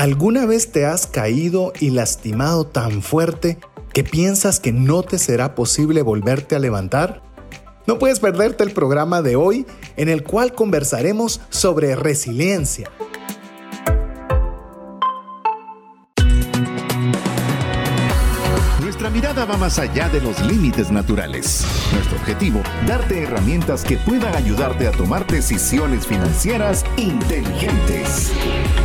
[0.00, 3.58] ¿Alguna vez te has caído y lastimado tan fuerte
[3.92, 7.20] que piensas que no te será posible volverte a levantar?
[7.86, 9.66] No puedes perderte el programa de hoy
[9.98, 12.90] en el cual conversaremos sobre resiliencia.
[19.60, 21.66] Más allá de los límites naturales.
[21.92, 28.32] Nuestro objetivo, darte herramientas que puedan ayudarte a tomar decisiones financieras inteligentes.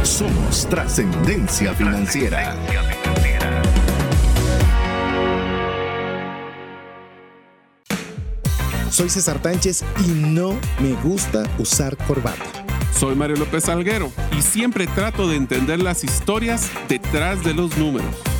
[0.04, 2.56] Somos trascendencia financiera.
[8.90, 12.44] Soy César Tánchez y no me gusta usar corbata.
[12.94, 18.35] Soy Mario López Alguero y siempre trato de entender las historias detrás de los números.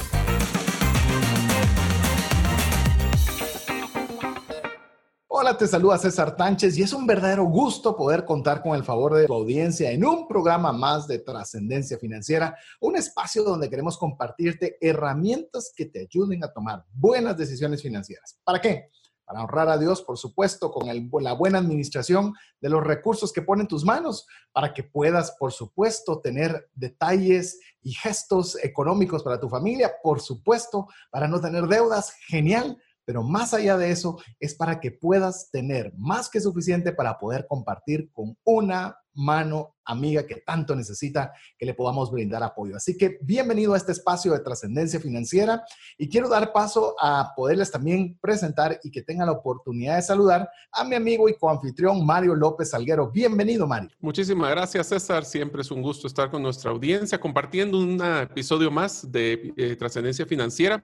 [5.46, 9.14] Hola, te saluda César Tánchez y es un verdadero gusto poder contar con el favor
[9.14, 14.76] de tu audiencia en un programa más de trascendencia financiera, un espacio donde queremos compartirte
[14.82, 18.40] herramientas que te ayuden a tomar buenas decisiones financieras.
[18.44, 18.90] ¿Para qué?
[19.24, 23.64] para honrar a Dios, por supuesto, con la buena administración de los recursos que pone
[23.64, 29.50] en tus manos, para que puedas, por supuesto, tener detalles y gestos económicos para tu
[29.50, 34.80] familia, por supuesto, para no tener deudas, genial, pero más allá de eso, es para
[34.80, 40.76] que puedas tener más que suficiente para poder compartir con una mano amiga que tanto
[40.76, 42.76] necesita que le podamos brindar apoyo.
[42.76, 45.64] Así que bienvenido a este espacio de trascendencia financiera
[45.98, 50.50] y quiero dar paso a poderles también presentar y que tengan la oportunidad de saludar
[50.72, 53.12] a mi amigo y coanfitrión Mario López Salguero.
[53.12, 53.90] Bienvenido, Mario.
[54.00, 55.24] Muchísimas gracias, César.
[55.24, 60.26] Siempre es un gusto estar con nuestra audiencia compartiendo un episodio más de eh, trascendencia
[60.26, 60.82] financiera.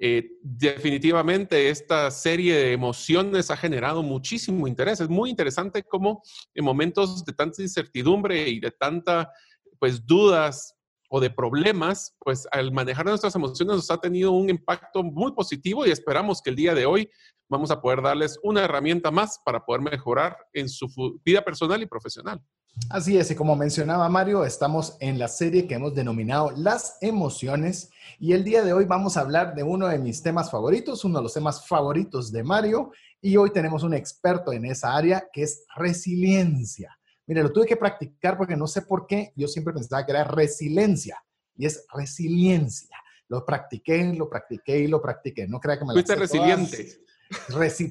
[0.00, 5.00] Eh, definitivamente esta serie de emociones ha generado muchísimo interés.
[5.00, 6.22] Es muy interesante cómo
[6.54, 9.30] en momentos de tanta incertidumbre y de tanta,
[9.78, 10.74] pues, dudas
[11.10, 15.86] o de problemas, pues al manejar nuestras emociones nos ha tenido un impacto muy positivo
[15.86, 17.10] y esperamos que el día de hoy
[17.48, 20.86] vamos a poder darles una herramienta más para poder mejorar en su
[21.24, 22.42] vida personal y profesional.
[22.90, 27.90] Así es, y como mencionaba Mario, estamos en la serie que hemos denominado Las emociones
[28.18, 31.18] y el día de hoy vamos a hablar de uno de mis temas favoritos, uno
[31.18, 32.90] de los temas favoritos de Mario
[33.20, 36.98] y hoy tenemos un experto en esa área que es resiliencia.
[37.26, 40.24] Mire, lo tuve que practicar porque no sé por qué, yo siempre pensaba que era
[40.24, 41.22] resiliencia
[41.56, 42.96] y es resiliencia.
[43.28, 45.46] Lo practiqué, lo practiqué y lo practiqué.
[45.46, 47.07] No crea que me Fuiste resiliente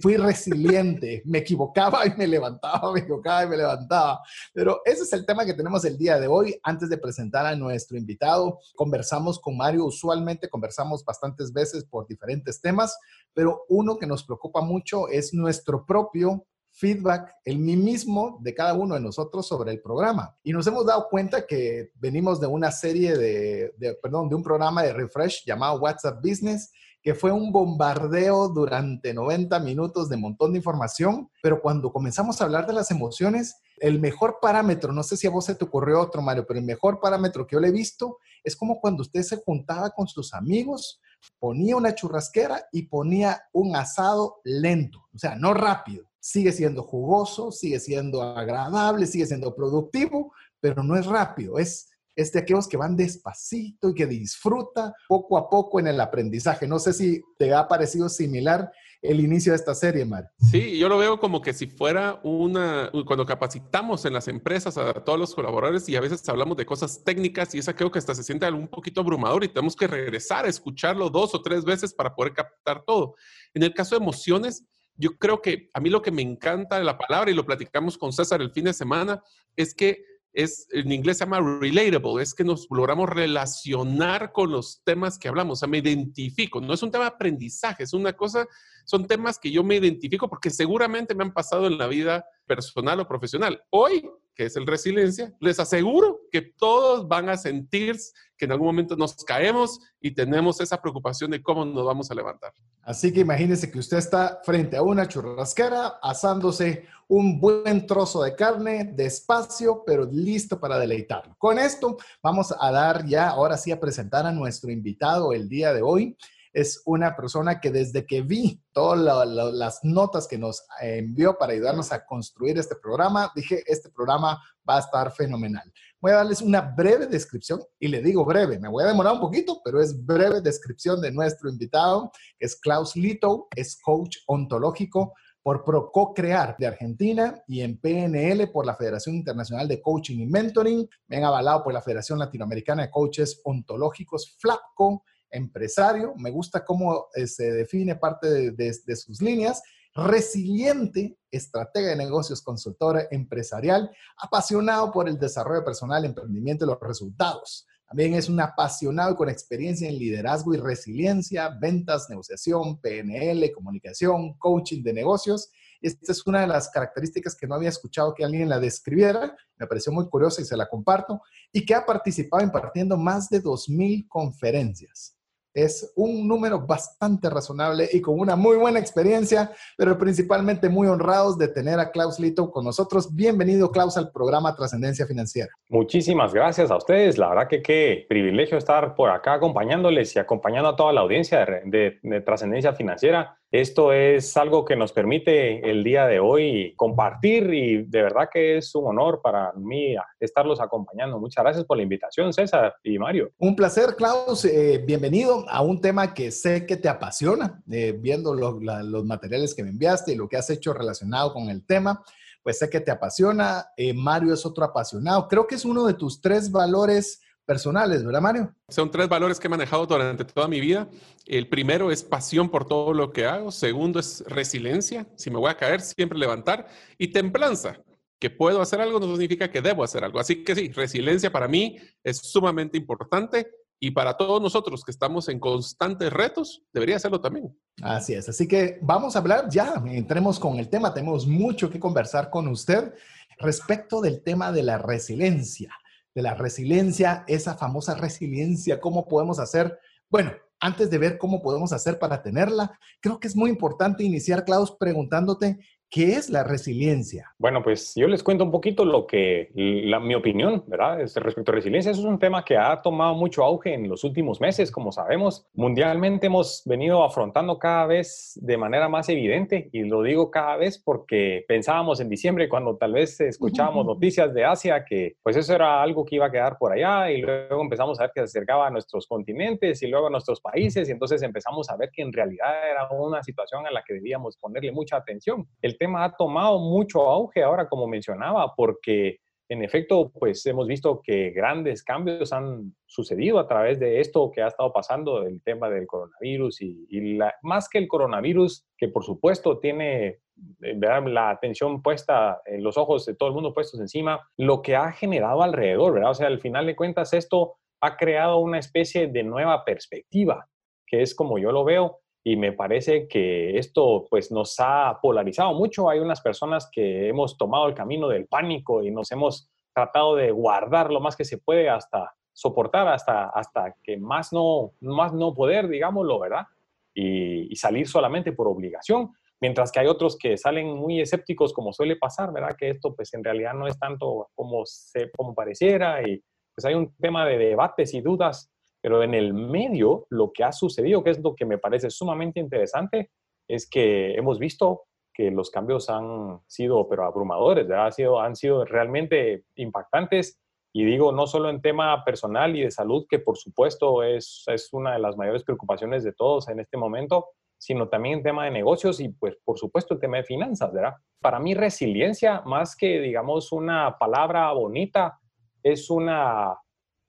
[0.01, 4.21] fui resiliente, me equivocaba y me levantaba, me equivocaba y me levantaba.
[4.53, 6.59] Pero ese es el tema que tenemos el día de hoy.
[6.63, 12.61] Antes de presentar a nuestro invitado, conversamos con Mario, usualmente conversamos bastantes veces por diferentes
[12.61, 12.97] temas,
[13.33, 18.93] pero uno que nos preocupa mucho es nuestro propio feedback, el mismo de cada uno
[18.93, 20.37] de nosotros sobre el programa.
[20.43, 24.43] Y nos hemos dado cuenta que venimos de una serie de, de, perdón, de un
[24.43, 26.71] programa de refresh llamado WhatsApp Business
[27.02, 32.46] que fue un bombardeo durante 90 minutos de montón de información, pero cuando comenzamos a
[32.46, 36.02] hablar de las emociones, el mejor parámetro, no sé si a vos se te ocurrió
[36.02, 39.22] otro, Mario, pero el mejor parámetro que yo le he visto es como cuando usted
[39.22, 41.00] se juntaba con sus amigos,
[41.40, 46.06] ponía una churrasquera y ponía un asado lento, o sea, no rápido.
[46.19, 52.31] Sigue siendo jugoso, sigue siendo agradable, sigue siendo productivo, pero no es rápido, es es
[52.33, 56.67] de aquellos que van despacito y que disfruta poco a poco en el aprendizaje.
[56.67, 58.72] No sé si te ha parecido similar
[59.03, 60.31] el inicio de esta serie, Mar.
[60.39, 64.95] Sí, yo lo veo como que si fuera una, cuando capacitamos en las empresas a
[65.05, 68.16] todos los colaboradores y a veces hablamos de cosas técnicas y esa creo que hasta
[68.16, 71.94] se siente un poquito abrumador y tenemos que regresar a escucharlo dos o tres veces
[71.94, 73.13] para poder captar todo.
[73.53, 76.84] En el caso de emociones, yo creo que a mí lo que me encanta de
[76.84, 79.22] la palabra y lo platicamos con César el fin de semana
[79.55, 80.03] es que
[80.37, 85.27] es, en inglés se llama relatable, es que nos logramos relacionar con los temas que
[85.27, 88.45] hablamos, o sea, me identifico, no es un tema de aprendizaje, es una cosa,
[88.87, 92.99] son temas que yo me identifico porque seguramente me han pasado en la vida personal
[93.01, 93.61] o profesional.
[93.69, 97.97] Hoy que es el resiliencia, les aseguro que todos van a sentir
[98.37, 102.13] que en algún momento nos caemos y tenemos esa preocupación de cómo nos vamos a
[102.13, 102.53] levantar.
[102.84, 108.35] Así que imagínense que usted está frente a una churrasquera asándose un buen trozo de
[108.35, 111.35] carne despacio, pero listo para deleitarlo.
[111.40, 115.73] Con esto vamos a dar ya, ahora sí, a presentar a nuestro invitado el día
[115.73, 116.16] de hoy
[116.53, 121.91] es una persona que desde que vi todas las notas que nos envió para ayudarnos
[121.91, 125.72] a construir este programa, dije, este programa va a estar fenomenal.
[125.99, 129.20] Voy a darles una breve descripción y le digo breve, me voy a demorar un
[129.20, 135.14] poquito, pero es breve descripción de nuestro invitado, es Klaus Lito, es coach ontológico,
[135.47, 140.85] por ProCo-Crear de Argentina y en PNL por la Federación Internacional de Coaching y Mentoring,
[141.08, 147.28] bien avalado por la Federación Latinoamericana de Coaches Ontológicos, FLAPCO, empresario, me gusta cómo eh,
[147.28, 149.62] se define parte de, sus líneas,
[149.94, 157.68] resiliente, estratega de negocios, consultora empresarial, apasionado por el desarrollo personal, emprendimiento y los resultados.
[157.88, 164.84] También es un apasionado con experiencia en liderazgo y resiliencia, ventas, negociación, PNL, comunicación, coaching
[164.84, 165.50] de negocios.
[165.82, 169.35] Esta es una de las características que no había escuchado que alguien la describiera.
[169.58, 171.22] Me pareció muy curiosa y se la comparto.
[171.53, 175.16] Y que ha participado impartiendo más de 2.000 conferencias
[175.57, 181.35] es un número bastante razonable y con una muy buena experiencia, pero principalmente muy honrados
[181.37, 183.15] de tener a Klaus Lito con nosotros.
[183.15, 185.49] Bienvenido, Klaus, al programa Trascendencia Financiera.
[185.69, 187.17] Muchísimas gracias a ustedes.
[187.17, 191.43] La verdad que qué privilegio estar por acá acompañándoles y acompañando a toda la audiencia
[191.65, 193.36] de, de Trascendencia Financiera.
[193.52, 198.58] Esto es algo que nos permite el día de hoy compartir y de verdad que
[198.58, 201.17] es un honor para mí estarlos acompañando.
[201.17, 203.32] Muchas gracias por la invitación, César y Mario.
[203.38, 204.44] Un placer, Klaus.
[204.44, 209.64] Eh, bienvenido a un tema que sé que te apasiona, eh, viendo los materiales que
[209.64, 212.03] me enviaste y lo que has hecho relacionado con el tema.
[212.43, 213.67] Pues sé que te apasiona.
[213.78, 215.26] Eh, Mario es otro apasionado.
[215.29, 218.53] Creo que es uno de tus tres valores personales, ¿verdad, Mario?
[218.67, 220.88] Son tres valores que he manejado durante toda mi vida.
[221.26, 223.52] El primero es pasión por todo lo que hago.
[223.52, 225.08] Segundo es resiliencia.
[225.16, 226.67] Si me voy a caer, siempre levantar.
[226.97, 227.82] Y templanza.
[228.20, 230.20] Que puedo hacer algo no significa que debo hacer algo.
[230.20, 235.29] Así que sí, resiliencia para mí es sumamente importante y para todos nosotros que estamos
[235.29, 237.55] en constantes retos, debería serlo también.
[237.82, 238.28] Así es.
[238.28, 240.93] Así que vamos a hablar ya, entremos con el tema.
[240.93, 242.93] Tenemos mucho que conversar con usted
[243.38, 245.72] respecto del tema de la resiliencia
[246.17, 249.78] de la resiliencia, esa famosa resiliencia, cómo podemos hacer,
[250.09, 254.43] bueno, antes de ver cómo podemos hacer para tenerla, creo que es muy importante iniciar,
[254.43, 257.34] Klaus, preguntándote ¿Qué es la resiliencia?
[257.38, 261.00] Bueno, pues yo les cuento un poquito lo que, la, mi opinión, ¿verdad?
[261.00, 264.41] respecto a resiliencia, eso es un tema que ha tomado mucho auge en los últimos
[264.41, 265.48] meses, como sabemos.
[265.53, 270.77] Mundialmente hemos venido afrontando cada vez de manera más evidente, y lo digo cada vez
[270.77, 275.81] porque pensábamos en diciembre cuando tal vez escuchábamos noticias de Asia que pues eso era
[275.81, 278.67] algo que iba a quedar por allá, y luego empezamos a ver que se acercaba
[278.67, 282.12] a nuestros continentes y luego a nuestros países, y entonces empezamos a ver que en
[282.12, 285.48] realidad era una situación a la que debíamos ponerle mucha atención.
[285.62, 291.01] El tema ha tomado mucho auge ahora, como mencionaba, porque en efecto, pues hemos visto
[291.01, 295.70] que grandes cambios han sucedido a través de esto que ha estado pasando, el tema
[295.70, 300.20] del coronavirus y, la, más que el coronavirus, que por supuesto tiene
[300.62, 300.75] eh,
[301.06, 304.91] la atención puesta, en los ojos de todo el mundo puestos encima, lo que ha
[304.91, 306.12] generado alrededor, ¿verdad?
[306.12, 310.50] O sea, al final de cuentas esto ha creado una especie de nueva perspectiva,
[310.86, 315.53] que es como yo lo veo, y me parece que esto pues nos ha polarizado
[315.53, 315.89] mucho.
[315.89, 320.32] Hay unas personas que hemos tomado el camino del pánico y nos hemos tratado de
[320.32, 325.34] guardar lo más que se puede hasta soportar, hasta, hasta que más no, más no
[325.34, 326.48] poder, digámoslo, ¿verdad?
[326.94, 331.96] Y, salir solamente por obligación, mientras que hay otros que salen muy escépticos como suele
[331.96, 332.58] pasar, ¿verdad?
[332.58, 336.22] Que esto pues en realidad no es tanto como, se, como pareciera y
[336.53, 338.51] pues hay un tema de debates y dudas
[338.82, 342.39] pero en el medio, lo que ha sucedido, que es lo que me parece sumamente
[342.39, 343.12] interesante,
[343.48, 348.65] es que hemos visto que los cambios han sido, pero abrumadores, Han, sido, han sido
[348.65, 350.39] realmente impactantes.
[350.74, 354.72] Y digo, no solo en tema personal y de salud, que por supuesto es, es
[354.74, 358.51] una de las mayores preocupaciones de todos en este momento, sino también en tema de
[358.51, 360.93] negocios y pues por supuesto el tema de finanzas, ¿verdad?
[361.19, 365.19] Para mí resiliencia, más que digamos una palabra bonita,
[365.63, 366.55] es una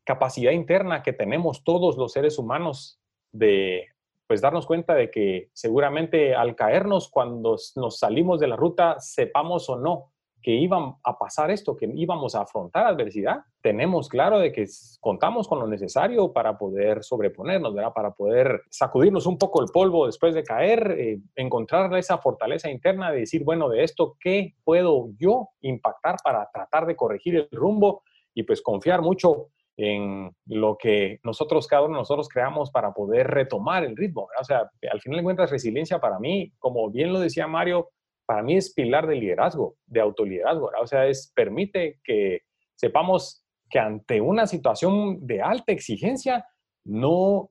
[0.09, 2.99] capacidad interna que tenemos todos los seres humanos
[3.31, 3.89] de
[4.27, 9.69] pues darnos cuenta de que seguramente al caernos cuando nos salimos de la ruta, sepamos
[9.69, 14.51] o no que iban a pasar esto, que íbamos a afrontar adversidad, tenemos claro de
[14.51, 14.65] que
[14.99, 17.93] contamos con lo necesario para poder sobreponernos, ¿verdad?
[17.93, 23.11] para poder sacudirnos un poco el polvo después de caer, eh, encontrar esa fortaleza interna
[23.13, 28.05] de decir, bueno, de esto, ¿qué puedo yo impactar para tratar de corregir el rumbo?
[28.33, 29.49] Y pues confiar mucho
[29.79, 34.29] en lo que nosotros, cada uno nosotros creamos para poder retomar el ritmo.
[34.39, 37.89] O sea, al final encuentras resiliencia para mí, como bien lo decía Mario,
[38.27, 40.71] para mí es pilar de liderazgo, de autoliderazgo.
[40.83, 42.41] O sea, es permite que
[42.75, 46.45] sepamos que ante una situación de alta exigencia
[46.85, 47.49] no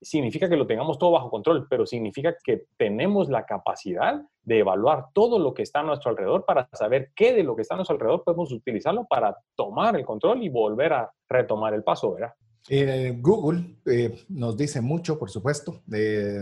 [0.00, 5.06] significa que lo tengamos todo bajo control, pero significa que tenemos la capacidad de evaluar
[5.12, 7.78] todo lo que está a nuestro alrededor para saber qué de lo que está a
[7.78, 12.32] nuestro alrededor podemos utilizarlo para tomar el control y volver a retomar el paso, ¿verdad?
[12.70, 15.82] Eh, Google eh, nos dice mucho, por supuesto,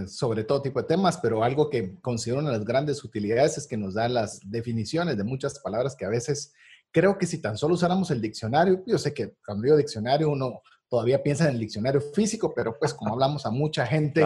[0.08, 3.66] sobre todo tipo de temas, pero algo que considero una de las grandes utilidades es
[3.66, 6.52] que nos da las definiciones de muchas palabras que a veces
[6.90, 10.62] creo que si tan solo usáramos el diccionario, yo sé que cuando digo diccionario uno
[10.88, 14.24] todavía piensa en el diccionario físico, pero pues como hablamos a mucha gente,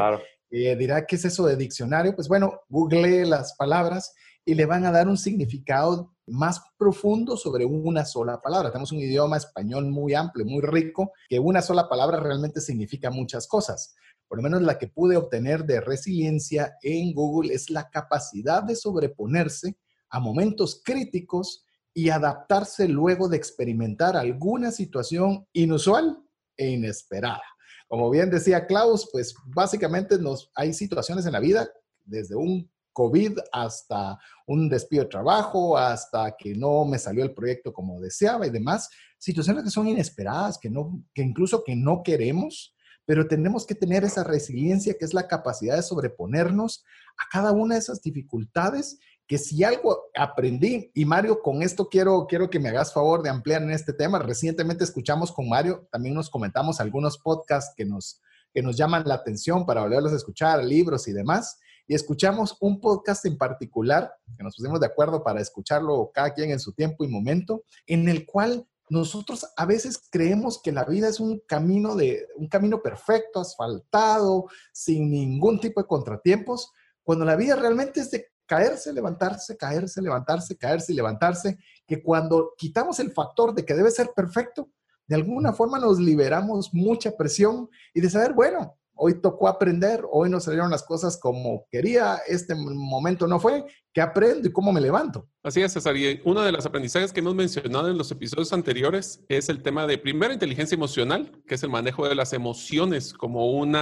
[0.50, 2.14] eh, dirá, ¿qué es eso de diccionario?
[2.14, 4.14] Pues bueno, google las palabras
[4.44, 8.70] y le van a dar un significado más profundo sobre una sola palabra.
[8.70, 13.46] Tenemos un idioma español muy amplio, muy rico, que una sola palabra realmente significa muchas
[13.46, 13.94] cosas.
[14.28, 18.76] Por lo menos la que pude obtener de resiliencia en Google es la capacidad de
[18.76, 19.76] sobreponerse
[20.08, 26.18] a momentos críticos y adaptarse luego de experimentar alguna situación inusual
[26.60, 27.42] e inesperada.
[27.88, 31.68] Como bien decía Klaus, pues básicamente nos, hay situaciones en la vida,
[32.04, 37.72] desde un COVID hasta un despido de trabajo, hasta que no me salió el proyecto
[37.72, 42.74] como deseaba y demás, situaciones que son inesperadas, que, no, que incluso que no queremos,
[43.06, 46.84] pero tenemos que tener esa resiliencia que es la capacidad de sobreponernos
[47.18, 48.98] a cada una de esas dificultades
[49.30, 53.30] que si algo aprendí, y Mario, con esto quiero, quiero que me hagas favor de
[53.30, 54.18] ampliar en este tema.
[54.18, 58.20] Recientemente escuchamos con Mario, también nos comentamos algunos podcasts que nos,
[58.52, 62.80] que nos llaman la atención para volverlos a escuchar, libros y demás y escuchamos un
[62.80, 67.04] podcast en particular, que nos pusimos de acuerdo para escucharlo cada quien en su tiempo
[67.04, 71.94] y momento, en el cual nosotros a veces creemos que la vida es un camino
[71.94, 76.72] de un camino perfecto, asfaltado, sin ningún tipo de contratiempos,
[77.04, 82.52] cuando la vida realmente es de caerse, levantarse, caerse, levantarse, caerse y levantarse, que cuando
[82.58, 84.68] quitamos el factor de que debe ser perfecto,
[85.06, 90.28] de alguna forma nos liberamos mucha presión y de saber, bueno, hoy tocó aprender, hoy
[90.28, 93.64] no salieron las cosas como quería, este momento no fue,
[93.94, 95.28] ¿qué aprendo y cómo me levanto?
[95.44, 95.96] Así es, César.
[95.96, 99.86] Y uno de los aprendizajes que hemos mencionado en los episodios anteriores es el tema
[99.86, 103.76] de primera inteligencia emocional, que es el manejo de las emociones como un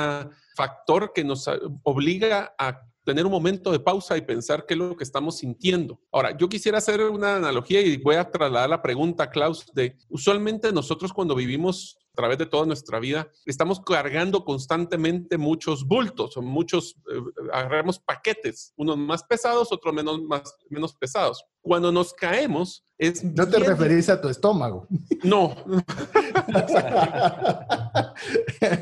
[0.54, 1.48] factor que nos
[1.84, 5.98] obliga a tener un momento de pausa y pensar qué es lo que estamos sintiendo.
[6.12, 10.70] Ahora, yo quisiera hacer una analogía y voy a trasladar la pregunta, Klaus, de usualmente
[10.72, 16.42] nosotros cuando vivimos a través de toda nuestra vida, estamos cargando constantemente muchos bultos o
[16.42, 21.42] muchos, eh, agarramos paquetes, unos más pesados, otros menos, más, menos pesados.
[21.62, 23.24] Cuando nos caemos, es...
[23.24, 24.86] No te referís a tu estómago.
[25.22, 25.56] No.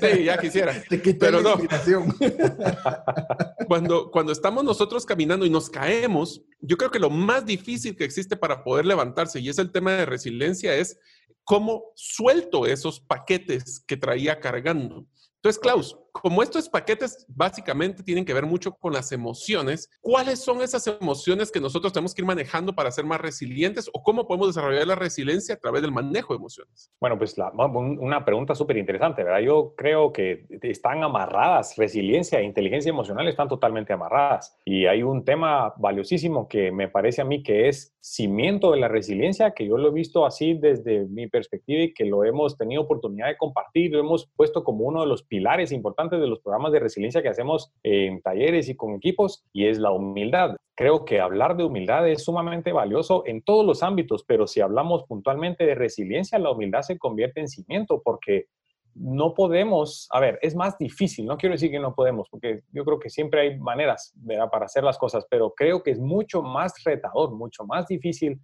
[0.01, 0.75] sí, ya quisiera.
[0.89, 1.57] Te Pero no.
[3.67, 8.05] cuando, cuando estamos nosotros caminando y nos caemos, yo creo que lo más difícil que
[8.05, 10.99] existe para poder levantarse, y es el tema de resiliencia, es
[11.45, 15.07] cómo suelto esos paquetes que traía cargando.
[15.37, 20.63] Entonces, Klaus, como estos paquetes básicamente tienen que ver mucho con las emociones, ¿cuáles son
[20.63, 24.49] esas emociones que nosotros tenemos que ir manejando para ser más resilientes o cómo podemos
[24.49, 26.93] desarrollar la resiliencia a través del manejo de emociones?
[27.01, 29.41] Bueno, pues una pregunta súper interesante, ¿verdad?
[29.41, 34.59] Yo creo que están amarradas, resiliencia e inteligencia emocional están totalmente amarradas.
[34.65, 38.89] Y hay un tema valiosísimo que me parece a mí que es cimiento de la
[38.89, 42.83] resiliencia, que yo lo he visto así desde mi perspectiva y que lo hemos tenido
[42.83, 46.73] oportunidad de compartir, lo hemos puesto como uno de los pilares importantes de los programas
[46.73, 50.57] de resiliencia que hacemos en talleres y con equipos, y es la humildad.
[50.77, 55.05] Creo que hablar de humildad es sumamente valioso en todos los ámbitos, pero si hablamos
[55.05, 58.47] puntualmente de resiliencia, la humildad se convierte en cimiento porque
[58.95, 62.85] no podemos, a ver, es más difícil, no quiero decir que no podemos, porque yo
[62.85, 64.15] creo que siempre hay maneras
[64.51, 68.41] para hacer las cosas, pero creo que es mucho más retador, mucho más difícil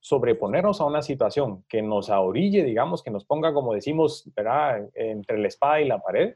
[0.00, 4.88] sobreponernos a una situación que nos ahorille, digamos, que nos ponga, como decimos, ¿verdad?
[4.94, 6.34] entre la espada y la pared,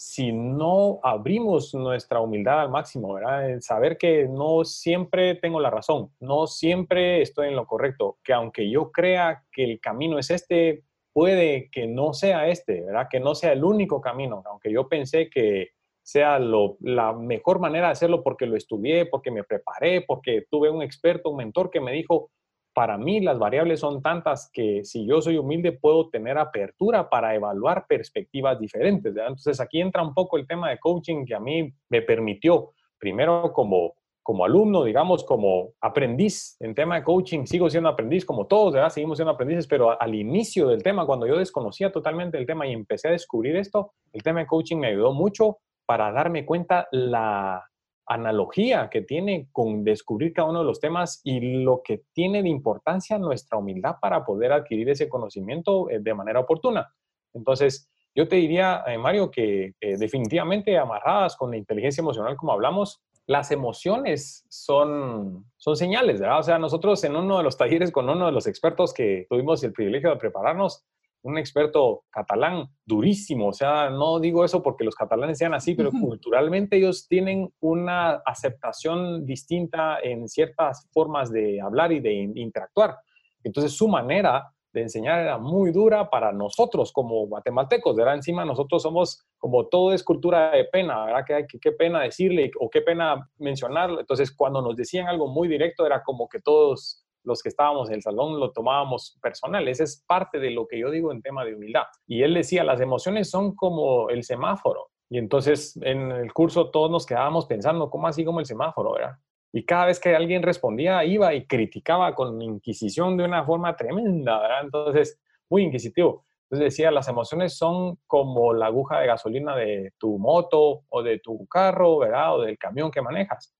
[0.00, 3.50] si no abrimos nuestra humildad al máximo, ¿verdad?
[3.50, 8.32] El saber que no siempre tengo la razón, no siempre estoy en lo correcto, que
[8.32, 13.08] aunque yo crea que el camino es este, puede que no sea este, ¿verdad?
[13.10, 17.92] Que no sea el único camino, aunque yo pensé que sea la mejor manera de
[17.92, 21.90] hacerlo porque lo estudié, porque me preparé, porque tuve un experto, un mentor que me
[21.90, 22.30] dijo,
[22.78, 27.34] para mí las variables son tantas que si yo soy humilde puedo tener apertura para
[27.34, 29.16] evaluar perspectivas diferentes.
[29.16, 33.52] Entonces aquí entra un poco el tema de coaching que a mí me permitió, primero
[33.52, 38.74] como, como alumno, digamos, como aprendiz en tema de coaching, sigo siendo aprendiz como todos,
[38.74, 38.90] ¿verdad?
[38.90, 42.72] seguimos siendo aprendices, pero al inicio del tema, cuando yo desconocía totalmente el tema y
[42.74, 47.67] empecé a descubrir esto, el tema de coaching me ayudó mucho para darme cuenta la,
[48.08, 52.48] analogía que tiene con descubrir cada uno de los temas y lo que tiene de
[52.48, 56.92] importancia nuestra humildad para poder adquirir ese conocimiento eh, de manera oportuna.
[57.34, 62.52] Entonces, yo te diría, eh, Mario, que eh, definitivamente amarradas con la inteligencia emocional, como
[62.52, 66.38] hablamos, las emociones son, son señales, ¿verdad?
[66.38, 69.62] O sea, nosotros en uno de los talleres con uno de los expertos que tuvimos
[69.62, 70.86] el privilegio de prepararnos,
[71.22, 73.48] un experto catalán durísimo.
[73.48, 78.22] O sea, no digo eso porque los catalanes sean así, pero culturalmente ellos tienen una
[78.24, 82.96] aceptación distinta en ciertas formas de hablar y de interactuar.
[83.42, 88.16] Entonces, su manera de enseñar era muy dura para nosotros como guatemaltecos, ¿verdad?
[88.16, 91.24] Encima nosotros somos, como todo es cultura de pena, ¿verdad?
[91.26, 94.00] Que, que qué pena decirle o qué pena mencionarlo.
[94.00, 97.96] Entonces, cuando nos decían algo muy directo, era como que todos los que estábamos en
[97.96, 99.68] el salón lo tomábamos personal.
[99.68, 101.84] Esa es parte de lo que yo digo en tema de humildad.
[102.06, 104.88] Y él decía, las emociones son como el semáforo.
[105.10, 109.16] Y entonces en el curso todos nos quedábamos pensando, ¿cómo así como el semáforo, verdad?
[109.52, 114.60] Y cada vez que alguien respondía, iba y criticaba con inquisición de una forma tremenda.
[114.60, 116.26] Entonces, muy inquisitivo.
[116.50, 121.18] Entonces decía, las emociones son como la aguja de gasolina de tu moto o de
[121.18, 122.36] tu carro, ¿verdad?
[122.36, 123.54] O del camión que manejas.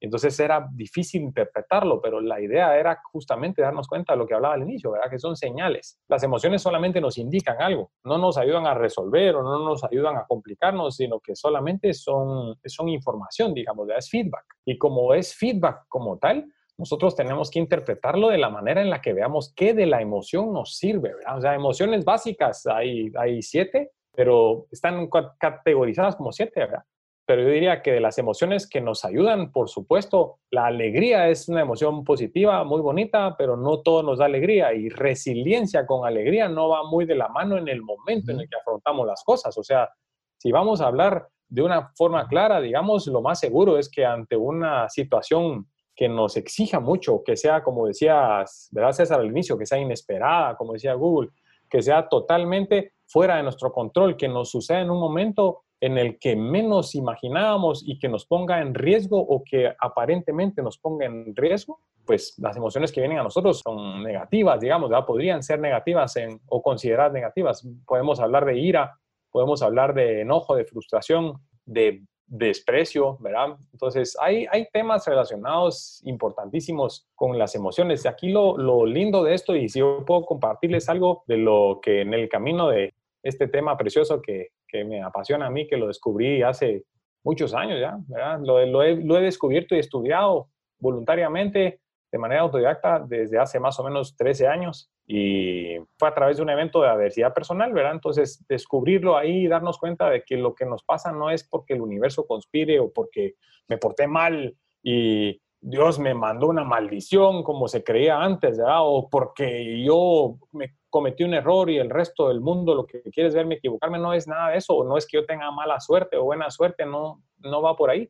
[0.00, 4.54] Entonces era difícil interpretarlo, pero la idea era justamente darnos cuenta de lo que hablaba
[4.54, 5.10] al inicio, ¿verdad?
[5.10, 5.98] Que son señales.
[6.08, 10.16] Las emociones solamente nos indican algo, no nos ayudan a resolver o no nos ayudan
[10.16, 14.44] a complicarnos, sino que solamente son, son información, digamos, es feedback.
[14.64, 16.46] Y como es feedback como tal,
[16.78, 20.52] nosotros tenemos que interpretarlo de la manera en la que veamos qué de la emoción
[20.52, 21.38] nos sirve, ¿verdad?
[21.38, 26.82] O sea, emociones básicas hay, hay siete, pero están categorizadas como siete, ¿verdad?
[27.26, 31.48] Pero yo diría que de las emociones que nos ayudan, por supuesto, la alegría es
[31.48, 36.48] una emoción positiva, muy bonita, pero no todo nos da alegría y resiliencia con alegría
[36.48, 39.58] no va muy de la mano en el momento en el que afrontamos las cosas.
[39.58, 39.90] O sea,
[40.38, 44.36] si vamos a hablar de una forma clara, digamos, lo más seguro es que ante
[44.36, 45.66] una situación
[45.96, 50.56] que nos exija mucho, que sea, como decías, ¿verdad, César, al inicio, que sea inesperada,
[50.56, 51.30] como decía Google,
[51.68, 56.18] que sea totalmente fuera de nuestro control, que nos suceda en un momento en el
[56.18, 61.34] que menos imaginábamos y que nos ponga en riesgo o que aparentemente nos ponga en
[61.36, 65.06] riesgo, pues las emociones que vienen a nosotros son negativas, digamos, ¿verdad?
[65.06, 66.14] podrían ser negativas
[66.48, 67.68] o consideradas negativas.
[67.86, 68.98] Podemos hablar de ira,
[69.30, 73.56] podemos hablar de enojo, de frustración, de desprecio, ¿verdad?
[73.72, 78.04] Entonces, hay, hay temas relacionados importantísimos con las emociones.
[78.04, 81.80] Y aquí lo, lo lindo de esto, y si yo puedo compartirles algo de lo
[81.82, 82.94] que en el camino de
[83.26, 86.84] este tema precioso que, que me apasiona a mí, que lo descubrí hace
[87.24, 88.40] muchos años ya, ¿verdad?
[88.40, 91.80] Lo, lo, he, lo he descubierto y estudiado voluntariamente
[92.12, 96.42] de manera autodidacta desde hace más o menos 13 años y fue a través de
[96.42, 97.92] un evento de adversidad personal, ¿verdad?
[97.92, 101.74] Entonces, descubrirlo ahí y darnos cuenta de que lo que nos pasa no es porque
[101.74, 103.34] el universo conspire o porque
[103.68, 108.82] me porté mal y Dios me mandó una maldición como se creía antes, ¿verdad?
[108.82, 113.34] O porque yo me cometí un error y el resto del mundo lo que quieres
[113.34, 116.22] verme equivocarme, no es nada de eso, no es que yo tenga mala suerte o
[116.22, 118.08] buena suerte, no, no va por ahí,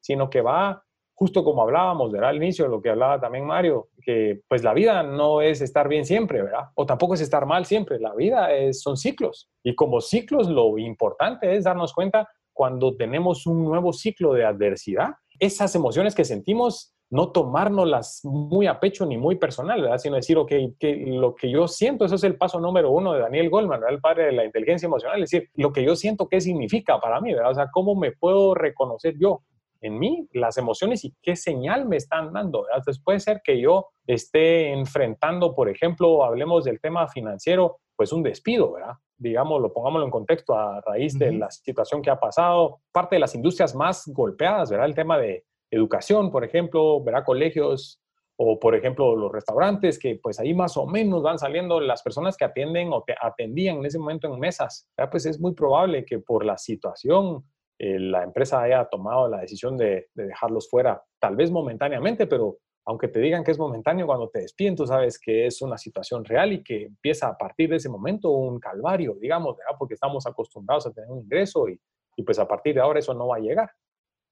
[0.00, 2.28] sino que va justo como hablábamos, ¿verdad?
[2.28, 6.04] Al inicio, lo que hablaba también Mario, que pues la vida no es estar bien
[6.04, 6.66] siempre, ¿verdad?
[6.74, 9.48] O tampoco es estar mal siempre, la vida es, son ciclos.
[9.62, 15.14] Y como ciclos, lo importante es darnos cuenta cuando tenemos un nuevo ciclo de adversidad,
[15.38, 19.98] esas emociones que sentimos no tomárnoslas muy a pecho ni muy personal, ¿verdad?
[19.98, 23.20] Sino decir, ok, que lo que yo siento, eso es el paso número uno de
[23.20, 26.40] Daniel Goldman, el padre de la inteligencia emocional, es decir, lo que yo siento, ¿qué
[26.40, 27.50] significa para mí, ¿verdad?
[27.50, 29.42] O sea, ¿cómo me puedo reconocer yo
[29.80, 32.62] en mí las emociones y qué señal me están dando?
[32.62, 32.78] ¿verdad?
[32.78, 38.22] Entonces puede ser que yo esté enfrentando, por ejemplo, hablemos del tema financiero, pues un
[38.22, 38.94] despido, ¿verdad?
[39.16, 43.20] Digamos, lo pongámoslo en contexto a raíz de la situación que ha pasado, parte de
[43.20, 44.86] las industrias más golpeadas, ¿verdad?
[44.86, 48.00] El tema de educación, por ejemplo, verá colegios
[48.40, 52.36] o, por ejemplo, los restaurantes, que pues ahí más o menos van saliendo las personas
[52.36, 54.88] que atienden o que atendían en ese momento en mesas.
[55.10, 57.44] Pues es muy probable que por la situación
[57.80, 63.08] eh, la empresa haya tomado la decisión de, dejarlos fuera, tal vez momentáneamente, pero aunque
[63.08, 66.52] te digan que es momentáneo, cuando te despiden, tú sabes que es una situación real
[66.52, 70.92] y que empieza a partir de ese momento un calvario, digamos, porque estamos acostumbrados a
[70.92, 73.70] tener un ingreso y pues a partir de ahora eso no va a llegar.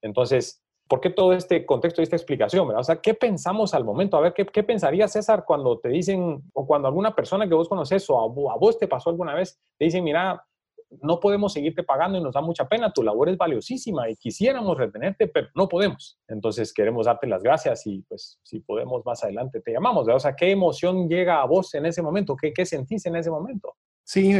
[0.01, 2.67] Entonces, ¿Por qué todo este contexto y esta explicación?
[2.67, 2.81] ¿verdad?
[2.81, 4.17] O sea, ¿qué pensamos al momento?
[4.17, 7.67] A ver, ¿qué, ¿qué, pensaría César cuando te dicen, o cuando alguna persona que vos
[7.67, 10.43] conoces o a, vos te pasó alguna vez, te dicen, mira,
[11.01, 14.77] no podemos seguirte pagando y nos da mucha pena, tu labor es valiosísima y quisiéramos
[14.77, 16.17] retenerte, pero no podemos.
[16.27, 20.05] Entonces queremos darte las gracias y pues si podemos más adelante te llamamos.
[20.05, 20.17] ¿verdad?
[20.17, 22.35] O sea, ¿qué emoción llega a vos en ese momento?
[22.35, 23.75] ¿Qué, qué sentís en ese momento?
[24.09, 24.31] Sí,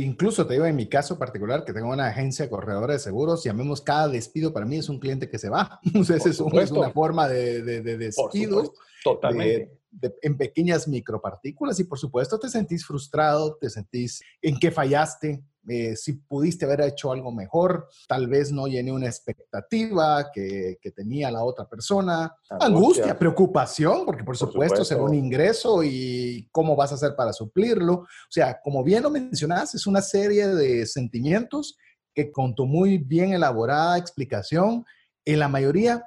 [0.00, 3.80] incluso te digo en mi caso particular que tengo una agencia corredora de seguros, llamemos
[3.80, 5.78] cada despido para mí es un cliente que se va.
[5.84, 8.72] Entonces es, una forma de, despido.
[9.04, 9.78] Totalmente.
[10.22, 15.94] en pequeñas micropartículas y por supuesto te sentís frustrado, te sentís en qué fallaste, eh,
[15.96, 21.30] si pudiste haber hecho algo mejor, tal vez no llené una expectativa que, que tenía
[21.30, 26.96] la otra persona, angustia, preocupación, porque por, supuesto, será un ingreso y cómo vas a
[26.96, 27.94] hacer para suplirlo.
[27.94, 31.76] O sea, como bien lo mencionas, es una serie de sentimientos
[32.14, 34.84] que con tu muy bien elaborada explicación,
[35.24, 36.04] en la mayoría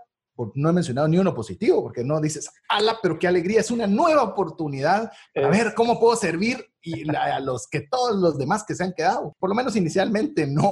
[0.55, 3.87] no he mencionado ni uno positivo, porque no dices, ala, pero qué alegría, es una
[3.87, 8.75] nueva oportunidad a ver cómo puedo servir y a los que todos los demás que
[8.75, 9.33] se han quedado.
[9.39, 10.71] Por lo menos inicialmente no,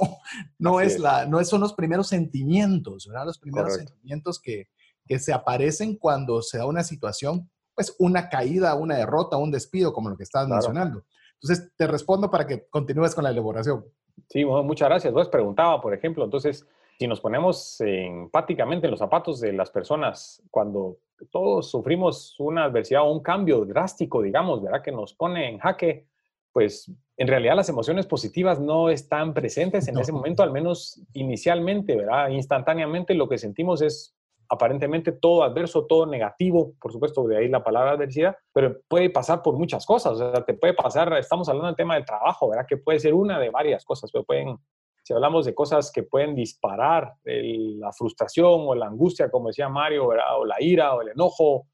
[0.58, 3.26] no es, la, no son los primeros sentimientos, ¿verdad?
[3.26, 4.68] Los primeros sentimientos que,
[5.06, 9.92] que se aparecen cuando se da una situación, pues una caída, una derrota, un despido,
[9.92, 11.04] como lo que estabas mencionando.
[11.40, 13.84] Entonces, te respondo para que continúes con la elaboración.
[14.28, 15.12] Sí, muchas gracias.
[15.12, 16.66] Vos preguntaba, por ejemplo, entonces,
[16.98, 20.98] si nos ponemos empáticamente en los zapatos de las personas, cuando
[21.30, 24.82] todos sufrimos una adversidad o un cambio drástico, digamos, ¿verdad?
[24.82, 26.06] Que nos pone en jaque,
[26.52, 31.96] pues en realidad las emociones positivas no están presentes en ese momento, al menos inicialmente,
[31.96, 32.28] ¿verdad?
[32.28, 34.14] Instantáneamente lo que sentimos es
[34.48, 39.42] aparentemente todo adverso, todo negativo, por supuesto, de ahí la palabra adversidad, pero puede pasar
[39.42, 42.66] por muchas cosas, o sea, te puede pasar, estamos hablando del tema del trabajo, ¿verdad?
[42.68, 44.56] Que puede ser una de varias cosas, pero pueden
[45.04, 50.08] si hablamos de cosas que pueden disparar la frustración o la angustia, como decía Mario,
[50.08, 51.66] o la ira o el enojo,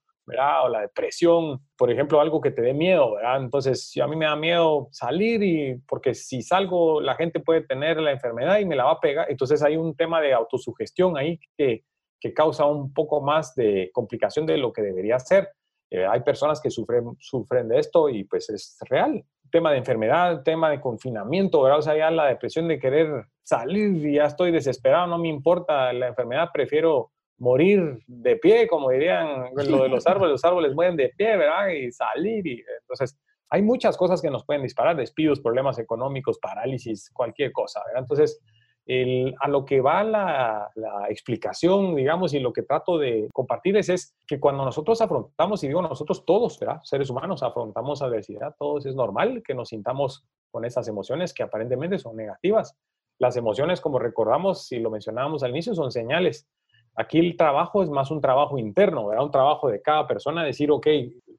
[0.63, 3.17] o la depresión, por ejemplo, algo que te dé miedo.
[3.37, 7.63] Entonces, si a mí me da miedo salir y porque si salgo la gente puede
[7.63, 11.17] tener la enfermedad y me la va a pegar, entonces hay un tema de autosugestión
[11.17, 11.85] ahí que,
[12.21, 15.51] que causa un poco más de complicación de lo que debería ser.
[15.91, 20.43] Eh, hay personas que sufren, sufren de esto y pues es real tema de enfermedad,
[20.43, 21.81] tema de confinamiento, ¿verdad?
[21.81, 25.93] O sea, ya la depresión de querer salir y ya estoy desesperado, no me importa
[25.93, 30.97] la enfermedad, prefiero morir de pie, como dirían lo de los árboles, los árboles mueren
[30.97, 31.69] de pie, ¿verdad?
[31.69, 32.47] Y salir.
[32.47, 37.81] Y, entonces, hay muchas cosas que nos pueden disparar, despidos, problemas económicos, parálisis, cualquier cosa,
[37.87, 38.03] ¿verdad?
[38.03, 38.41] Entonces,
[39.41, 40.71] a lo que va la,
[41.09, 45.83] explicación, digamos, y lo que trato de compartirles es que cuando nosotros afrontamos, y digo
[45.83, 51.33] nosotros todos, seres humanos, afrontamos adversidad, todos es normal que nos sintamos con esas emociones
[51.33, 52.77] que aparentemente son negativas.
[53.19, 56.49] Las emociones, como recordamos, si lo mencionábamos al inicio, son señales.
[56.97, 59.25] Aquí el trabajo es más un trabajo interno, ¿verdad?
[59.25, 60.87] Un trabajo de cada persona, decir, ok,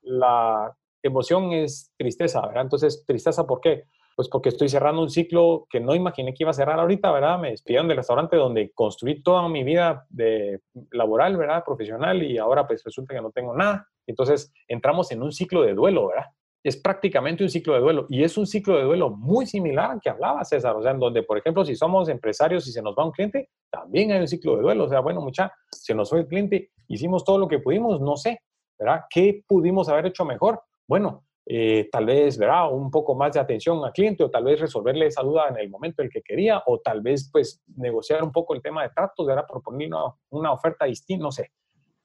[0.04, 0.74] la
[1.04, 2.64] emoción es tristeza, ¿verdad?
[2.64, 3.86] Entonces, tristeza, ¿por qué?
[4.22, 7.40] Pues porque estoy cerrando un ciclo que no imaginé que iba a cerrar ahorita, ¿verdad?
[7.40, 11.64] Me despidieron del restaurante donde construí toda mi vida de laboral, ¿verdad?
[11.66, 13.88] Profesional y ahora pues resulta que no tengo nada.
[14.06, 16.26] Entonces entramos en un ciclo de duelo, ¿verdad?
[16.64, 20.00] Es prácticamente un ciclo de duelo y es un ciclo de duelo muy similar al
[20.00, 22.94] que hablaba César, o sea, en donde, por ejemplo, si somos empresarios y se nos
[22.96, 26.12] va un cliente, también hay un ciclo de duelo, o sea, bueno, mucha, se nos
[26.12, 28.40] fue el cliente, hicimos todo lo que pudimos, no sé,
[28.78, 29.02] ¿verdad?
[29.10, 30.62] ¿Qué pudimos haber hecho mejor?
[30.88, 31.24] Bueno,
[31.54, 32.72] eh, tal vez, ¿verdad?
[32.72, 35.70] Un poco más de atención al cliente o tal vez resolverle esa duda en el
[35.70, 38.90] momento en el que quería o tal vez, pues, negociar un poco el tema de
[38.92, 39.44] tratos, ¿verdad?
[39.46, 41.52] Proponer una, una oferta distinta, no sé.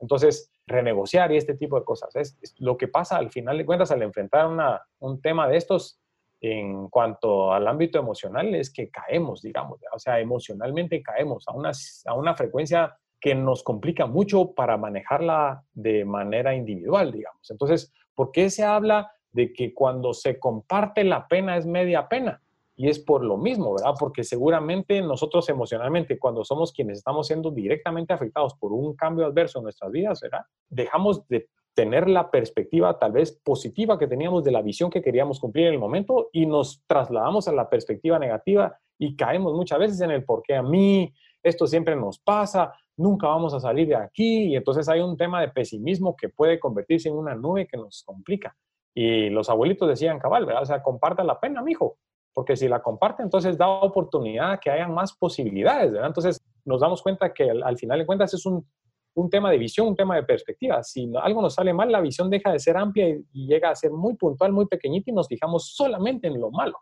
[0.01, 2.17] Entonces, renegociar y este tipo de cosas.
[2.17, 6.01] Es, lo que pasa al final de cuentas al enfrentar una, un tema de estos
[6.41, 11.71] en cuanto al ámbito emocional es que caemos, digamos, o sea, emocionalmente caemos a una,
[12.07, 17.49] a una frecuencia que nos complica mucho para manejarla de manera individual, digamos.
[17.49, 22.41] Entonces, ¿por qué se habla de que cuando se comparte la pena es media pena.
[22.75, 23.95] Y es por lo mismo, ¿verdad?
[23.99, 29.59] Porque seguramente nosotros emocionalmente, cuando somos quienes estamos siendo directamente afectados por un cambio adverso
[29.59, 30.41] en nuestras vidas, ¿verdad?
[30.71, 35.39] Dejamos de tener la perspectiva tal vez positiva que teníamos de la visión que queríamos
[35.39, 40.01] cumplir en el momento y nos trasladamos a la perspectiva negativa y caemos muchas veces
[40.01, 43.97] en el por qué a mí, esto siempre nos pasa, nunca vamos a salir de
[43.97, 47.77] aquí y entonces hay un tema de pesimismo que puede convertirse en una nube que
[47.77, 48.57] nos complica.
[48.99, 50.63] Y los abuelitos decían, cabal, ¿verdad?
[50.63, 51.99] O sea, comparta la pena, mijo,
[52.33, 56.07] porque si la comparte, entonces da oportunidad a que haya más posibilidades, ¿verdad?
[56.07, 58.67] Entonces nos damos cuenta que al, final de cuentas es un,
[59.15, 60.83] un, tema de visión, un tema de perspectiva.
[60.83, 63.75] Si algo nos sale mal, la visión deja de ser amplia y, y llega a
[63.75, 66.79] ser muy puntual, muy pequeñita y nos fijamos solamente en lo malo.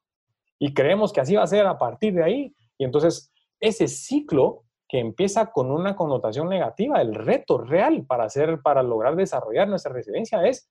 [0.60, 2.54] Y creemos que así va a ser a partir de ahí.
[2.78, 8.60] Y entonces ese ciclo que empieza con una connotación negativa, el reto real para hacer,
[8.62, 10.70] para lograr desarrollar nuestra residencia es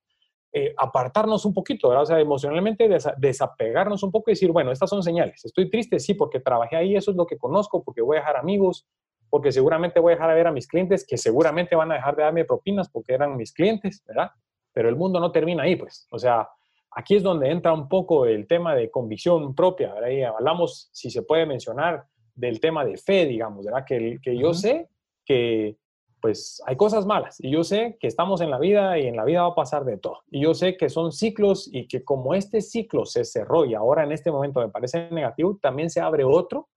[0.55, 2.03] eh, apartarnos un poquito, ¿verdad?
[2.03, 2.87] O sea, emocionalmente
[3.17, 5.43] desapegarnos un poco y decir, bueno, estas son señales.
[5.43, 8.37] Estoy triste, sí, porque trabajé ahí, eso es lo que conozco, porque voy a dejar
[8.37, 8.85] amigos,
[9.31, 12.15] porque seguramente voy a dejar de ver a mis clientes, que seguramente van a dejar
[12.15, 14.29] de darme propinas porque eran mis clientes, ¿verdad?
[14.71, 16.07] Pero el mundo no termina ahí, pues.
[16.11, 16.47] O sea,
[16.91, 20.09] aquí es donde entra un poco el tema de convicción propia, ¿verdad?
[20.09, 23.85] Y hablamos, si se puede mencionar, del tema de fe, digamos, ¿verdad?
[23.87, 24.87] Que, que yo sé
[25.25, 25.77] que
[26.23, 29.25] pues hay cosas malas y yo sé que estamos en la vida y en la
[29.25, 30.23] vida va a pasar de todo.
[30.31, 34.05] Y yo sé que son ciclos y que como este ciclo se cerró y ahora
[34.05, 36.69] en este momento me parece negativo, también se abre otro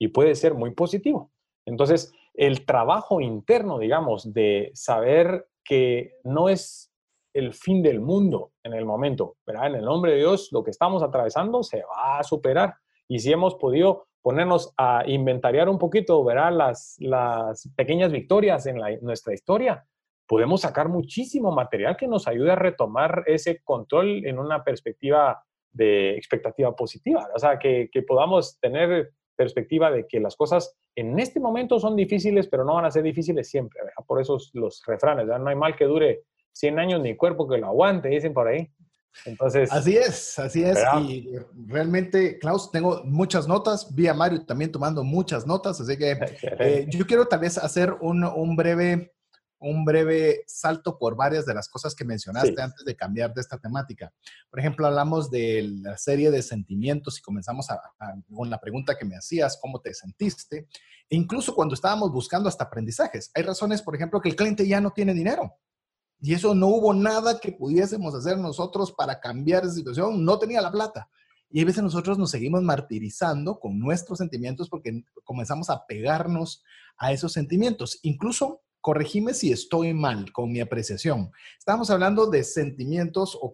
[0.00, 1.30] y puede ser muy positivo.
[1.64, 6.92] Entonces, el trabajo interno, digamos, de saber que no es
[7.34, 9.68] el fin del mundo en el momento, ¿verdad?
[9.68, 12.74] En el nombre de Dios, lo que estamos atravesando se va a superar.
[13.06, 16.52] Y si hemos podido ponernos a inventariar un poquito, ¿verdad?
[16.52, 19.84] Las, las pequeñas victorias en, nuestra historia,
[20.26, 26.16] podemos sacar muchísimo material que nos ayude a retomar ese control en una perspectiva de
[26.16, 27.28] expectativa positiva.
[27.34, 31.96] O sea, que, que podamos tener perspectiva de que las cosas en este momento son
[31.96, 33.80] difíciles, pero no van a ser difíciles siempre.
[33.82, 34.04] ¿verdad?
[34.06, 35.42] Por eso los refranes, ¿verdad?
[35.42, 38.70] no hay mal que dure 100 años ni cuerpo que lo aguante, dicen por ahí.
[39.24, 40.78] Entonces, así es, así es.
[41.02, 41.30] Y
[41.66, 43.94] realmente, Klaus, tengo muchas notas.
[43.94, 46.12] Vi a Mario también tomando muchas notas, así que
[46.58, 49.12] eh, yo quiero tal vez hacer un, un, breve,
[49.58, 53.58] un breve salto por varias de las cosas que mencionaste antes de cambiar de esta
[53.58, 54.12] temática.
[54.50, 57.80] Por ejemplo, hablamos de la serie de sentimientos y comenzamos a,
[58.34, 60.66] con la pregunta que me hacías, ¿cómo te sentiste?
[61.08, 63.30] E incluso cuando estábamos buscando hasta aprendizajes.
[63.34, 65.58] Hay razones, por ejemplo, que el cliente ya no tiene dinero
[66.24, 70.24] y eso no hubo nada que pudiésemos hacer nosotros para cambiar esa situación.
[70.24, 71.10] No tenía la plata.
[71.50, 76.62] Y a veces nosotros nos seguimos martirizando con nuestros sentimientos porque comenzamos a pegarnos
[76.96, 77.98] a esos sentimientos.
[78.02, 81.32] Incluso, corregime si estoy mal con mi apreciación.
[81.58, 83.52] Estamos hablando de sentimientos o,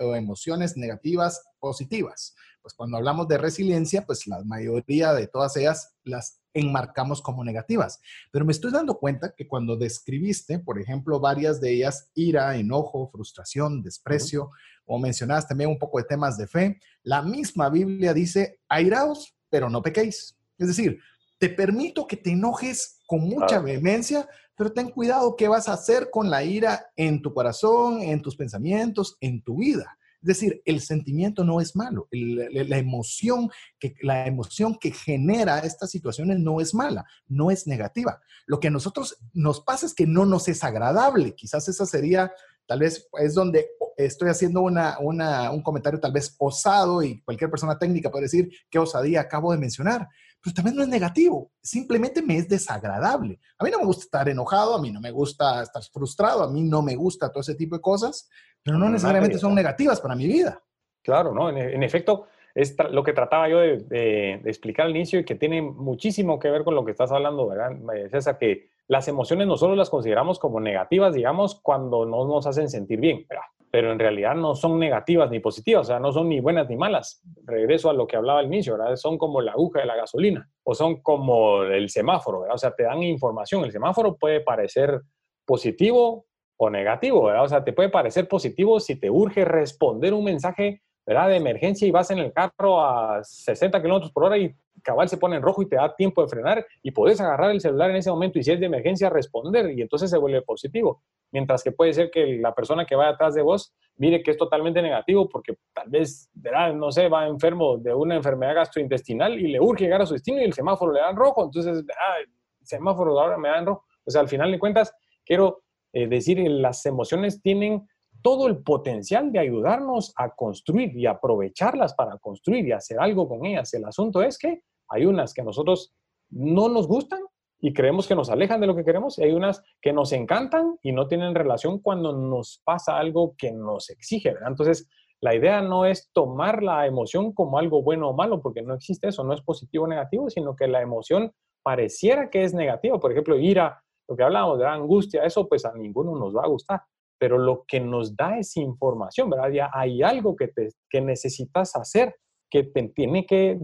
[0.00, 2.34] o emociones negativas positivas.
[2.62, 8.00] Pues cuando hablamos de resiliencia, pues la mayoría de todas ellas las enmarcamos como negativas.
[8.30, 13.08] Pero me estoy dando cuenta que cuando describiste, por ejemplo, varias de ellas, ira, enojo,
[13.10, 14.50] frustración, desprecio,
[14.84, 19.68] o mencionabas también un poco de temas de fe, la misma Biblia dice, airaos, pero
[19.68, 20.36] no pequéis.
[20.56, 20.98] Es decir,
[21.38, 26.10] te permito que te enojes con mucha vehemencia, pero ten cuidado qué vas a hacer
[26.10, 29.98] con la ira en tu corazón, en tus pensamientos, en tu vida.
[30.20, 35.90] Es decir, el sentimiento no es malo, la, emoción que, la emoción que genera estas
[35.90, 38.20] situaciones no es mala, no es negativa.
[38.46, 41.34] Lo que a nosotros nos pasa es que no nos es agradable.
[41.34, 42.32] Quizás esa sería,
[42.66, 47.78] tal vez es donde estoy haciendo una, un comentario tal vez osado y cualquier persona
[47.78, 50.08] técnica puede decir qué osadía acabo de mencionar
[50.42, 53.40] pero también no es negativo, simplemente me es desagradable.
[53.58, 56.50] A mí no me gusta estar enojado, a mí no me gusta estar frustrado, a
[56.50, 58.28] mí no me gusta todo ese tipo de cosas,
[58.62, 60.62] pero no necesariamente son negativas para mi vida.
[61.02, 61.48] Claro, ¿no?
[61.48, 66.38] En, efecto, es lo que trataba yo de, explicar al inicio y que tiene muchísimo
[66.38, 67.72] que ver con lo que estás hablando, ¿verdad,
[68.10, 68.38] César?
[68.38, 73.24] Que las emociones nosotros las consideramos como negativas, digamos, cuando no nos hacen sentir bien,
[73.28, 73.44] ¿verdad?
[73.70, 76.76] pero en realidad no son negativas ni positivas, o sea, no son ni buenas ni
[76.76, 77.22] malas.
[77.44, 78.96] Regreso a lo que hablaba al inicio, ¿verdad?
[78.96, 82.54] Son como la aguja de la gasolina o son como el semáforo, ¿verdad?
[82.54, 83.64] O sea, te dan información.
[83.64, 85.02] El semáforo puede parecer
[85.44, 86.26] positivo
[86.58, 87.44] o negativo, ¿verdad?
[87.44, 91.28] O sea, te puede parecer positivo si te urge responder un mensaje, ¿verdad?
[91.28, 95.16] De emergencia y vas en el carro a 60 kilómetros por hora y cabal se
[95.16, 97.96] pone en rojo y te da tiempo de frenar y puedes agarrar el celular en
[97.96, 101.02] ese momento y si es de emergencia responder y entonces se vuelve positivo.
[101.30, 104.36] Mientras que puede ser que la persona que va atrás de vos mire que es
[104.36, 109.48] totalmente negativo porque tal vez, verá, no sé, va enfermo de una enfermedad gastrointestinal y
[109.48, 112.16] le urge llegar a su destino y el semáforo le da en rojo, entonces, ah,
[112.20, 112.28] el
[112.66, 113.84] semáforo ahora me da en rojo.
[114.04, 114.92] O sea, al final de cuentas,
[115.24, 117.86] quiero eh, decir que las emociones tienen
[118.22, 123.44] todo el potencial de ayudarnos a construir y aprovecharlas para construir y hacer algo con
[123.46, 123.72] ellas.
[123.74, 125.94] El asunto es que hay unas que a nosotros
[126.30, 127.20] no nos gustan
[127.60, 130.78] y creemos que nos alejan de lo que queremos y hay unas que nos encantan
[130.82, 134.88] y no tienen relación cuando nos pasa algo que nos exige, Entonces,
[135.20, 139.08] la idea no es tomar la emoción como algo bueno o malo, porque no existe
[139.08, 141.32] eso, no es positivo o negativo, sino que la emoción
[141.64, 143.00] pareciera que es negativa.
[143.00, 146.42] Por ejemplo, ira, lo que hablábamos de la angustia, eso pues a ninguno nos va
[146.44, 146.82] a gustar,
[147.18, 149.50] pero lo que nos da es información, ¿verdad?
[149.50, 152.14] Ya hay algo que, te, que necesitas hacer
[152.50, 153.58] que tiene que,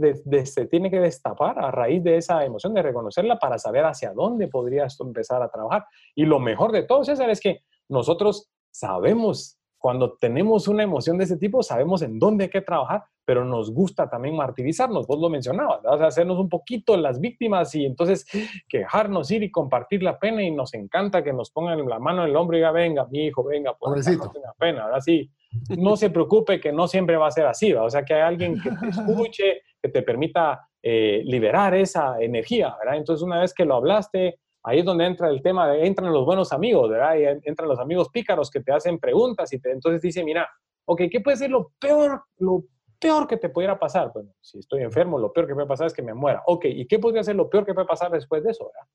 [0.44, 4.48] se tiene que destapar a raíz de esa emoción, de reconocerla para saber hacia dónde
[4.48, 5.86] podrías empezar a trabajar.
[6.14, 11.24] Y lo mejor de todo, César, es que nosotros sabemos, cuando tenemos una emoción de
[11.24, 15.28] ese tipo, sabemos en dónde hay que trabajar, pero nos gusta también martirizarnos, vos lo
[15.28, 18.24] mencionabas, o sea, hacernos un poquito las víctimas y entonces
[18.66, 22.30] quejarnos, ir y compartir la pena y nos encanta que nos pongan la mano en
[22.30, 25.30] el hombro y diga, venga, mi hijo, venga, pues, no tenga pena, ahora sí
[25.76, 28.58] no se preocupe que no siempre va a ser así, o sea, que hay alguien
[28.62, 32.96] que te escuche, que te permita eh, liberar esa energía, ¿verdad?
[32.96, 36.52] Entonces, una vez que lo hablaste, ahí es donde entra el tema, entran los buenos
[36.52, 37.16] amigos, ¿verdad?
[37.16, 40.48] Y entran los amigos pícaros que te hacen preguntas y te, entonces dice, mira,
[40.86, 42.64] ok, ¿qué puede ser lo peor, lo
[42.98, 44.10] peor que te pudiera pasar?
[44.12, 46.42] Bueno, si estoy enfermo, lo peor que puede pasar es que me muera.
[46.46, 48.88] Ok, ¿y qué podría ser lo peor que puede pasar después de eso, ¿verdad?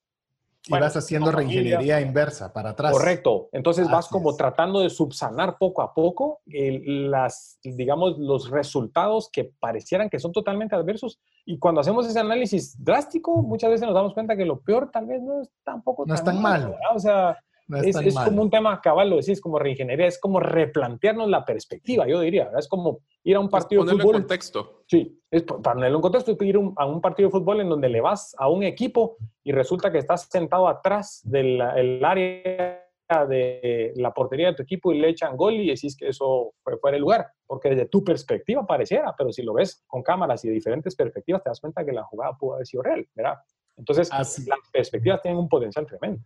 [0.70, 2.92] Y vas haciendo reingeniería inversa para atrás.
[2.92, 3.50] Correcto.
[3.52, 10.10] Entonces vas como tratando de subsanar poco a poco las, digamos, los resultados que parecieran
[10.10, 11.20] que son totalmente adversos.
[11.46, 15.08] Y cuando hacemos ese análisis drástico, muchas veces nos damos cuenta que lo peor tal
[15.08, 16.76] vez no es tampoco no es tan malo.
[16.94, 17.38] O sea,
[17.84, 22.20] es, como un tema cabal, lo decís, como reingeniería, es como replantearnos la perspectiva, yo
[22.20, 24.16] diría, Es como ir a un partido de fútbol.
[24.16, 24.84] en contexto.
[24.88, 28.02] Sí, es ponerlo en contexto, es ir a un partido de fútbol en donde le
[28.02, 31.62] vas a un equipo y resulta que estás sentado atrás del
[32.04, 32.86] área
[33.28, 36.78] de la portería de tu equipo y le echan gol y decís que eso fue
[36.78, 40.50] fuera de lugar, porque desde tu perspectiva pareciera, pero si lo ves con cámaras y
[40.50, 43.36] de diferentes perspectivas te das cuenta que la jugada pudo haber sido real, ¿verdad?
[43.78, 46.22] Entonces, las perspectivas tienen un potencial tremendo.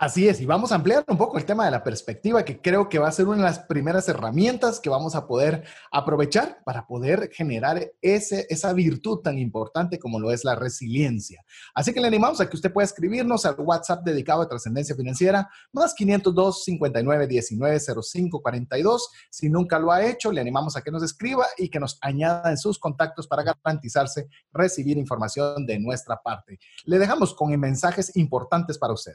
[0.00, 2.88] Así es, y vamos a ampliar un poco el tema de la perspectiva, que creo
[2.88, 6.86] que va a ser una de las primeras herramientas que vamos a poder aprovechar para
[6.86, 11.42] poder generar ese, esa virtud tan importante como lo es la resiliencia.
[11.74, 15.50] Así que le animamos a que usted pueda escribirnos al WhatsApp dedicado a trascendencia financiera,
[15.72, 19.10] más 502 59 19 05 42.
[19.30, 22.50] Si nunca lo ha hecho, le animamos a que nos escriba y que nos añada
[22.50, 26.60] en sus contactos para garantizarse recibir información de nuestra parte.
[26.84, 29.14] Le dejamos con mensajes importantes para usted.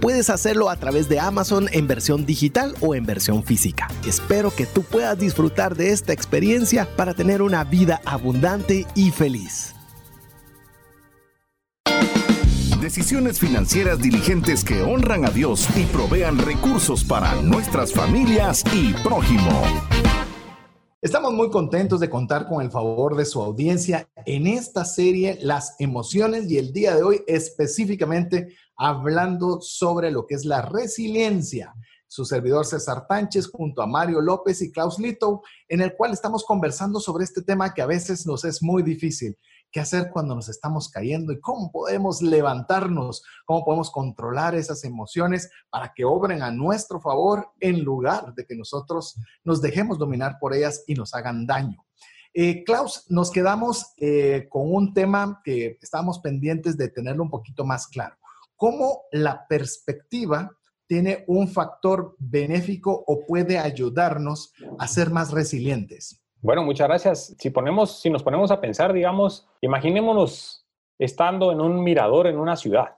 [0.00, 3.88] puedes hacerlo a través de Amazon en versión digital o en versión física.
[4.06, 9.74] Espero que tú puedas disfrutar de esta experiencia para tener una vida abundante y feliz.
[12.80, 19.62] Decisiones financieras diligentes que honran a Dios y provean recursos para nuestras familias y prójimo.
[21.00, 25.76] Estamos muy contentos de contar con el favor de su audiencia en esta serie Las
[25.78, 31.74] emociones y el día de hoy específicamente hablando sobre lo que es la resiliencia.
[32.06, 36.44] Su servidor César Tánchez junto a Mario López y Klaus Lito, en el cual estamos
[36.44, 39.36] conversando sobre este tema que a veces nos es muy difícil
[39.70, 45.50] qué hacer cuando nos estamos cayendo y cómo podemos levantarnos, cómo podemos controlar esas emociones
[45.68, 50.54] para que obren a nuestro favor en lugar de que nosotros nos dejemos dominar por
[50.54, 51.84] ellas y nos hagan daño.
[52.32, 57.64] Eh, Klaus, nos quedamos eh, con un tema que estábamos pendientes de tenerlo un poquito
[57.64, 58.16] más claro.
[58.58, 60.50] ¿Cómo la perspectiva
[60.88, 66.20] tiene un factor benéfico o puede ayudarnos a ser más resilientes?
[66.40, 67.36] Bueno, muchas gracias.
[67.38, 70.66] Si, ponemos, si nos ponemos a pensar, digamos, imaginémonos
[70.98, 72.96] estando en un mirador en una ciudad.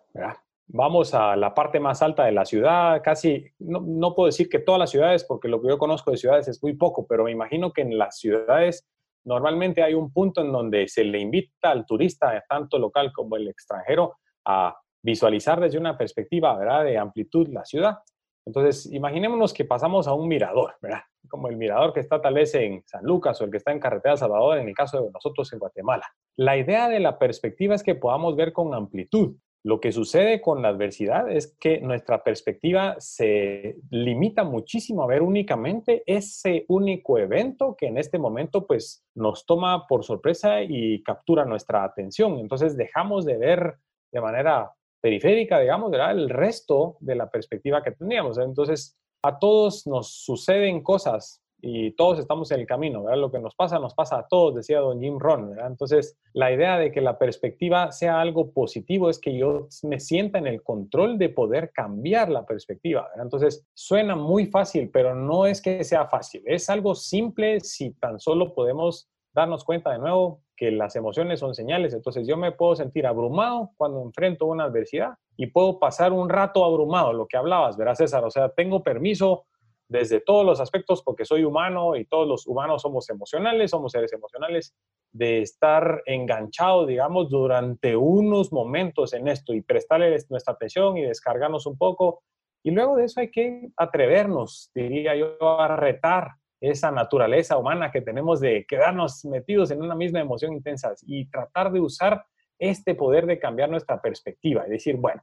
[0.67, 4.61] Vamos a la parte más alta de la ciudad, casi, no, no, puedo decir que
[4.61, 7.33] todas las ciudades, porque lo que yo conozco de ciudades es muy poco, pero me
[7.33, 8.89] imagino que en las ciudades
[9.25, 13.49] normalmente hay un punto en donde se le invita al turista, tanto local como el
[13.49, 16.85] extranjero, a visualizar desde una perspectiva ¿verdad?
[16.85, 17.99] de amplitud la ciudad.
[18.47, 21.03] Entonces, imaginémonos que pasamos a un mirador, ¿verdad?
[21.29, 23.81] Como el mirador que está tal vez en San Lucas o el que está en
[23.81, 26.07] Carretera Salvador, en el caso de nosotros en Guatemala.
[26.37, 29.37] La idea de la perspectiva es que podamos ver con amplitud.
[29.63, 35.21] Lo que sucede con la adversidad es que nuestra perspectiva se limita muchísimo a ver
[35.21, 41.45] únicamente ese único evento que en este momento pues nos toma por sorpresa y captura
[41.45, 42.39] nuestra atención.
[42.39, 43.77] Entonces dejamos de ver
[44.11, 48.39] de manera periférica, digamos, era el resto de la perspectiva que teníamos.
[48.39, 53.21] Entonces, a todos nos suceden cosas y todos estamos en el camino, ¿verdad?
[53.21, 55.67] Lo que nos pasa, nos pasa a todos, decía don Jim Ron, ¿verdad?
[55.67, 60.39] Entonces, la idea de que la perspectiva sea algo positivo es que yo me sienta
[60.39, 63.25] en el control de poder cambiar la perspectiva, ¿verdad?
[63.25, 68.19] Entonces, suena muy fácil, pero no es que sea fácil, es algo simple si tan
[68.19, 71.95] solo podemos darnos cuenta de nuevo que las emociones son señales.
[71.95, 76.67] Entonces yo me puedo sentir abrumado cuando enfrento una adversidad y puedo pasar un rato
[76.67, 79.47] abrumado, lo que hablabas, verás César, o sea, tengo permiso
[79.89, 84.13] desde todos los aspectos, porque soy humano y todos los humanos somos emocionales, somos seres
[84.13, 84.75] emocionales,
[85.13, 91.65] de estar enganchado, digamos, durante unos momentos en esto y prestarle nuestra atención y descargarnos
[91.65, 92.23] un poco.
[92.63, 98.03] Y luego de eso hay que atrevernos, diría yo, a retar esa naturaleza humana que
[98.03, 102.25] tenemos de quedarnos metidos en una misma emoción intensa y tratar de usar
[102.59, 105.23] este poder de cambiar nuestra perspectiva y decir, bueno,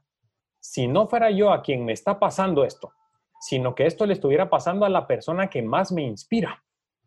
[0.58, 2.92] si no fuera yo a quien me está pasando esto,
[3.40, 6.64] sino que esto le estuviera pasando a la persona que más me inspira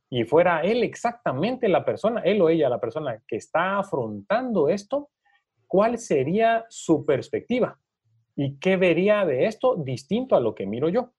[0.10, 5.10] y fuera él exactamente la persona, él o ella la persona que está afrontando esto,
[5.68, 7.80] ¿cuál sería su perspectiva?
[8.36, 11.12] ¿Y qué vería de esto distinto a lo que miro yo?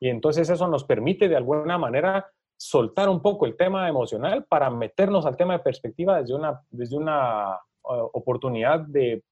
[0.00, 4.70] Y entonces eso nos permite de alguna manera soltar un poco el tema emocional para
[4.70, 7.52] meternos al tema de perspectiva desde una, desde una
[7.84, 9.22] uh, oportunidad de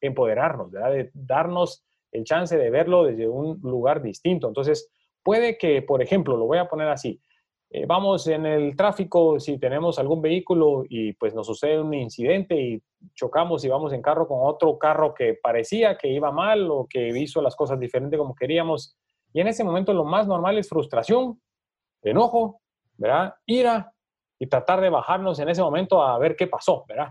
[0.00, 4.48] empoderarnos, de darnos el chance de verlo desde un lugar distinto.
[4.48, 4.90] Entonces,
[5.22, 7.20] puede que, por ejemplo, lo voy a poner así,
[7.76, 12.54] eh, vamos en el tráfico, si tenemos algún vehículo y pues nos sucede un incidente
[12.54, 12.80] y
[13.16, 17.08] chocamos y vamos en carro con otro carro que parecía que iba mal o que
[17.18, 18.96] hizo las cosas diferente como queríamos.
[19.34, 21.40] Y en ese momento lo más normal es frustración,
[22.02, 22.60] enojo,
[22.96, 23.34] ¿verdad?
[23.44, 23.92] Ira
[24.38, 27.08] y tratar de bajarnos en ese momento a ver qué pasó, ¿verdad?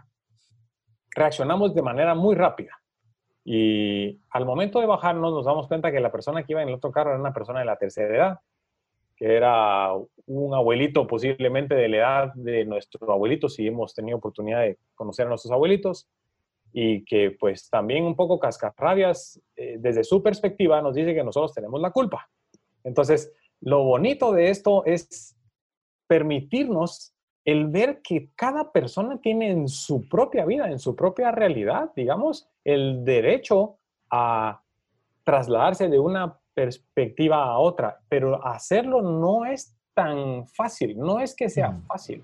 [1.13, 2.71] Reaccionamos de manera muy rápida.
[3.43, 6.76] Y al momento de bajarnos nos damos cuenta que la persona que iba en el
[6.76, 8.39] otro carro era una persona de la tercera edad,
[9.17, 9.91] que era
[10.26, 15.26] un abuelito posiblemente de la edad de nuestro abuelito, si hemos tenido oportunidad de conocer
[15.26, 16.07] a nuestros abuelitos,
[16.74, 21.53] y que pues también un poco cascarrabias, eh, desde su perspectiva, nos dice que nosotros
[21.53, 22.28] tenemos la culpa.
[22.84, 25.38] Entonces, lo bonito de esto es
[26.07, 27.13] permitirnos
[27.45, 32.49] el ver que cada persona tiene en su propia vida, en su propia realidad, digamos,
[32.63, 33.78] el derecho
[34.09, 34.61] a
[35.24, 41.49] trasladarse de una perspectiva a otra, pero hacerlo no es tan fácil, no es que
[41.49, 41.86] sea mm.
[41.86, 42.24] fácil.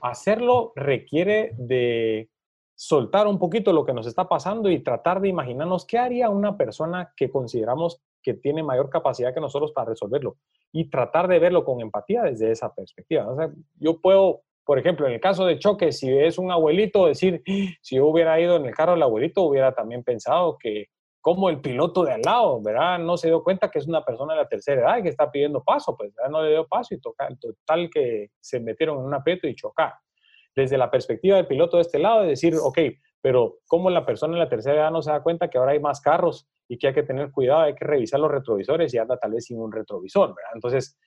[0.00, 2.28] Hacerlo requiere de
[2.74, 6.56] soltar un poquito lo que nos está pasando y tratar de imaginarnos qué haría una
[6.56, 10.36] persona que consideramos que tiene mayor capacidad que nosotros para resolverlo
[10.72, 13.26] y tratar de verlo con empatía desde esa perspectiva.
[13.74, 17.42] yo puedo, por ejemplo, en el caso de choque, si es un abuelito, decir,
[17.82, 20.86] si yo hubiera ido en el carro del abuelito, hubiera también pensado que
[21.20, 22.98] como el piloto de al lado, ¿verdad?
[22.98, 25.30] No se dio cuenta que es una persona de la tercera edad y que está
[25.30, 29.14] pidiendo paso, pues no le dio paso y toca, total que se metieron en un
[29.14, 29.94] aprieto y chocar.
[30.54, 32.78] Desde la perspectiva del piloto de este lado, es decir, ok,
[33.20, 35.80] pero ¿cómo la persona de la tercera edad no se da cuenta que ahora hay
[35.80, 39.16] más carros y que hay que tener cuidado, hay que revisar los retrovisores y anda
[39.16, 40.34] tal vez sin un retrovisor.
[40.54, 40.98] Entonces,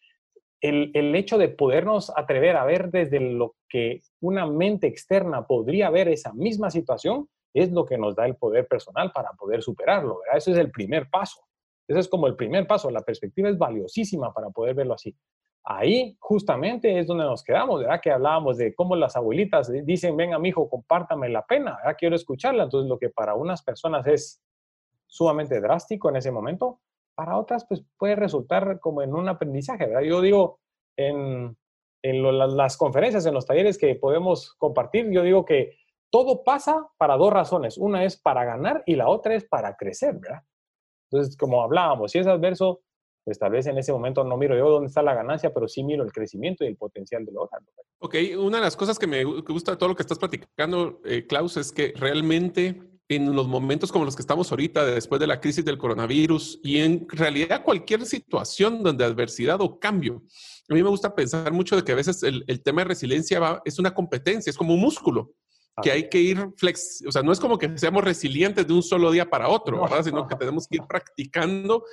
[0.61, 5.89] el, el, hecho de podernos atrever a ver desde lo que una mente externa podría
[5.91, 10.19] ver esa misma situación es lo que nos da el poder personal para poder superarlo,
[10.19, 10.37] ¿verdad?
[10.37, 11.41] Ese es el primer paso.
[11.87, 12.91] Ese es como el primer paso.
[12.91, 15.15] La perspectiva es valiosísima para poder verlo así.
[15.69, 17.99] Ahí justamente es donde nos quedamos, ¿verdad?
[18.01, 21.97] Que hablábamos de cómo las abuelitas dicen, venga, mi hijo, compártame la pena, ¿verdad?
[21.99, 22.63] Quiero escucharla.
[22.63, 24.41] Entonces, lo que para unas personas es
[25.07, 26.79] sumamente drástico en ese momento,
[27.15, 30.03] para otras, pues puede resultar como en un aprendizaje, ¿verdad?
[30.03, 30.61] Yo digo,
[30.95, 31.57] en,
[32.01, 35.75] en las conferencias, en los talleres que podemos compartir, yo digo que
[36.09, 37.77] todo pasa para dos razones.
[37.77, 40.43] Una es para ganar y la otra es para crecer, ¿verdad?
[41.11, 42.83] Entonces, como hablábamos, si es adverso,
[43.27, 45.83] pues tal vez en ese momento no miro yo dónde está la ganancia, pero sí
[45.83, 47.67] miro el crecimiento y el potencial de lograrlo.
[47.99, 51.27] Ok, una de las cosas que me gusta de todo lo que estás platicando, eh,
[51.27, 55.41] Klaus, es que realmente en los momentos como los que estamos ahorita, después de la
[55.41, 60.23] crisis del coronavirus y en realidad cualquier situación donde adversidad o cambio,
[60.69, 63.41] a mí me gusta pensar mucho de que a veces el, el tema de resiliencia
[63.41, 65.33] va, es una competencia, es como un músculo
[65.81, 68.81] que hay que ir flex, o sea, no es como que seamos resilientes de un
[68.81, 70.03] solo día para otro, ¿verdad?
[70.03, 71.83] Sino que tenemos que ir practicando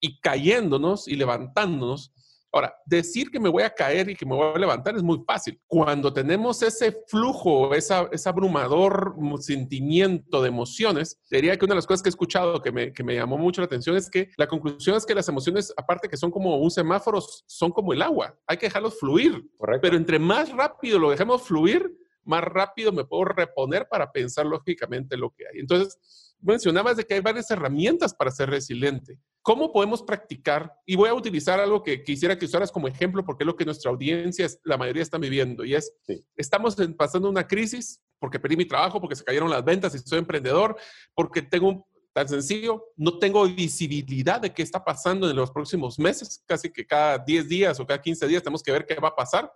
[0.00, 2.12] y cayéndonos y levantándonos.
[2.50, 5.22] Ahora, decir que me voy a caer y que me voy a levantar es muy
[5.26, 5.60] fácil.
[5.66, 11.86] Cuando tenemos ese flujo, esa, ese abrumador sentimiento de emociones, diría que una de las
[11.86, 14.48] cosas que he escuchado que me, que me llamó mucho la atención es que la
[14.48, 18.34] conclusión es que las emociones, aparte que son como un semáforo, son como el agua.
[18.46, 19.46] Hay que dejarlos fluir.
[19.58, 19.82] Correcto.
[19.82, 25.18] Pero entre más rápido lo dejemos fluir, más rápido me puedo reponer para pensar lógicamente
[25.18, 25.60] lo que hay.
[25.60, 25.98] Entonces,
[26.40, 29.18] mencionabas de que hay varias herramientas para ser resiliente.
[29.48, 30.74] ¿Cómo podemos practicar?
[30.84, 33.64] Y voy a utilizar algo que quisiera que usaras como ejemplo porque es lo que
[33.64, 35.90] nuestra audiencia, la mayoría está viviendo y es,
[36.36, 40.18] estamos pasando una crisis porque perdí mi trabajo, porque se cayeron las ventas y soy
[40.18, 40.76] emprendedor,
[41.14, 45.98] porque tengo un, tan sencillo, no tengo visibilidad de qué está pasando en los próximos
[45.98, 49.08] meses, casi que cada 10 días o cada 15 días tenemos que ver qué va
[49.08, 49.50] a pasar.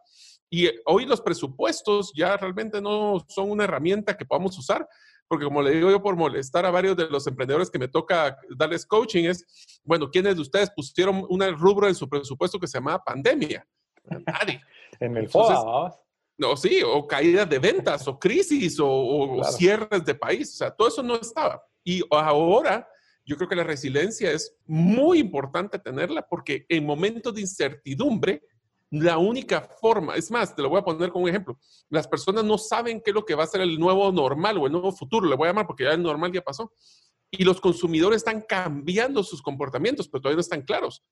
[0.48, 4.88] Y hoy los presupuestos ya realmente no son una herramienta que podamos usar,
[5.32, 8.36] porque como le digo yo por molestar a varios de los emprendedores que me toca
[8.54, 12.76] darles coaching, es, bueno, ¿quiénes de ustedes pusieron una rubro en su presupuesto que se
[12.76, 13.66] llamaba pandemia?
[14.04, 14.60] Nadie.
[15.00, 15.98] en el FOA,
[16.36, 20.88] no, sí, o caídas de ventas, o crisis, o, cierres de país, o sea, todo
[20.88, 21.64] eso no estaba.
[21.82, 22.86] Y ahora
[23.24, 28.42] yo creo que la resiliencia es muy importante tenerla porque en momentos de incertidumbre,
[28.92, 32.44] la única forma, es más, te lo voy a poner como un ejemplo, las personas
[32.44, 34.92] no saben qué es lo que va a ser el nuevo normal o el nuevo
[34.92, 36.72] futuro, le voy a llamar porque ya el normal ya pasó.
[37.30, 41.02] Y los consumidores están cambiando sus comportamientos, pero todavía no están claros.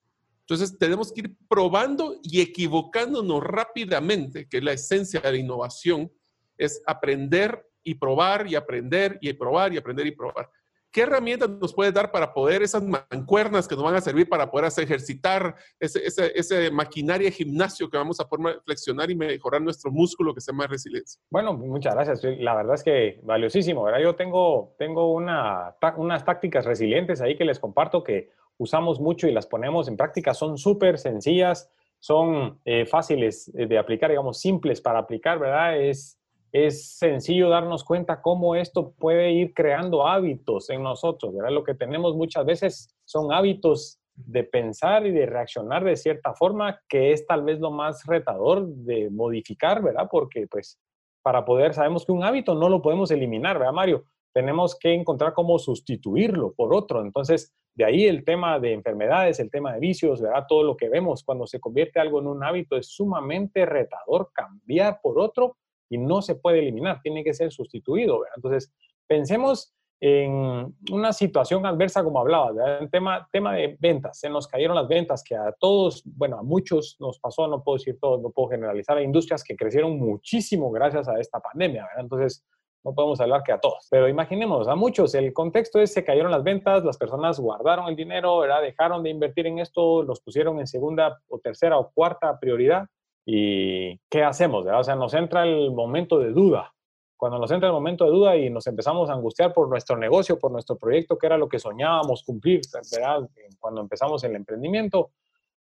[0.41, 6.13] Entonces, tenemos que ir probando y equivocándonos rápidamente, que es la esencia de la innovación,
[6.59, 10.51] es aprender y probar y aprender y probar y aprender y probar.
[10.93, 14.51] ¿Qué herramientas nos puedes dar para poder esas mancuernas que nos van a servir para
[14.51, 19.15] poder hacer ejercitar ese, ese, ese maquinaria de gimnasio que vamos a poder flexionar y
[19.15, 21.21] mejorar nuestro músculo que se llama resiliencia?
[21.31, 22.25] Bueno, muchas gracias.
[22.41, 24.01] La verdad es que valiosísimo, ¿verdad?
[24.01, 29.33] Yo tengo, tengo una, unas tácticas resilientes ahí que les comparto que usamos mucho y
[29.33, 30.35] las ponemos en práctica.
[30.35, 31.71] Son súper sencillas,
[32.01, 35.81] son eh, fáciles de aplicar, digamos, simples para aplicar, ¿verdad?
[35.81, 36.20] Es
[36.53, 41.53] es sencillo darnos cuenta cómo esto puede ir creando hábitos en nosotros, ¿verdad?
[41.53, 46.81] Lo que tenemos muchas veces son hábitos de pensar y de reaccionar de cierta forma,
[46.89, 50.09] que es tal vez lo más retador de modificar, ¿verdad?
[50.11, 50.79] Porque pues
[51.23, 54.05] para poder, sabemos que un hábito no lo podemos eliminar, ¿verdad, Mario?
[54.33, 57.03] Tenemos que encontrar cómo sustituirlo por otro.
[57.03, 60.45] Entonces, de ahí el tema de enfermedades, el tema de vicios, ¿verdad?
[60.49, 65.01] Todo lo que vemos cuando se convierte algo en un hábito es sumamente retador cambiar
[65.03, 65.57] por otro
[65.91, 68.23] y no se puede eliminar, tiene que ser sustituido.
[68.35, 68.73] Entonces,
[69.07, 74.75] pensemos en una situación adversa como hablaba, el tema, tema de ventas, se nos cayeron
[74.75, 78.31] las ventas, que a todos, bueno, a muchos nos pasó, no puedo decir todos, no
[78.31, 82.47] puedo generalizar, hay industrias que crecieron muchísimo gracias a esta pandemia, entonces
[82.83, 86.31] no podemos hablar que a todos, pero imaginemos, a muchos, el contexto es se cayeron
[86.31, 88.63] las ventas, las personas guardaron el dinero, ¿verdad?
[88.63, 92.87] dejaron de invertir en esto, los pusieron en segunda o tercera o cuarta prioridad
[93.33, 94.67] ¿Y qué hacemos?
[94.67, 96.75] O sea, nos entra el momento de duda.
[97.17, 100.37] Cuando nos entra el momento de duda y nos empezamos a angustiar por nuestro negocio,
[100.37, 102.61] por nuestro proyecto, que era lo que soñábamos cumplir,
[102.91, 103.29] ¿verdad?
[103.61, 105.13] Cuando empezamos el emprendimiento.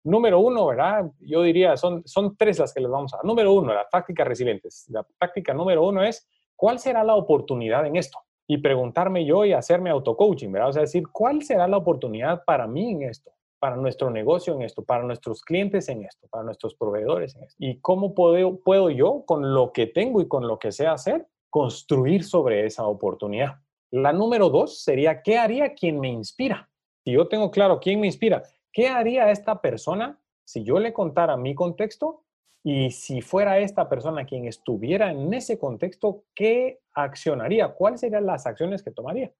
[0.02, 1.08] Número uno, ¿verdad?
[1.20, 3.24] Yo diría, son, son tres las que les vamos a dar.
[3.24, 4.86] Número uno, las tácticas resilientes.
[4.88, 8.18] La táctica número uno es, ¿cuál será la oportunidad en esto?
[8.48, 10.70] Y preguntarme yo y hacerme auto-coaching, ¿verdad?
[10.70, 13.30] O sea, decir, ¿cuál será la oportunidad para mí en esto?
[13.62, 17.54] Para nuestro negocio en esto, para nuestros clientes en esto, para nuestros proveedores en esto.
[17.60, 21.28] ¿Y cómo puedo, puedo yo, con lo que tengo y con lo que sé hacer,
[21.48, 23.60] construir sobre esa oportunidad?
[23.92, 26.68] La número dos sería, ¿qué haría quien me inspira?
[27.04, 28.42] Si yo tengo claro quién me inspira,
[28.72, 32.24] ¿qué haría esta persona si yo le contara mi contexto?
[32.64, 37.68] Y si fuera esta persona quien estuviera en ese contexto, ¿qué accionaría?
[37.68, 39.32] ¿Cuáles serían las acciones que tomaría?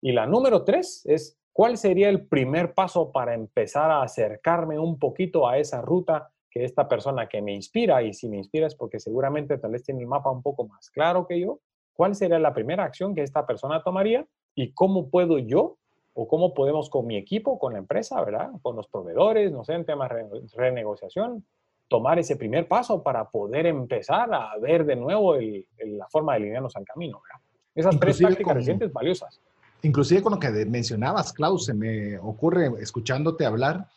[0.00, 4.98] Y la número tres es, ¿Cuál sería el primer paso para empezar a acercarme un
[4.98, 8.74] poquito a esa ruta que esta persona que me inspira, y si me inspira es
[8.74, 11.60] porque seguramente tal vez tiene el mapa un poco más claro que yo,
[11.92, 14.26] ¿cuál sería la primera acción que esta persona tomaría
[14.56, 15.76] y cómo puedo yo
[16.12, 18.50] o cómo podemos con mi equipo, con la empresa, ¿verdad?
[18.60, 20.26] Con los proveedores, no sé, en temas de
[20.56, 21.44] renegociación,
[21.86, 26.74] tomar ese primer paso para poder empezar a ver de nuevo la forma de alinearnos
[26.74, 27.40] al camino, ¿verdad?
[27.76, 29.40] Esas tres prácticas recientes valiosas
[29.84, 33.88] inclusive con lo que mencionabas, Klaus, se me ocurre escuchándote hablar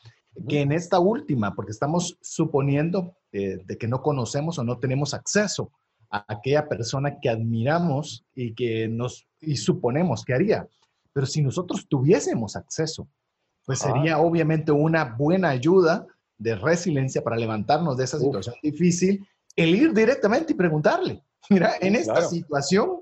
[0.48, 5.14] que en esta última, porque estamos suponiendo eh, de que no conocemos o no tenemos
[5.14, 5.72] acceso
[6.12, 10.68] a aquella persona que admiramos y que nos y suponemos que haría.
[11.12, 13.08] Pero si nosotros tuviésemos acceso,
[13.66, 16.06] pues sería obviamente una buena ayuda
[16.38, 21.96] de resiliencia para levantarnos de esa situación difícil, el ir directamente y preguntarle, mira, en
[21.96, 23.02] esta situación,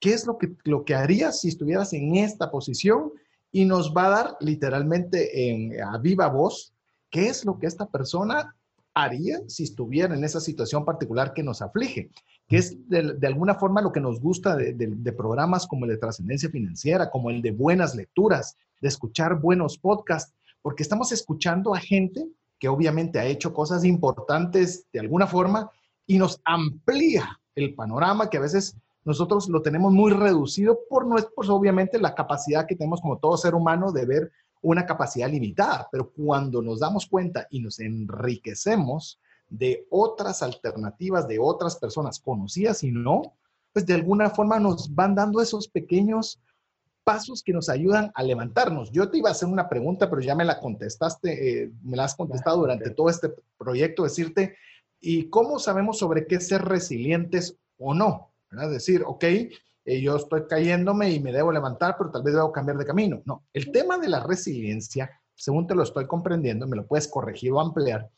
[0.00, 3.12] qué es lo que, lo que harías si estuvieras en esta posición
[3.50, 6.72] y nos va a dar literalmente en, a viva voz
[7.10, 8.54] qué es lo que esta persona
[8.94, 12.10] haría si estuviera en esa situación particular que nos aflige,
[12.48, 15.98] que es de, alguna forma lo que nos gusta de, de programas como el de
[15.98, 21.80] trascendencia financiera, como el de buenas lecturas, de escuchar buenos podcasts, porque estamos escuchando a
[21.80, 22.26] gente
[22.58, 25.70] que obviamente ha hecho cosas importantes de alguna forma
[26.06, 31.48] y nos amplía el panorama que a veces nosotros lo tenemos muy reducido por, pues
[31.48, 34.32] obviamente, la capacidad que tenemos como todo ser humano de ver
[34.62, 41.38] una capacidad limitada, pero cuando nos damos cuenta y nos enriquecemos de otras alternativas, de
[41.38, 43.34] otras personas conocidas y no,
[43.72, 46.40] pues de alguna forma nos van dando esos pequeños
[47.04, 48.90] pasos que nos ayudan a levantarnos.
[48.90, 52.04] Yo te iba a hacer una pregunta, pero ya me la contestaste, eh, me la
[52.04, 54.56] has contestado durante todo este proyecto, decirte,
[54.98, 58.33] ¿y cómo sabemos sobre qué ser resilientes o no?
[58.62, 59.24] Es decir, ok,
[59.86, 63.22] eh, yo estoy cayéndome y me debo levantar, pero tal vez debo cambiar de camino.
[63.26, 67.52] No, el tema de la resiliencia, según te lo estoy comprendiendo, me lo puedes corregir
[67.52, 68.10] o ampliar,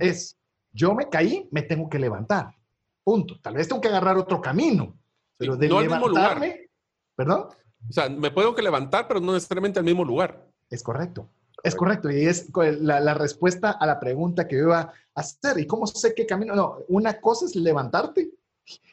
[0.00, 0.38] es,
[0.72, 2.54] yo me caí, me tengo que levantar.
[3.02, 3.38] Punto.
[3.40, 4.98] Tal vez tengo que agarrar otro camino,
[5.36, 6.70] pero de no levantarme,
[7.14, 7.48] ¿perdón?
[7.88, 10.46] O sea, me puedo que levantar, pero no necesariamente al mismo lugar.
[10.70, 11.28] Es correcto.
[11.62, 15.58] Es correcto, y es la, la, respuesta a la pregunta que yo iba a hacer.
[15.58, 16.54] ¿Y cómo sé qué camino?
[16.54, 18.32] No, una cosa es levantarte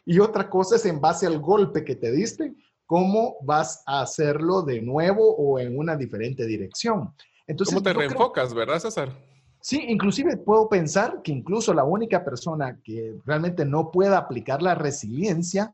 [0.06, 2.54] y otra cosa es en base al golpe que te diste,
[2.86, 7.14] cómo vas a hacerlo de nuevo o en una diferente dirección.
[7.48, 9.16] Entonces, ¿Cómo te reenfocas, verdad, César?
[9.62, 14.76] Sí, inclusive puedo pensar que incluso la única persona que realmente no pueda aplicar la
[14.76, 15.74] resiliencia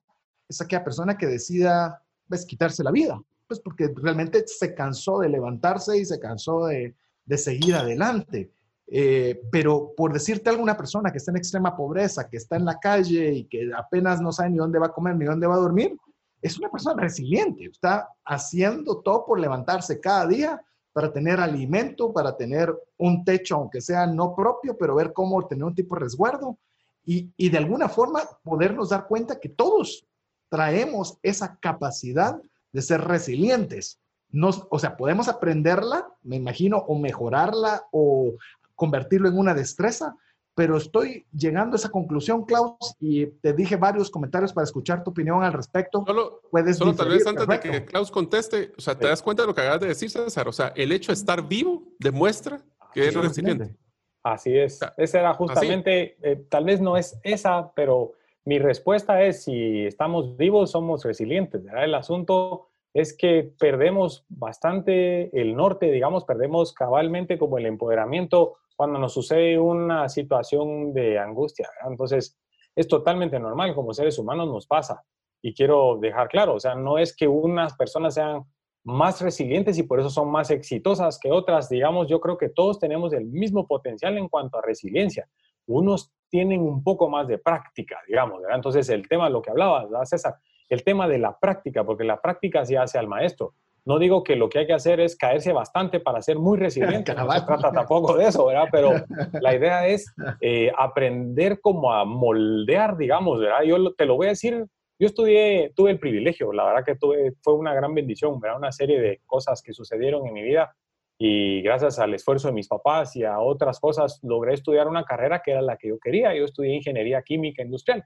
[0.50, 5.30] es aquella persona que decida pues, quitarse la vida, pues porque realmente se cansó de
[5.30, 6.96] levantarse y se cansó de,
[7.26, 8.52] de seguir adelante.
[8.90, 12.64] Eh, pero por decirte a alguna persona que está en extrema pobreza, que está en
[12.64, 15.56] la calle y que apenas no sabe ni dónde va a comer ni dónde va
[15.56, 15.98] a dormir,
[16.42, 20.62] es una persona resiliente, está haciendo todo por levantarse cada día
[20.94, 25.66] para tener alimento, para tener un techo, aunque sea no propio, pero ver cómo tener
[25.66, 26.58] un tipo de resguardo
[27.06, 30.08] y, y de alguna forma podernos dar cuenta que todos
[30.50, 34.00] traemos esa capacidad de ser resilientes.
[34.30, 38.34] Nos, o sea, podemos aprenderla, me imagino, o mejorarla o
[38.78, 40.16] convertirlo en una destreza,
[40.56, 45.12] pero estoy llegando a esa conclusión, Klaus, y te dije varios comentarios para escuchar tu
[45.12, 46.04] opinión al respecto.
[46.08, 49.44] Solo, Puedes solo tal vez antes de que Klaus conteste, o sea, ¿te das cuenta
[49.44, 50.48] de lo que acabas de decir, César?
[50.48, 52.62] O sea, el hecho de estar vivo demuestra
[52.94, 53.76] que es resiliente.
[54.24, 54.80] Así es.
[54.98, 58.14] Esa era justamente, eh, tal vez no es esa, pero
[58.44, 61.64] mi respuesta es, si estamos vivos, somos resilientes.
[61.64, 61.86] ¿verdad?
[61.86, 69.00] El asunto es que perdemos bastante el norte, digamos, perdemos cabalmente como el empoderamiento cuando
[69.00, 71.70] nos sucede una situación de angustia.
[71.90, 72.38] Entonces,
[72.76, 75.04] es totalmente normal, como seres humanos nos pasa.
[75.42, 78.44] Y quiero dejar claro, o sea, no es que unas personas sean
[78.84, 81.70] más resilientes y por eso son más exitosas que otras.
[81.70, 85.28] Digamos, yo creo que todos tenemos el mismo potencial en cuanto a resiliencia.
[85.66, 88.42] Unos tienen un poco más de práctica, digamos.
[88.42, 88.58] ¿verdad?
[88.58, 90.36] Entonces, el tema, lo que hablaba, César,
[90.70, 93.56] el tema de la práctica, porque la práctica se hace al maestro.
[93.88, 97.16] No digo que lo que hay que hacer es caerse bastante para ser muy resiliente,
[97.16, 98.68] no se trata tampoco de eso, ¿verdad?
[98.70, 98.92] Pero
[99.42, 103.62] la idea es eh, aprender como a moldear, digamos, ¿verdad?
[103.64, 104.66] Yo te lo voy a decir,
[105.00, 108.58] yo estudié, tuve el privilegio, la verdad que tuve, fue una gran bendición, ¿verdad?
[108.58, 110.76] Una serie de cosas que sucedieron en mi vida
[111.18, 115.42] y gracias al esfuerzo de mis papás y a otras cosas logré estudiar una carrera
[115.42, 116.36] que era la que yo quería.
[116.36, 118.04] Yo estudié ingeniería química industrial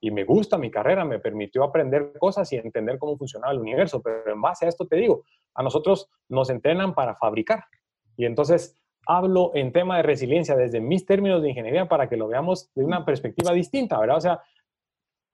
[0.00, 4.00] y me gusta mi carrera, me permitió aprender cosas y entender cómo funcionaba el universo,
[4.02, 5.24] pero en base a esto te digo,
[5.54, 7.64] a nosotros nos entrenan para fabricar.
[8.16, 12.28] Y entonces hablo en tema de resiliencia desde mis términos de ingeniería para que lo
[12.28, 14.16] veamos de una perspectiva distinta, ¿verdad?
[14.16, 14.42] O sea,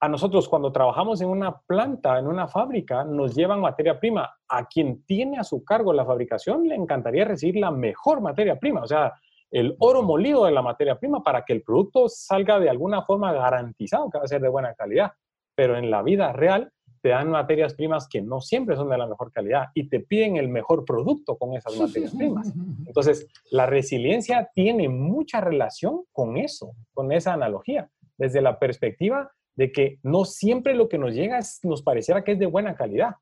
[0.00, 4.30] a nosotros cuando trabajamos en una planta, en una fábrica, nos llevan materia prima.
[4.48, 8.82] A quien tiene a su cargo la fabricación le encantaría recibir la mejor materia prima.
[8.82, 9.14] O sea,
[9.50, 13.32] el oro molido de la materia prima para que el producto salga de alguna forma
[13.32, 15.12] garantizado que va a ser de buena calidad.
[15.54, 16.70] Pero en la vida real
[17.02, 20.36] te dan materias primas que no siempre son de la mejor calidad y te piden
[20.36, 22.52] el mejor producto con esas materias primas.
[22.84, 27.88] Entonces, la resiliencia tiene mucha relación con eso, con esa analogía,
[28.18, 32.38] desde la perspectiva de que no siempre lo que nos llega nos pareciera que es
[32.38, 33.14] de buena calidad,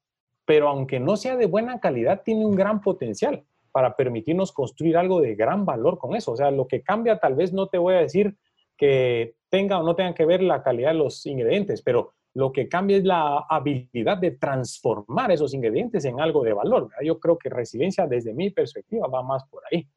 [0.47, 3.45] pero aunque no sea de buena calidad, tiene un gran potencial
[3.75, 6.31] para permitirnos construir algo de gran valor con eso.
[6.31, 8.37] O sea, lo que cambia tal vez no te voy a decir
[8.77, 12.69] que tenga o no tenga que ver la calidad de los ingredientes, pero lo que
[12.69, 16.89] cambia es la habilidad de transformar esos ingredientes en algo de valor.
[17.03, 19.89] Yo creo que resiliencia desde mi perspectiva va más por ahí.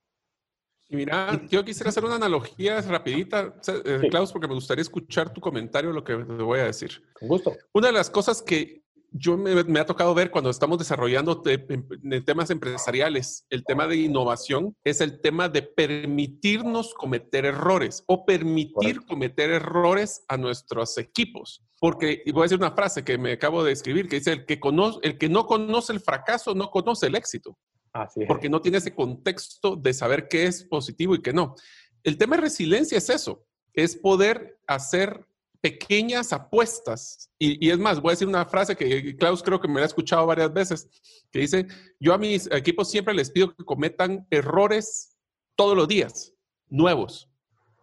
[0.90, 3.54] Y mira, yo quisiera hacer una analogía rapidita,
[3.86, 7.04] eh, Klaus, porque me gustaría escuchar tu comentario, lo que te voy a decir.
[7.14, 7.54] Con gusto.
[7.74, 13.46] Una de las cosas que yo me, ha tocado ver cuando estamos desarrollando temas empresariales,
[13.50, 20.24] el tema de innovación es el tema de permitirnos cometer errores o permitir cometer errores
[20.28, 21.64] a nuestros equipos.
[21.80, 24.46] Porque, y voy a decir una frase que me acabo de escribir, que dice, el
[24.46, 27.58] que, conoce, el que no conoce el fracaso no conoce el éxito.
[27.94, 31.56] Así Porque no tiene ese contexto de saber qué es positivo y qué no.
[32.04, 35.26] El tema de resiliencia es eso, es poder hacer
[35.62, 37.30] pequeñas apuestas.
[37.40, 39.86] Y, es más, voy a decir una frase que Klaus creo que me la ha
[39.86, 40.90] escuchado varias veces,
[41.32, 41.68] que dice,
[42.00, 45.18] yo a mis equipos siempre les pido que cometan errores
[45.56, 46.34] todos los días,
[46.70, 47.30] nuevos,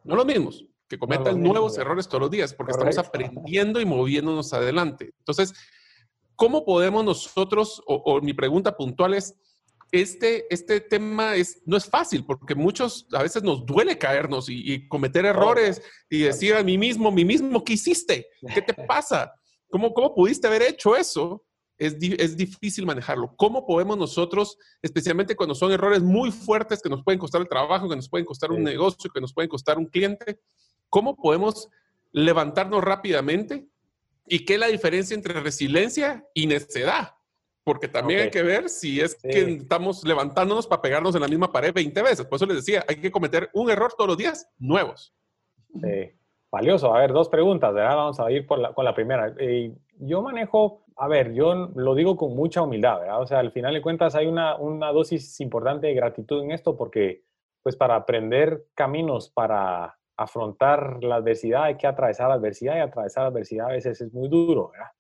[0.05, 4.53] no los mismos, que cometan nuevos errores todos los días, porque estamos aprendiendo y moviéndonos
[4.53, 5.13] adelante.
[5.19, 5.55] Entonces,
[6.37, 9.35] ¿cómo podemos nosotros, o mi pregunta puntual es,
[9.93, 14.87] este, este tema es, no es fácil porque muchos a veces nos duele caernos y,
[14.89, 18.29] cometer errores y decir a mí mismo, mí mismo, ¿qué hiciste?
[18.53, 19.33] ¿Qué te pasa?
[19.69, 21.45] ¿Cómo, cómo pudiste haber hecho eso?
[21.77, 23.35] Es, es, difícil manejarlo.
[23.37, 27.89] ¿Cómo podemos nosotros, especialmente cuando son errores muy fuertes que nos pueden costar el trabajo,
[27.89, 30.41] que nos pueden costar un negocio, que nos pueden costar un cliente,
[30.89, 31.69] cómo podemos
[32.13, 33.67] levantarnos rápidamente?
[34.27, 37.15] ¿Y qué es la diferencia entre resiliencia y necedad?
[37.65, 41.51] Porque también hay que ver si es que estamos levantándonos para pegarnos en la misma
[41.51, 42.27] pared 20 veces.
[42.27, 45.15] Por eso les decía, hay que cometer un error todos los días nuevos.
[45.73, 46.13] Sí,
[46.53, 46.95] valioso.
[46.95, 47.97] A ver, dos preguntas, ¿verdad?
[47.97, 49.35] Vamos a ir con la primera.
[49.39, 53.23] Eh, yo manejo, a ver, yo lo digo con mucha humildad, ¿verdad?
[53.23, 56.77] O sea, al final de cuentas hay una, una dosis importante de gratitud en esto
[56.77, 57.25] porque
[57.63, 63.25] pues para aprender caminos para afrontar la adversidad hay que atravesar la adversidad y atravesar
[63.25, 64.91] la adversidad a veces es muy duro, ¿verdad?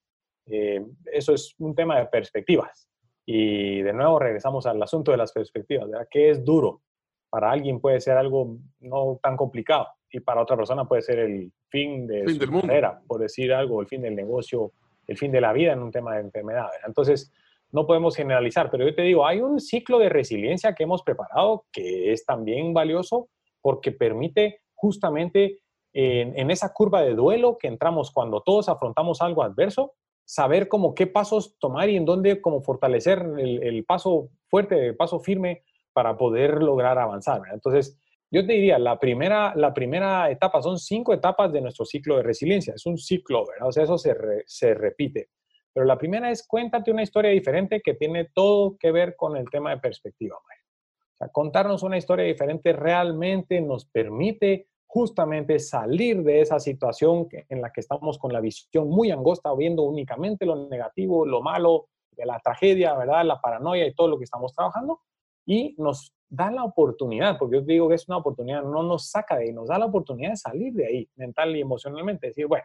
[0.47, 2.88] Eh, eso es un tema de perspectivas.
[3.26, 6.09] Y de nuevo regresamos al asunto de las perspectivas, ¿verdad?
[6.11, 6.82] ¿Qué es duro?
[7.30, 11.53] Para alguien puede ser algo no tan complicado y para otra persona puede ser el
[11.68, 14.72] fin de su carrera, por decir algo, el fin del negocio,
[15.07, 16.68] el fin de la vida en un tema de enfermedad.
[16.86, 17.32] Entonces,
[17.72, 21.64] no podemos generalizar, pero yo te digo, hay un ciclo de resiliencia que hemos preparado
[21.72, 23.28] que es también valioso
[23.61, 25.59] porque permite justamente
[25.92, 29.95] en, en esa curva de duelo que entramos cuando todos afrontamos algo adverso,
[30.25, 35.20] saber cómo qué pasos tomar y en dónde como fortalecer el, paso fuerte, el paso
[35.20, 35.62] firme
[35.93, 37.43] para poder lograr avanzar.
[37.53, 37.99] Entonces,
[38.31, 42.22] yo te diría, la primera, la primera etapa, son cinco etapas de nuestro ciclo de
[42.22, 42.75] resiliencia.
[42.75, 43.68] Es un ciclo, ¿verdad?
[43.68, 44.14] O sea, eso se,
[44.47, 45.29] se repite.
[45.72, 49.49] Pero la primera es cuéntate una historia diferente que tiene todo que ver con el
[49.51, 50.37] tema de perspectiva.
[50.37, 57.61] O sea, contarnos una historia diferente realmente nos permite justamente salir de esa situación en
[57.61, 62.24] la que estamos con la visión muy angosta, viendo únicamente lo negativo, lo malo, de
[62.24, 63.24] la tragedia, ¿verdad?
[63.24, 65.01] La paranoia y todo lo que estamos trabajando,
[65.45, 69.36] y nos da la oportunidad, porque yo digo que es una oportunidad, no nos saca
[69.36, 72.64] de ahí, nos da la oportunidad de salir de ahí, mental y emocionalmente, decir, bueno,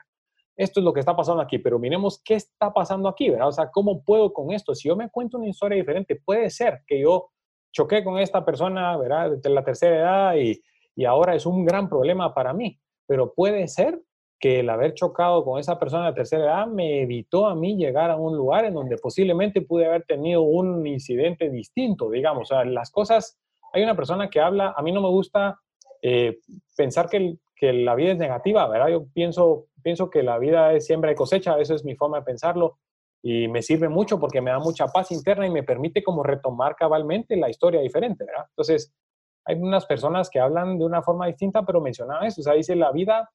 [0.55, 3.47] esto es lo que está pasando aquí, pero miremos qué está pasando aquí, ¿verdad?
[3.47, 4.75] O sea, ¿cómo puedo con esto?
[4.75, 7.31] Si yo me cuento una historia diferente, puede ser que yo
[7.71, 9.31] choqué con esta persona, ¿verdad?
[9.31, 10.61] De la tercera edad y
[10.99, 12.77] y ahora es un gran problema para mí.
[13.07, 14.01] Pero puede ser
[14.37, 18.11] que el haber chocado con esa persona de tercera edad me evitó a mí llegar
[18.11, 22.51] a un lugar en donde posiblemente pude haber tenido un incidente distinto, digamos.
[22.51, 23.39] O sea, las cosas,
[23.71, 25.57] hay una persona que habla, a mí no me gusta
[26.01, 26.39] eh,
[26.75, 28.89] pensar que, que, la vida es negativa, ¿verdad?
[28.89, 32.25] Yo pienso, pienso que la vida es siembra y cosecha, eso es mi forma de
[32.25, 32.77] pensarlo
[33.21, 36.75] y me sirve mucho porque me da mucha paz interna y me permite como retomar
[36.75, 38.47] cabalmente la historia diferente, ¿verdad?
[38.49, 38.93] Entonces,
[39.45, 42.75] hay unas personas que hablan de una forma distinta, pero mencionaban eso, o sea, dice
[42.75, 43.29] la vida,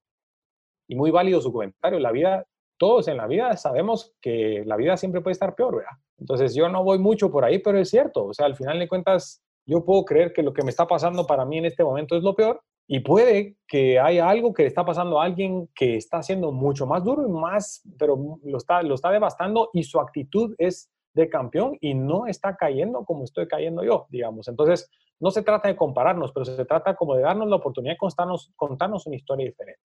[0.88, 2.44] y muy válido su comentario, la vida,
[2.76, 5.92] todos en la vida sabemos que la vida siempre puede estar peor, ¿verdad?
[6.18, 8.88] Entonces yo no voy mucho por ahí, pero es cierto, o sea, al final de
[8.88, 12.16] cuentas, yo puedo creer que lo que me está pasando para mí en este momento
[12.16, 15.96] es lo peor, y puede que haya algo que le está pasando a alguien que
[15.96, 19.98] está siendo mucho más duro y más, pero lo está, lo está devastando y su
[19.98, 24.48] actitud es de campeón y no está cayendo como estoy cayendo yo, digamos.
[24.48, 24.90] Entonces,
[25.20, 28.52] no se trata de compararnos, pero se trata como de darnos la oportunidad de contarnos,
[28.56, 29.82] contarnos una historia diferente.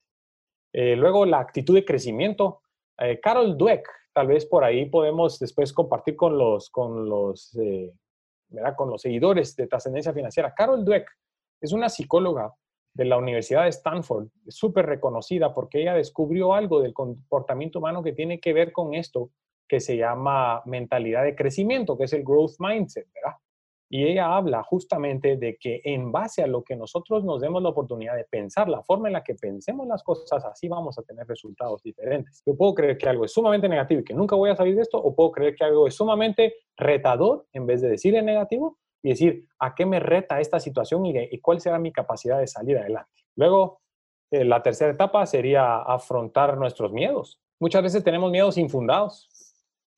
[0.74, 2.62] Eh, luego, la actitud de crecimiento.
[2.98, 7.94] Eh, Carol Dweck, tal vez por ahí podemos después compartir con los, con los, eh,
[8.76, 10.54] con los seguidores de trascendencia financiera.
[10.54, 11.08] Carol Dweck
[11.62, 12.54] es una psicóloga
[12.94, 18.14] de la Universidad de Stanford, súper reconocida porque ella descubrió algo del comportamiento humano que
[18.14, 19.30] tiene que ver con esto
[19.70, 23.38] que se llama mentalidad de crecimiento, que es el growth mindset, ¿verdad?
[23.92, 27.70] Y ella habla justamente de que en base a lo que nosotros nos demos la
[27.70, 31.26] oportunidad de pensar, la forma en la que pensemos las cosas, así vamos a tener
[31.26, 32.44] resultados diferentes.
[32.46, 34.84] Yo puedo creer que algo es sumamente negativo y que nunca voy a salir de
[34.84, 38.78] esto, o puedo creer que algo es sumamente retador en vez de decir en negativo
[39.02, 42.78] y decir a qué me reta esta situación y, cuál será mi capacidad de salir
[42.78, 43.24] adelante.
[43.36, 43.82] Luego,
[44.32, 47.40] eh, la tercera etapa sería afrontar nuestros miedos.
[47.60, 49.28] Muchas veces tenemos miedos infundados.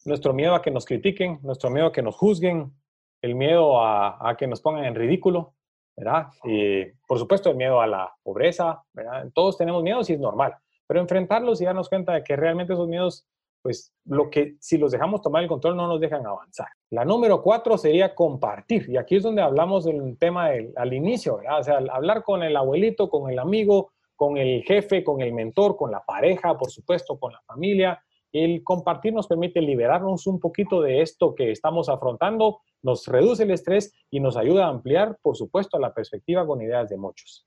[0.05, 2.73] Nuestro miedo a que nos critiquen, nuestro miedo a que nos juzguen,
[3.21, 5.53] el miedo a, que nos pongan en ridículo,
[5.95, 6.27] ¿verdad?
[6.43, 9.29] Y por supuesto el miedo a la pobreza, ¿verdad?
[9.33, 10.55] Todos tenemos miedos y es normal,
[10.87, 13.27] pero enfrentarlos y darnos cuenta de que realmente esos miedos,
[13.61, 16.67] pues lo que si los dejamos tomar el control no nos dejan avanzar.
[16.89, 21.59] La número cuatro sería compartir, y aquí es donde hablamos del tema al inicio, ¿verdad?
[21.59, 25.75] O sea, hablar con el abuelito, con el amigo, con el jefe, con el mentor,
[25.75, 28.03] con la pareja, por supuesto, con la familia.
[28.31, 33.51] El compartir nos permite liberarnos un poquito de esto que estamos afrontando nos reduce el
[33.51, 37.45] estrés y nos ayuda a ampliar, por supuesto, la perspectiva con ideas de muchos.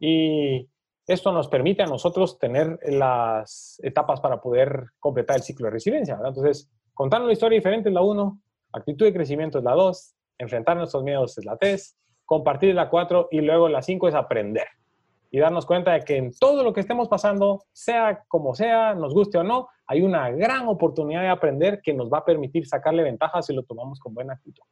[0.00, 0.68] Y
[1.06, 6.18] esto nos permite a nosotros tener las etapas para poder completar el ciclo de resiliencia.
[6.24, 8.40] Entonces, contar una historia diferente es la 1,
[8.72, 12.90] actitud de crecimiento es la 2, enfrentar nuestros miedos es la 3, compartir es la
[12.90, 14.68] 4 y luego la 5 es aprender
[15.30, 19.12] y darnos cuenta de que en todo lo que estemos pasando, sea como sea, nos
[19.12, 23.02] guste o no, hay una gran oportunidad de aprender que nos va a permitir sacarle
[23.02, 24.62] ventajas si lo tomamos con buena actitud.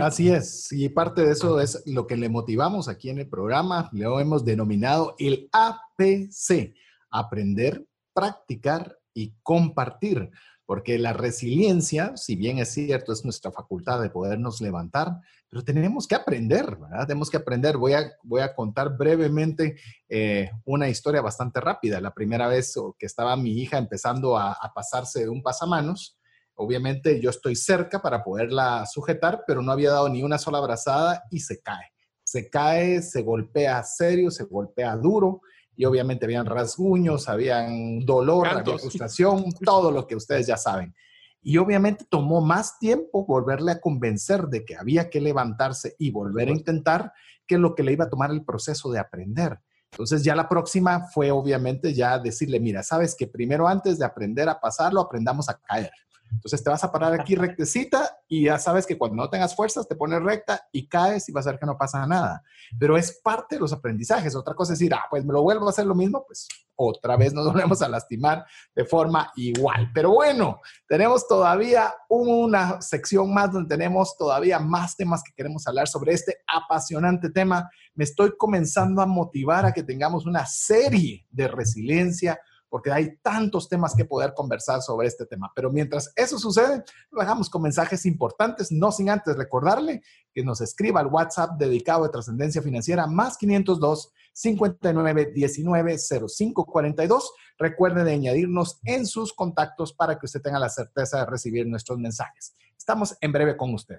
[0.00, 3.90] Así es, y parte de eso es lo que le motivamos aquí en el programa,
[3.92, 6.74] lo hemos denominado el APC,
[7.10, 7.84] aprender,
[8.14, 10.30] practicar y compartir
[10.66, 16.08] porque la resiliencia, si bien es cierto, es nuestra facultad de podernos levantar, pero tenemos
[16.08, 17.06] que aprender, ¿verdad?
[17.06, 17.76] Tenemos que aprender.
[17.76, 19.76] Voy a, contar brevemente
[20.08, 22.00] eh, una historia bastante rápida.
[22.00, 26.18] La primera vez que estaba mi hija empezando a, a pasarse de un pasamanos,
[26.54, 31.24] obviamente yo estoy cerca para poderla sujetar, pero no había dado ni una sola abrazada
[31.30, 31.94] y se cae
[32.24, 35.42] se cae, se golpea serio, se golpea duro
[35.76, 40.94] y obviamente habían rasguños, habían dolor, había frustración, todo lo que ustedes ya saben.
[41.42, 46.48] Y obviamente tomó más tiempo volverle a convencer de que había que levantarse y volver
[46.48, 47.12] a intentar
[47.46, 49.60] que lo que le iba a tomar el proceso de aprender.
[49.92, 54.48] Entonces ya la próxima fue obviamente ya decirle, mira, sabes que primero antes de aprender
[54.48, 55.92] a pasarlo, aprendamos a caer.
[56.34, 59.88] Entonces te vas a parar aquí rectecita y ya sabes que cuando no tengas fuerzas
[59.88, 62.42] te pones recta y caes y vas a ver que no pasa nada.
[62.78, 64.34] Pero es parte de los aprendizajes.
[64.34, 67.16] Otra cosa es decir, ah, pues me lo vuelvo a hacer lo mismo, pues otra
[67.16, 69.90] vez nos volvemos a lastimar de forma igual.
[69.94, 75.88] Pero bueno, tenemos todavía una sección más donde tenemos todavía más temas que queremos hablar
[75.88, 77.70] sobre este apasionante tema.
[77.94, 82.40] Me estoy comenzando a motivar a que tengamos una serie de resiliencia
[82.74, 85.48] porque hay tantos temas que poder conversar sobre este tema.
[85.54, 90.02] Pero mientras eso sucede, lo hagamos con mensajes importantes, no sin antes recordarle
[90.32, 95.98] que nos escriba al WhatsApp dedicado a trascendencia financiera más 502 59 19
[96.28, 97.32] 05 42.
[97.58, 102.00] Recuerde de añadirnos en sus contactos para que usted tenga la certeza de recibir nuestros
[102.00, 102.56] mensajes.
[102.76, 103.98] Estamos en breve con usted.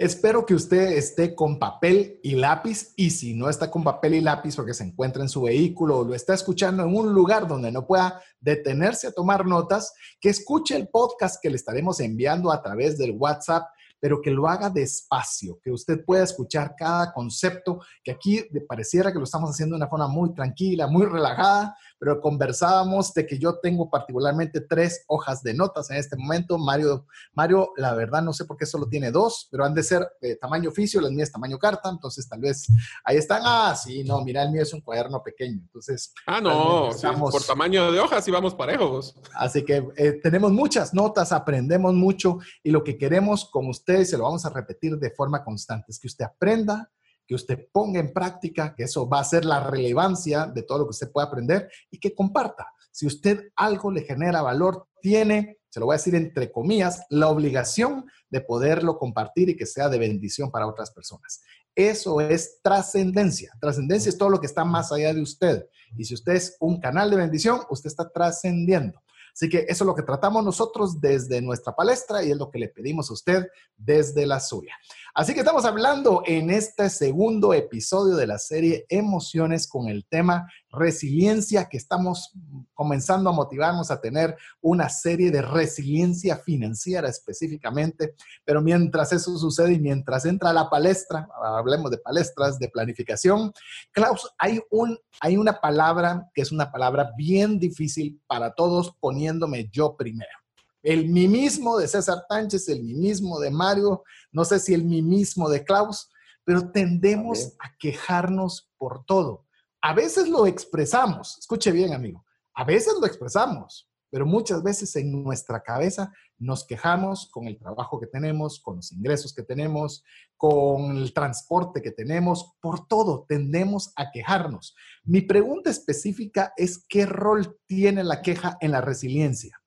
[0.00, 4.22] Espero que usted esté con papel y lápiz y si no está con papel y
[4.22, 7.70] lápiz porque se encuentra en su vehículo o lo está escuchando en un lugar donde
[7.70, 12.62] no pueda detenerse a tomar notas, que escuche el podcast que le estaremos enviando a
[12.62, 13.64] través del WhatsApp
[14.00, 19.18] pero que lo haga despacio, que usted pueda escuchar cada concepto, que aquí pareciera que
[19.18, 23.58] lo estamos haciendo de una forma muy tranquila, muy relajada, pero conversábamos de que yo
[23.58, 26.56] tengo particularmente tres hojas de notas en este momento.
[26.56, 30.08] Mario, Mario, la verdad no sé por qué solo tiene dos, pero han de ser
[30.18, 32.66] de tamaño oficio, las mías tamaño carta, entonces tal vez
[33.04, 33.42] ahí están.
[33.44, 36.14] Ah, sí, no, mira, el mío es un cuaderno pequeño, entonces.
[36.26, 36.88] Ah, no,
[37.30, 39.14] por tamaño de hojas y vamos parejos.
[39.34, 44.16] Así que eh, tenemos muchas notas, aprendemos mucho y lo que queremos con usted, se
[44.16, 46.90] lo vamos a repetir de forma constante, es que usted aprenda
[47.30, 50.84] que usted ponga en práctica, que eso va a ser la relevancia de todo lo
[50.86, 52.66] que usted puede aprender y que comparta.
[52.90, 57.28] Si usted algo le genera valor, tiene, se lo voy a decir entre comillas, la
[57.28, 61.40] obligación de poderlo compartir y que sea de bendición para otras personas.
[61.72, 63.52] Eso es trascendencia.
[63.60, 65.68] Trascendencia es todo lo que está más allá de usted.
[65.96, 69.00] Y si usted es un canal de bendición, usted está trascendiendo.
[69.32, 72.58] Así que eso es lo que tratamos nosotros desde nuestra palestra y es lo que
[72.58, 74.74] le pedimos a usted desde la suya.
[75.12, 80.48] Así que estamos hablando en este segundo episodio de la serie Emociones con el tema
[80.70, 82.32] resiliencia, que estamos
[82.74, 88.14] comenzando a motivarnos a tener una serie de resiliencia financiera específicamente.
[88.44, 93.52] Pero mientras eso sucede y mientras entra la palestra, hablemos de palestras, de planificación,
[93.90, 99.68] Klaus, hay, un, hay una palabra que es una palabra bien difícil para todos, poniéndome
[99.72, 100.39] yo primero.
[100.82, 104.02] El mimismo de César Tánchez, el mimismo de Mario,
[104.32, 106.10] no sé si el mimismo de Klaus,
[106.44, 109.46] pero tendemos a, quejarnos por todo.
[109.82, 112.24] A veces lo expresamos, escuche bien amigo,
[112.54, 118.00] a veces lo expresamos, pero muchas veces en nuestra cabeza nos quejamos con el trabajo
[118.00, 120.02] que tenemos, con los ingresos que tenemos,
[120.36, 124.74] con el transporte que tenemos, por todo tendemos a quejarnos.
[125.04, 129.59] Mi pregunta específica es qué rol tiene la queja en la resiliencia.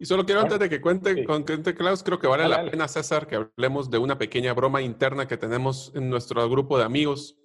[0.00, 2.86] Y solo quiero antes de que cuente con cuente Klaus, creo que vale la pena,
[2.86, 7.36] César, que hablemos de una pequeña broma interna que tenemos en nuestro grupo de amigos,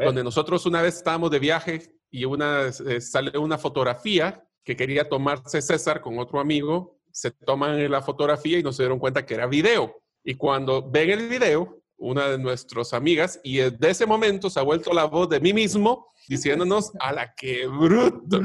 [0.00, 5.08] donde nosotros una vez estábamos de viaje y una eh, sale una fotografía que quería
[5.08, 9.46] tomarse César con otro amigo, se toman la fotografía y nos dieron cuenta que era
[9.46, 10.02] video.
[10.24, 14.62] Y cuando ven el video, una de nuestras amigas, y de ese momento se ha
[14.62, 18.40] vuelto la voz de mí mismo diciéndonos a la que brutos.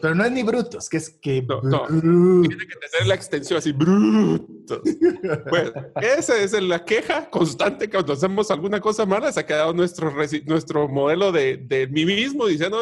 [0.00, 1.42] Pero no es ni brutos, que es que.
[1.42, 4.46] No, Tiene que tener la extensión así, brutos.
[4.46, 4.80] puntos.
[5.48, 9.32] Pues esa es la queja constante cuando hacemos alguna cosa mala.
[9.32, 10.12] Se ha quedado nuestro,
[10.46, 12.78] nuestro modelo de, de mí mismo diciendo,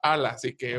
[0.00, 0.78] ala, así que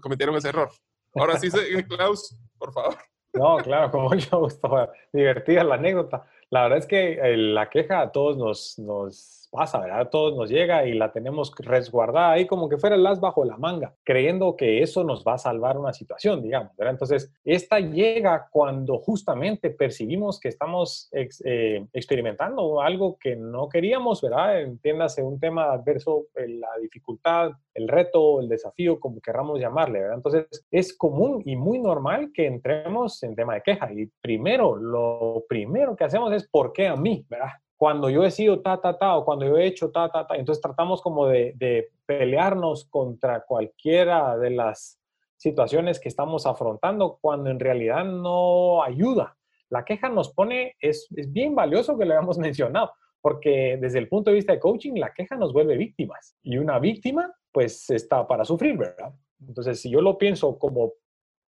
[0.00, 0.70] cometieron ese error.
[1.14, 1.48] Ahora sí,
[1.88, 2.96] Klaus, por favor.
[3.32, 6.26] No, claro, como yo gustó, divertida la anécdota.
[6.50, 10.00] La verdad es que eh, la queja a todos nos, nos pasa, ¿verdad?
[10.00, 13.44] A todos nos llega y la tenemos resguardada ahí como que fuera el as bajo
[13.44, 16.92] la manga, creyendo que eso nos va a salvar una situación, digamos, ¿verdad?
[16.92, 24.60] Entonces, esta llega cuando justamente percibimos que estamos eh, experimentando algo que no queríamos, ¿verdad?
[24.60, 30.16] Entiéndase un tema adverso, eh, la dificultad, el reto, el desafío, como querramos llamarle, ¿verdad?
[30.16, 33.92] Entonces, es común y muy normal que entremos en tema de queja.
[33.92, 37.24] Y primero, lo primero que hacemos es, ¿por qué a mí?
[37.28, 37.50] ¿verdad?
[37.76, 40.36] Cuando yo he sido ta, ta, ta, o cuando yo he hecho ta, ta, ta.
[40.36, 44.98] Entonces tratamos como de, de pelearnos contra cualquiera de las
[45.36, 49.36] situaciones que estamos afrontando cuando en realidad no ayuda.
[49.68, 54.08] La queja nos pone, es, es bien valioso que lo hayamos mencionado, porque desde el
[54.08, 58.26] punto de vista de coaching, la queja nos vuelve víctimas y una víctima pues está
[58.26, 59.14] para sufrir, ¿verdad?
[59.46, 60.92] Entonces, si yo lo pienso como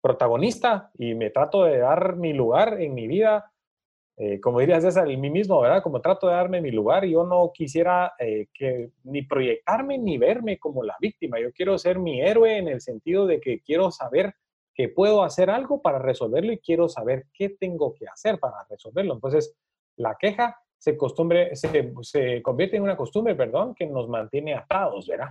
[0.01, 3.51] protagonista y me trato de dar mi lugar en mi vida
[4.19, 5.83] eh, como diría César, el mí mismo, ¿verdad?
[5.83, 8.47] Como trato de darme mi lugar, yo no quisiera eh,
[9.03, 11.39] ni proyectarme ni verme como la víctima.
[11.39, 14.33] Yo quiero ser mi héroe en el sentido de que quiero saber
[14.73, 19.13] que puedo hacer algo para resolverlo y quiero saber qué tengo que hacer para resolverlo.
[19.13, 19.55] Entonces,
[19.97, 25.07] la queja se, costumbre, se, se convierte en una costumbre, perdón, que nos mantiene atados,
[25.07, 25.29] ¿verdad?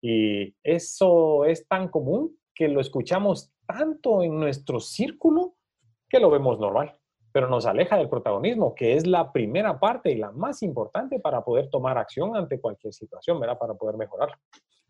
[0.00, 5.56] Y eso es tan común que lo escuchamos tanto en nuestro círculo
[6.08, 6.98] que lo vemos normal
[7.34, 11.44] pero nos aleja del protagonismo, que es la primera parte y la más importante para
[11.44, 13.58] poder tomar acción ante cualquier situación, ¿verdad?
[13.58, 14.38] Para poder mejorar.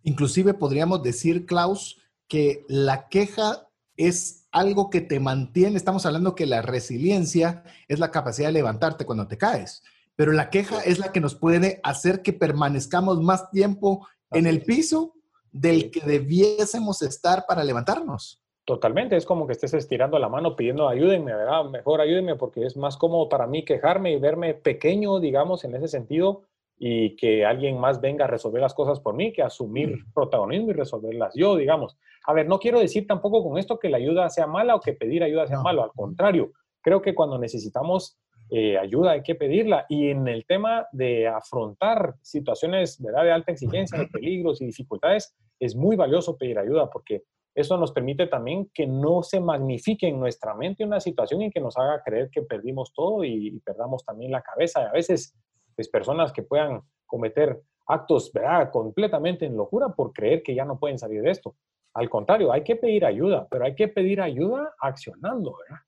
[0.02, 6.44] Inclusive podríamos decir, Klaus, que la queja es algo que te mantiene, estamos hablando que
[6.44, 9.82] la resiliencia es la capacidad de levantarte cuando te caes,
[10.14, 14.62] pero la queja es la que nos puede hacer que permanezcamos más tiempo en el
[14.64, 15.14] piso
[15.50, 18.43] del que debiésemos estar para levantarnos.
[18.64, 21.64] Totalmente, es como que estés estirando la mano pidiendo ayúdenme, ¿verdad?
[21.64, 25.88] Mejor ayúdenme porque es más cómodo para mí quejarme y verme pequeño, digamos, en ese
[25.88, 26.44] sentido,
[26.78, 30.72] y que alguien más venga a resolver las cosas por mí que asumir protagonismo y
[30.72, 31.96] resolverlas yo, digamos.
[32.26, 34.94] A ver, no quiero decir tampoco con esto que la ayuda sea mala o que
[34.94, 38.18] pedir ayuda sea malo, al contrario, creo que cuando necesitamos
[38.50, 39.86] eh, ayuda hay que pedirla.
[39.88, 43.24] Y en el tema de afrontar situaciones ¿verdad?
[43.24, 47.24] de alta exigencia, de peligros y dificultades, es muy valioso pedir ayuda porque
[47.54, 51.60] eso nos permite también que no se magnifique en nuestra mente una situación y que
[51.60, 54.82] nos haga creer que perdimos todo y, perdamos también la cabeza.
[54.82, 55.36] Y a veces,
[55.76, 58.70] pues personas que puedan cometer actos ¿verdad?
[58.70, 61.54] completamente en locura por creer que ya no pueden salir de esto.
[61.94, 65.82] Al contrario, hay que pedir ayuda, pero hay que pedir ayuda accionando, ¿verdad?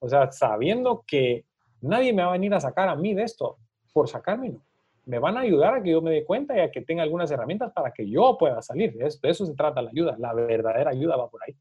[0.00, 1.46] O sea, sabiendo que
[1.80, 3.56] nadie me va a venir a sacar a mí de esto
[3.94, 4.60] por sacármelo
[5.06, 7.30] me van a ayudar a que yo me dé cuenta y a que tenga algunas
[7.30, 8.92] herramientas para que yo pueda salir.
[8.94, 10.16] De eso, se trata la ayuda.
[10.18, 11.56] La verdadera ayuda va por ahí.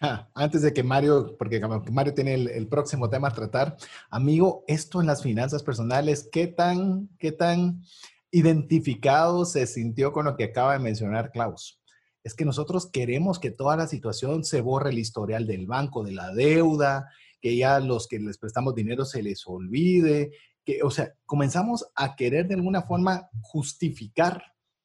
[0.00, 1.60] Ah, antes de que Mario, porque
[1.90, 3.76] Mario tiene el, próximo tema a tratar,
[4.10, 7.82] amigo, esto en las finanzas personales, ¿qué tan, qué tan
[8.30, 11.80] identificado se sintió con lo que acaba de mencionar Klaus?
[12.24, 16.12] Es que nosotros queremos que toda la situación se borre el historial del banco, de
[16.12, 17.08] la deuda,
[17.40, 20.32] que ya los que les prestamos dinero se les olvide,
[20.66, 24.42] que, o sea, comenzamos a querer de alguna forma justificar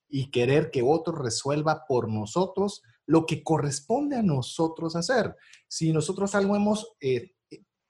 [0.07, 5.35] y querer que otro resuelva por nosotros lo que corresponde a nosotros hacer.
[5.67, 7.31] Si nosotros algo hemos, eh,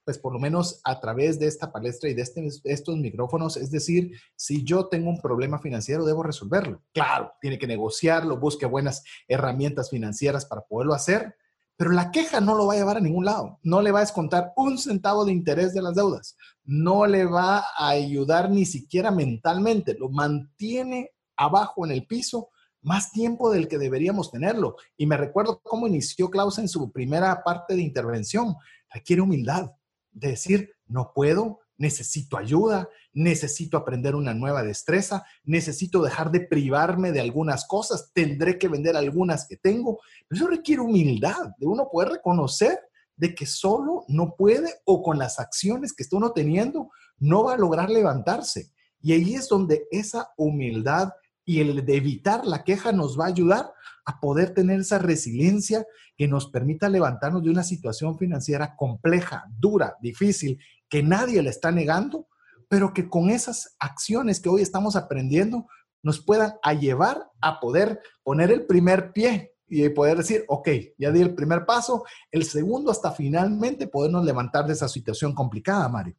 [0.06, 3.70] pues por lo menos a través de esta palestra y de este, estos micrófonos, es
[3.70, 6.82] decir, si yo tengo un problema financiero, debo resolverlo.
[6.94, 11.36] Claro, tiene que negociarlo, busque buenas herramientas financieras para poderlo hacer,
[11.82, 13.58] pero la queja no lo va a llevar a ningún lado.
[13.64, 16.38] No le va a descontar un centavo de interés de las deudas.
[16.64, 19.96] No le va a ayudar ni siquiera mentalmente.
[19.98, 22.50] Lo mantiene abajo en el piso
[22.84, 24.76] más tiempo del que deberíamos tenerlo.
[24.96, 28.54] Y me recuerdo cómo inició Klaus en su primera parte de intervención.
[28.94, 29.72] Requiere humildad.
[30.12, 37.12] De decir, no puedo, necesito ayuda, necesito aprender una nueva destreza, necesito dejar de privarme
[37.12, 40.00] de algunas cosas, tendré que vender algunas que tengo.
[40.28, 42.80] Pero eso requiere humildad, de uno poder reconocer
[43.18, 47.56] de que solo no puede o con las acciones que está uno teniendo no va
[47.56, 48.72] a lograr levantarse.
[49.02, 51.10] Y ahí es donde esa humildad
[51.44, 53.74] y el de evitar la queja nos va a ayudar
[54.06, 59.96] a poder tener esa resiliencia que nos permita levantarnos de una situación financiera compleja, dura,
[60.00, 60.60] difícil
[60.92, 62.28] que nadie le está negando,
[62.68, 65.66] pero que con esas acciones que hoy estamos aprendiendo
[66.04, 70.68] nos puedan a llevar a poder poner el primer pie y poder decir, ok,
[70.98, 75.88] ya di el primer paso, el segundo hasta finalmente podernos levantar de esa situación complicada,
[75.88, 76.16] Mario.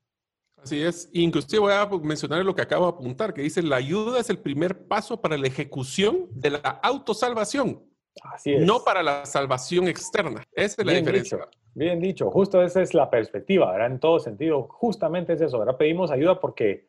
[0.56, 1.10] Así es.
[1.12, 4.38] Inclusive voy a mencionar lo que acabo de apuntar, que dice, la ayuda es el
[4.38, 7.84] primer paso para la ejecución de la autosalvación.
[8.22, 8.64] Así es.
[8.64, 10.44] No para la salvación externa.
[10.52, 11.48] Esa es la diferencia.
[11.74, 12.30] Bien dicho.
[12.30, 13.88] Justo esa es la perspectiva, ¿verdad?
[13.88, 14.62] En todo sentido.
[14.64, 15.76] Justamente es eso, ¿verdad?
[15.76, 16.88] Pedimos ayuda porque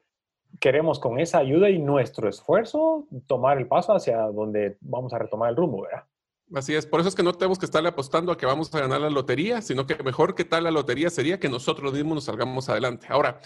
[0.59, 5.49] queremos con esa ayuda y nuestro esfuerzo tomar el paso hacia donde vamos a retomar
[5.49, 6.03] el rumbo, ¿verdad?
[6.53, 8.79] Así es, por eso es que no tenemos que estarle apostando a que vamos a
[8.79, 12.23] ganar la lotería, sino que mejor que tal la lotería sería que nosotros mismos nos
[12.25, 13.07] salgamos adelante.
[13.09, 13.39] Ahora,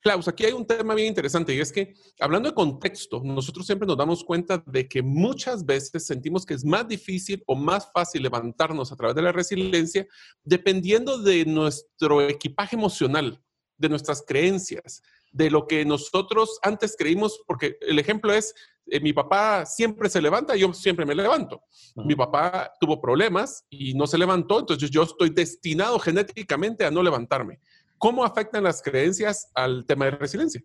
[0.00, 3.88] Klaus, aquí hay un tema bien interesante y es que hablando de contexto, nosotros siempre
[3.88, 8.22] nos damos cuenta de que muchas veces sentimos que es más difícil o más fácil
[8.22, 10.06] levantarnos a través de la resiliencia
[10.44, 13.42] dependiendo de nuestro equipaje emocional,
[13.78, 15.02] de nuestras creencias,
[15.32, 18.54] de lo que nosotros antes creímos, porque el ejemplo es,
[18.86, 21.62] eh, mi papá siempre se levanta, yo siempre me levanto.
[21.96, 27.02] Mi papá tuvo problemas y no se levantó, entonces yo estoy destinado genéticamente a no
[27.02, 27.60] levantarme.
[27.98, 30.62] ¿Cómo afectan las creencias al tema de resiliencia?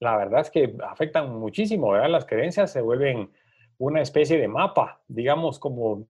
[0.00, 2.10] La verdad es que afectan muchísimo, ¿verdad?
[2.10, 3.30] Las creencias se vuelven
[3.78, 6.08] una especie de mapa, digamos, como,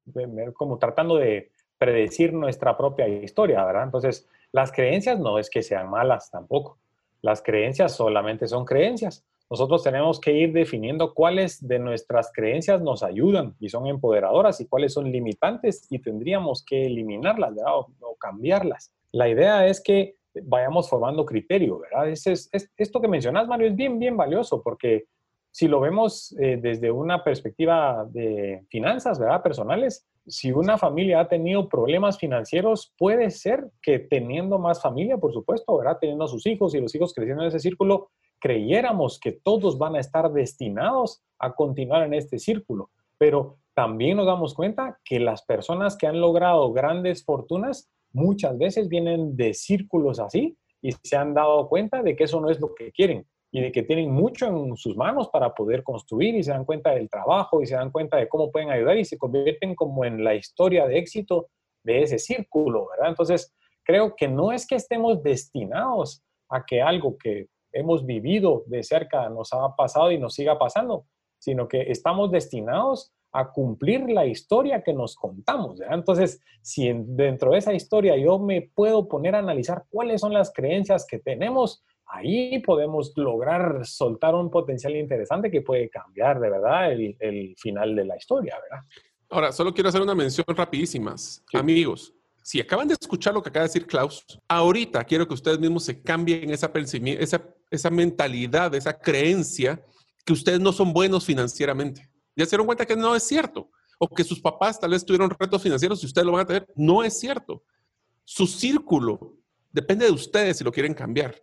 [0.55, 3.85] como tratando de predecir nuestra propia historia, ¿verdad?
[3.85, 6.79] Entonces, las creencias no es que sean malas tampoco
[7.23, 9.25] las creencias solamente son creencias.
[9.53, 14.67] Nosotros tenemos que ir definiendo cuáles de nuestras creencias nos ayudan y son empoderadoras y
[14.67, 18.95] cuáles son limitantes y tendríamos que eliminarlas o, cambiarlas.
[19.11, 22.09] La idea es que vayamos formando criterio, ¿verdad?
[22.09, 22.49] Es,
[22.79, 25.05] esto que mencionas, Mario, es bien, bien valioso porque
[25.51, 29.43] si lo vemos eh, desde una perspectiva de finanzas, ¿verdad?
[29.43, 35.35] Personales, si una familia ha tenido problemas financieros, puede ser que teniendo más familia, por
[35.35, 35.99] supuesto, ¿verdad?
[36.01, 38.09] Teniendo a sus hijos y los hijos creciendo en ese círculo,
[38.43, 42.91] creyéramos que todos van a estar destinados a continuar en este círculo.
[43.17, 48.89] Pero también nos damos cuenta que las personas que han logrado grandes fortunas muchas veces
[48.89, 52.75] vienen de círculos así y se han dado cuenta de que eso no es lo
[52.75, 56.51] que quieren y de que tienen mucho en sus manos para poder construir y se
[56.51, 59.77] dan cuenta del trabajo y se dan cuenta de cómo pueden ayudar y se convierten
[59.77, 61.47] como en la historia de éxito
[61.85, 63.11] de ese círculo, ¿verdad?
[63.11, 68.83] Entonces, creo que no es que estemos destinados a que algo que hemos vivido de
[68.83, 71.07] cerca nos ha pasado y nos siga pasando,
[71.39, 75.79] sino que estamos destinados a cumplir la historia que nos contamos.
[75.79, 75.99] ¿verdad?
[75.99, 80.53] Entonces, si dentro de esa historia yo me puedo poner a analizar cuáles son las
[80.53, 86.93] creencias que tenemos, ahí podemos lograr soltar un potencial interesante que puede cambiar de verdad
[86.93, 88.85] el, final de la historia, ¿verdad?
[89.31, 91.43] Ahora, solo quiero hacer una mención rapidísimas.
[91.55, 95.59] Amigos, si acaban de escuchar lo que acaba de decir Klaus, ahorita quiero que ustedes
[95.59, 99.85] mismos se cambien esa, esa, esa mentalidad, esa creencia
[100.25, 102.09] que ustedes no son buenos financieramente.
[102.37, 103.71] Ya se dieron cuenta que no es cierto.
[103.99, 106.67] O que sus papás tal vez tuvieron retos financieros y ustedes lo van a tener.
[106.77, 107.65] No es cierto.
[108.25, 109.37] Su círculo
[109.71, 111.43] depende de ustedes si lo quieren cambiar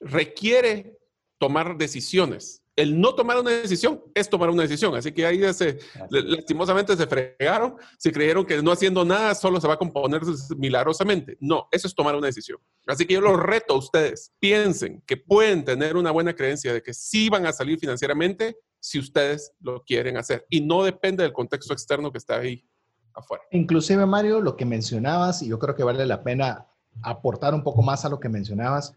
[0.00, 0.98] requiere
[1.38, 2.62] tomar decisiones.
[2.78, 4.94] El no tomar una decisión es tomar una decisión.
[4.94, 9.66] Así que ahí se, lastimosamente se fregaron, se creyeron que no haciendo nada solo se
[9.66, 10.22] va a componer
[10.56, 11.36] milagrosamente.
[11.40, 12.58] No, eso es tomar una decisión.
[12.86, 16.80] Así que yo los reto a ustedes, piensen que pueden tener una buena creencia de
[16.80, 20.46] que sí van a salir financieramente si ustedes lo quieren hacer.
[20.48, 22.64] Y no depende del contexto externo que está ahí
[23.12, 23.42] afuera.
[23.50, 26.68] Inclusive, Mario, lo que mencionabas, y yo creo que vale la pena
[27.02, 28.94] aportar un poco más a lo que mencionabas,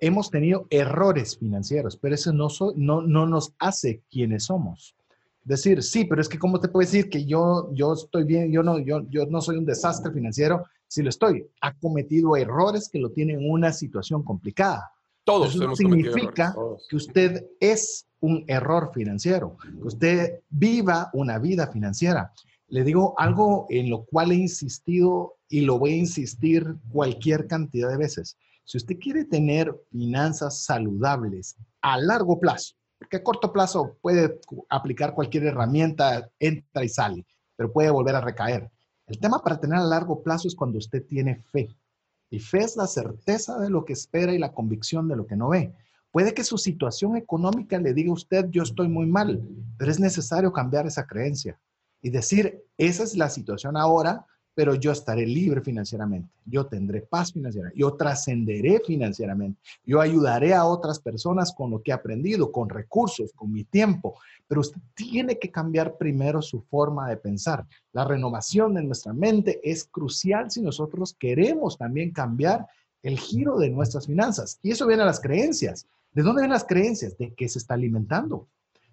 [0.00, 4.94] hemos tenido errores financieros, pero eso no, no, no nos hace quienes somos.
[5.44, 8.62] Decir, sí, pero es que ¿cómo te puedo decir que yo, yo estoy bien, yo
[8.62, 10.64] no, yo, yo no soy un desastre financiero?
[10.86, 14.90] Si lo estoy, ha cometido errores que lo tienen en una situación complicada.
[15.24, 16.54] Todos Eso significa
[16.88, 22.32] que usted es un error financiero, que usted viva una vida financiera.
[22.68, 27.90] Le digo algo en lo cual he insistido y lo voy a insistir cualquier cantidad
[27.90, 28.36] de veces.
[28.68, 35.14] Si usted quiere tener finanzas saludables a largo plazo, porque a corto plazo puede aplicar
[35.14, 37.24] cualquier herramienta, entra y sale,
[37.56, 38.70] pero puede volver a recaer.
[39.06, 41.74] El tema para tener a largo plazo es cuando usted tiene fe.
[42.28, 45.36] Y fe es la certeza de lo que espera y la convicción de lo que
[45.36, 45.72] no ve.
[46.10, 49.98] Puede que su situación económica le diga a usted, yo estoy muy mal, pero es
[49.98, 51.58] necesario cambiar esa creencia
[52.02, 54.26] y decir, esa es la situación ahora,
[54.58, 60.64] pero yo estaré libre financieramente, yo tendré paz financiera, yo trascenderé financieramente, yo ayudaré a
[60.64, 64.18] otras personas con lo que he aprendido, con recursos, con mi tiempo,
[64.48, 67.68] pero usted tiene que cambiar primero su forma de pensar.
[67.92, 72.66] La renovación de nuestra mente es crucial si nosotros queremos también cambiar
[73.04, 74.58] el giro de nuestras finanzas.
[74.60, 75.86] Y eso viene a las creencias.
[76.12, 77.16] ¿De dónde vienen las creencias?
[77.16, 78.48] De qué se está alimentando.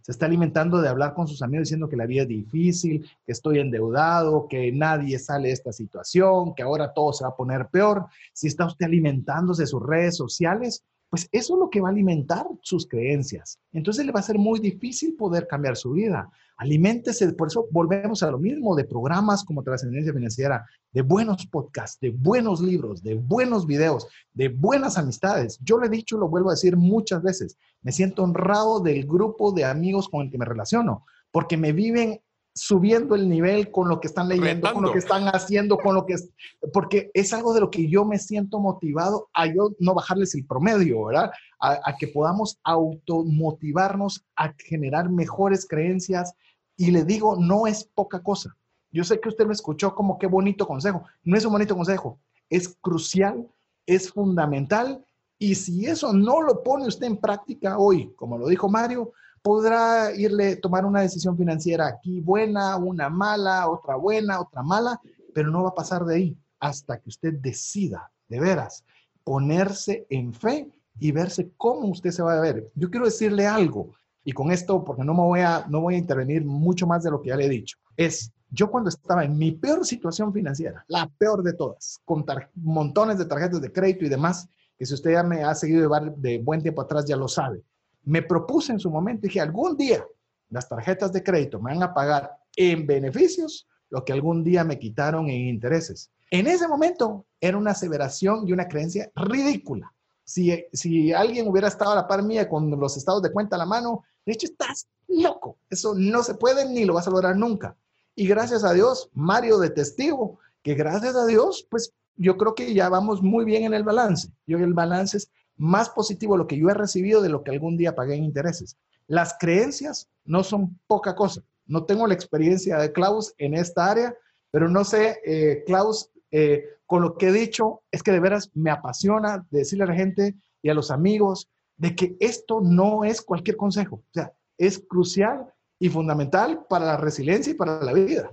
[0.05, 3.31] Se está alimentando de hablar con sus amigos diciendo que la vida es difícil, que
[3.31, 7.69] estoy endeudado, que nadie sale de esta situación, que ahora todo se va a poner
[7.69, 11.89] peor, si está usted alimentándose de sus redes sociales, pues eso es lo que va
[11.89, 13.59] a alimentar sus creencias.
[13.71, 16.29] Entonces le va a ser muy difícil poder cambiar su vida.
[16.57, 21.99] Aliméntese, por eso volvemos a lo mismo, de programas como Trascendencia Financiera, de buenos podcasts,
[21.99, 25.59] de buenos libros, de buenos videos, de buenas amistades.
[25.61, 29.51] Yo le he dicho, lo vuelvo a decir muchas veces, me siento honrado del grupo
[29.51, 32.21] de amigos con el que me relaciono, porque me viven
[32.55, 36.05] subiendo el nivel con lo que están leyendo, con lo que están haciendo, con lo
[36.05, 36.29] que es,
[36.71, 40.45] porque es algo de lo que yo me siento motivado a yo no bajarles el
[40.45, 41.31] promedio, ¿verdad?
[41.59, 46.33] A, a que podamos automotivarnos a generar mejores creencias.
[46.77, 48.55] Y le digo, no es poca cosa.
[48.89, 51.03] Yo sé que usted me escuchó como qué bonito consejo.
[51.23, 52.19] No es un bonito consejo,
[52.49, 53.45] es crucial,
[53.85, 55.05] es fundamental.
[55.37, 59.11] Y si eso no lo pone usted en práctica hoy, como lo dijo Mario,
[59.45, 64.99] podrá irle tomar una decisión financiera aquí buena, una mala, otra buena, otra mala,
[65.35, 68.83] pero no va a pasar de ahí hasta que usted decida de veras
[69.23, 72.71] ponerse en fe y verse cómo usted se va a ver.
[72.73, 73.93] Yo quiero decirle algo
[74.23, 77.11] y con esto porque no me voy a no voy a intervenir mucho más de
[77.11, 77.77] lo que ya le he dicho.
[77.95, 83.19] Es yo cuando estaba en mi peor situación financiera, la peor de todas, con montones
[83.19, 86.39] de tarjetas de crédito y demás, que si usted ya me ha seguido de, de
[86.39, 87.63] buen tiempo atrás ya lo sabe
[88.05, 90.05] me propuse en su momento, dije, algún día
[90.49, 94.79] las tarjetas de crédito me van a pagar en beneficios lo que algún día me
[94.79, 96.11] quitaron en intereses.
[96.31, 99.91] En ese momento era una aseveración y una creencia ridícula.
[100.23, 103.59] Si, si alguien hubiera estado a la par mía con los estados de cuenta a
[103.59, 105.57] la mano, de hecho estás loco.
[105.69, 107.75] Eso no se puede ni lo vas a lograr nunca.
[108.15, 112.73] Y gracias a Dios, Mario de testigo, que gracias a Dios, pues yo creo que
[112.73, 114.29] ya vamos muy bien en el balance.
[114.47, 117.77] Yo el balance es más positivo lo que yo he recibido de lo que algún
[117.77, 118.77] día pagué en intereses.
[119.07, 121.41] Las creencias no son poca cosa.
[121.65, 124.15] No tengo la experiencia de Klaus en esta área,
[124.51, 128.51] pero no sé, eh, Klaus, eh, con lo que he dicho, es que de veras
[128.53, 133.21] me apasiona decirle a la gente y a los amigos de que esto no es
[133.21, 133.97] cualquier consejo.
[133.97, 135.45] O sea, es crucial
[135.79, 138.31] y fundamental para la resiliencia y para la vida.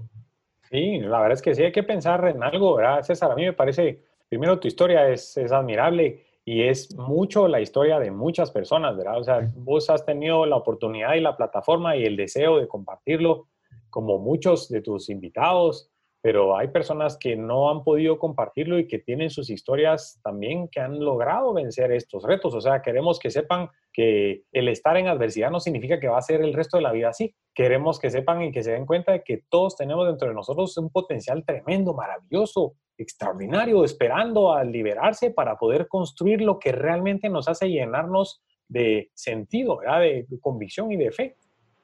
[0.71, 3.31] Sí, la verdad es que sí hay que pensar en algo, ¿verdad, César?
[3.31, 7.99] A mí me parece, primero tu historia es, es admirable y es mucho la historia
[8.01, 9.21] de muchas personas, ¿verdad?
[9.21, 13.49] O sea, vos has tenido la oportunidad y la plataforma y el deseo de compartirlo,
[13.91, 15.93] como muchos de tus invitados,
[16.23, 20.79] pero hay personas que no han podido compartirlo y que tienen sus historias también que
[20.79, 22.55] han logrado vencer estos retos.
[22.55, 26.23] O sea, queremos que sepan que el estar en adversidad no significa que va a
[26.23, 27.35] ser el resto de la vida así.
[27.55, 30.77] Queremos que sepan y que se den cuenta de que todos tenemos dentro de nosotros
[30.79, 37.49] un potencial tremendo, maravilloso, extraordinario, esperando a liberarse para poder construir lo que realmente nos
[37.49, 41.37] hace llenarnos de sentido, de convicción y de fe.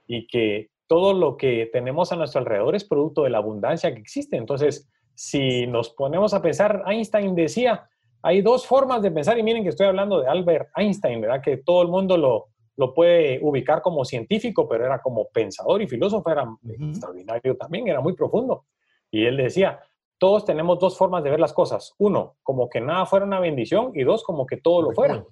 [0.06, 4.00] Y que todo lo que tenemos a nuestro alrededor es producto de la abundancia que
[4.00, 4.36] existe.
[4.36, 7.88] Entonces, si nos ponemos a pensar, Einstein decía,
[8.22, 11.42] hay dos formas de pensar, y miren que estoy hablando de Albert Einstein, ¿verdad?
[11.42, 15.88] Que todo el mundo lo, lo puede ubicar como científico, pero era como pensador y
[15.88, 18.64] filósofo, era extraordinario también, era muy profundo.
[19.10, 19.80] Y él decía,
[20.18, 21.94] todos tenemos dos formas de ver las cosas.
[21.98, 25.24] Uno, como que nada fuera una bendición y dos, como que todo lo fuera.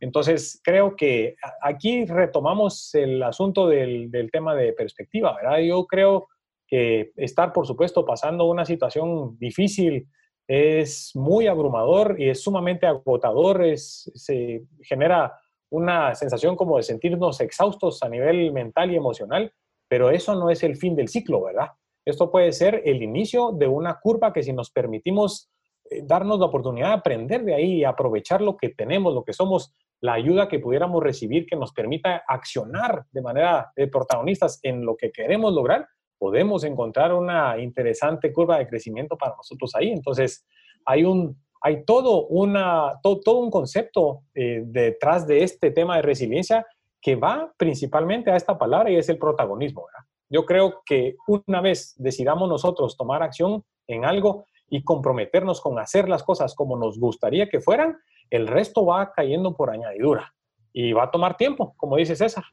[0.00, 5.58] Entonces, creo que aquí retomamos el asunto del, tema de perspectiva, ¿verdad?
[5.58, 6.28] Yo creo
[6.66, 10.08] que estar, por supuesto, pasando una situación difícil
[10.48, 15.38] es muy abrumador y es sumamente agotador, es, se genera
[15.70, 19.52] una sensación como de sentirnos exhaustos a nivel mental y emocional,
[19.88, 21.68] pero eso no es el fin del ciclo, ¿verdad?
[22.04, 25.50] Esto puede ser el inicio de una curva que si nos permitimos
[25.90, 29.32] eh, darnos la oportunidad de aprender de ahí y aprovechar lo que tenemos, lo que
[29.32, 34.84] somos, la ayuda que pudiéramos recibir que nos permita accionar de manera de protagonistas en
[34.84, 35.86] lo que queremos lograr,
[36.18, 39.90] podemos encontrar una interesante curva de crecimiento para nosotros ahí.
[39.90, 40.46] Entonces,
[40.84, 46.66] hay un hay todo, una, todo, un concepto eh, detrás de este tema de resiliencia
[47.00, 49.86] que va principalmente a esta palabra y es el protagonismo.
[49.86, 50.11] ¿verdad?
[50.32, 56.08] Yo creo que una vez decidamos nosotros tomar acción en algo y comprometernos con hacer
[56.08, 57.98] las cosas como nos gustaría que fueran,
[58.30, 60.34] el resto va cayendo por añadidura
[60.72, 62.44] y va a tomar tiempo, como dice César.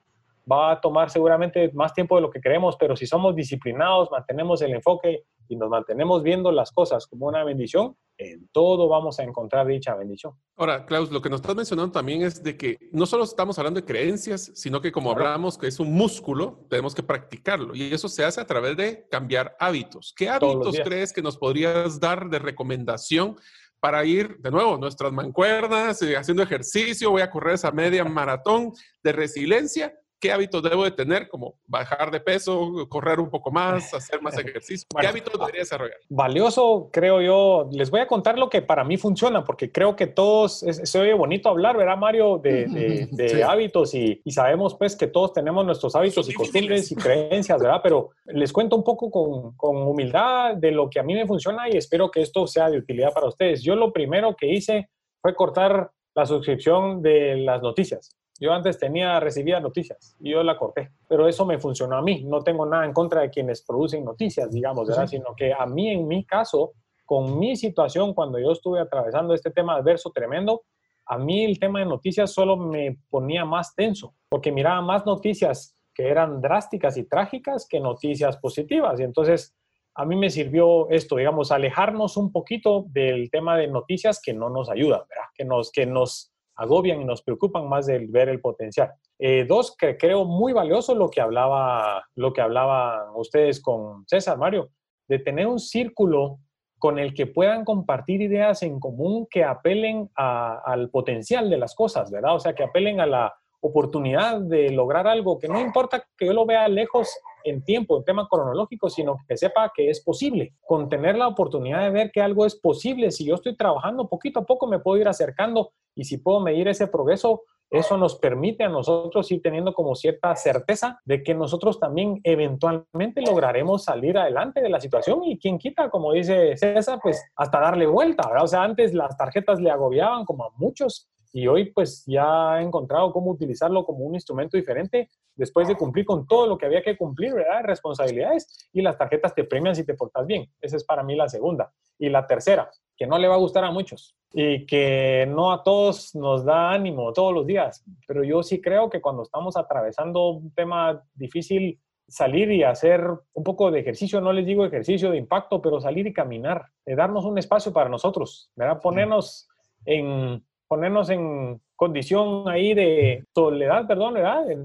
[0.52, 4.62] Va a tomar seguramente más tiempo de lo que queremos, pero si somos disciplinados, mantenemos
[4.62, 9.24] el enfoque y nos mantenemos viendo las cosas como una bendición, en todo vamos a
[9.24, 10.34] encontrar dicha bendición.
[10.58, 13.80] Ahora, Klaus, lo que nos estás mencionando también es de que no solo estamos hablando
[13.80, 18.10] de creencias, sino que como hablamos que es un músculo, tenemos que practicarlo y eso
[18.10, 20.14] se hace a través de cambiar hábitos.
[20.16, 23.38] ¿Qué hábitos crees que nos podrías dar de recomendación
[23.80, 28.74] para ir, de nuevo, nuestras mancuernas, eh, haciendo ejercicio, voy a correr esa media maratón
[29.02, 31.28] de resiliencia, ¿qué hábitos debo de tener?
[31.28, 34.88] Como bajar de peso, correr un poco más, hacer más ejercicio.
[35.00, 35.98] ¿Qué hábitos debería desarrollar?
[36.10, 37.70] Valioso, creo yo.
[37.72, 41.14] Les voy a contar lo que para mí funciona, porque creo que todos, se oye
[41.14, 42.38] bonito hablar, ¿verdad, Mario?
[42.38, 46.96] De, de, hábitos y, y, sabemos pues que todos tenemos nuestros hábitos y costumbres y
[46.96, 47.80] creencias, ¿verdad?
[47.82, 51.70] Pero les cuento un poco con, con humildad de lo que a mí me funciona
[51.70, 53.64] y espero que esto sea de utilidad para ustedes.
[53.64, 54.90] Yo lo primero que hice
[55.22, 58.19] fue cortar la suscripción de las noticias.
[58.40, 62.24] Yo antes tenía, recibía noticias y yo la corté, pero eso me funcionó a mí.
[62.24, 65.08] No tengo nada en contra de quienes producen noticias, digamos, ¿verdad?
[65.08, 66.74] Sino que a mí, en mi caso,
[67.06, 70.64] con mi situación, cuando yo estuve atravesando este tema adverso tremendo,
[71.06, 75.76] a mí el tema de noticias solo me ponía más tenso, porque miraba más noticias
[75.94, 79.00] que eran drásticas y trágicas que noticias positivas.
[79.00, 79.56] Y entonces
[79.96, 84.50] a mí me sirvió esto, digamos, alejarnos un poquito del tema de noticias que no
[84.50, 85.26] nos ayudan, ¿verdad?
[85.36, 88.92] Que nos, que nos agobian y nos preocupan más del ver el potencial.
[89.18, 94.38] Eh, dos, que creo muy valioso lo que hablaba, lo que hablaban ustedes con César,
[94.38, 94.70] Mario,
[95.08, 96.40] de tener un círculo
[96.78, 102.10] con el que puedan compartir ideas en común que apelen al potencial de las cosas,
[102.10, 102.36] ¿verdad?
[102.36, 106.34] O sea, que apelen a la oportunidad de lograr algo, que no importa que yo
[106.34, 107.10] lo vea lejos
[107.44, 110.54] en tiempo, en tema cronológico, sino que sepa que es posible.
[110.62, 114.40] Con tener la oportunidad de ver que algo es posible, si yo estoy trabajando poquito
[114.40, 118.64] a poco, me puedo ir acercando y si puedo medir ese progreso, eso nos permite
[118.64, 124.62] a nosotros ir teniendo como cierta certeza de que nosotros también eventualmente lograremos salir adelante
[124.62, 128.44] de la situación y quien quita, como dice César, pues hasta darle vuelta, ¿verdad?
[128.44, 132.64] O sea, antes las tarjetas le agobiaban como a muchos y hoy pues ya he
[132.64, 136.82] encontrado cómo utilizarlo como un instrumento diferente después de cumplir con todo lo que había
[136.82, 137.64] que cumplir, ¿verdad?
[137.64, 140.50] Responsabilidades y las tarjetas te premian si te portas bien.
[140.60, 141.72] Esa es para mí la segunda.
[141.98, 145.64] Y la tercera, que no le va a gustar a muchos y que no a
[145.64, 150.30] todos nos da ánimo todos los días, pero yo sí creo que cuando estamos atravesando
[150.30, 153.02] un tema difícil, salir y hacer
[153.34, 156.96] un poco de ejercicio, no les digo ejercicio de impacto, pero salir y caminar, de
[156.96, 158.82] darnos un espacio para nosotros, ¿verdad?
[158.82, 159.48] Ponernos
[159.86, 164.16] en ponernos en condición ahí de soledad, perdón.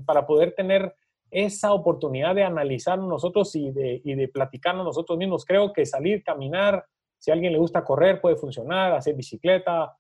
[0.07, 0.95] Para poder tener
[1.31, 5.45] esa oportunidad de analizar nosotros y de, y de platicarnos nosotros mismos.
[5.45, 6.85] Creo que salir, caminar,
[7.19, 9.97] si a alguien le gusta correr, puede funcionar, hacer bicicleta,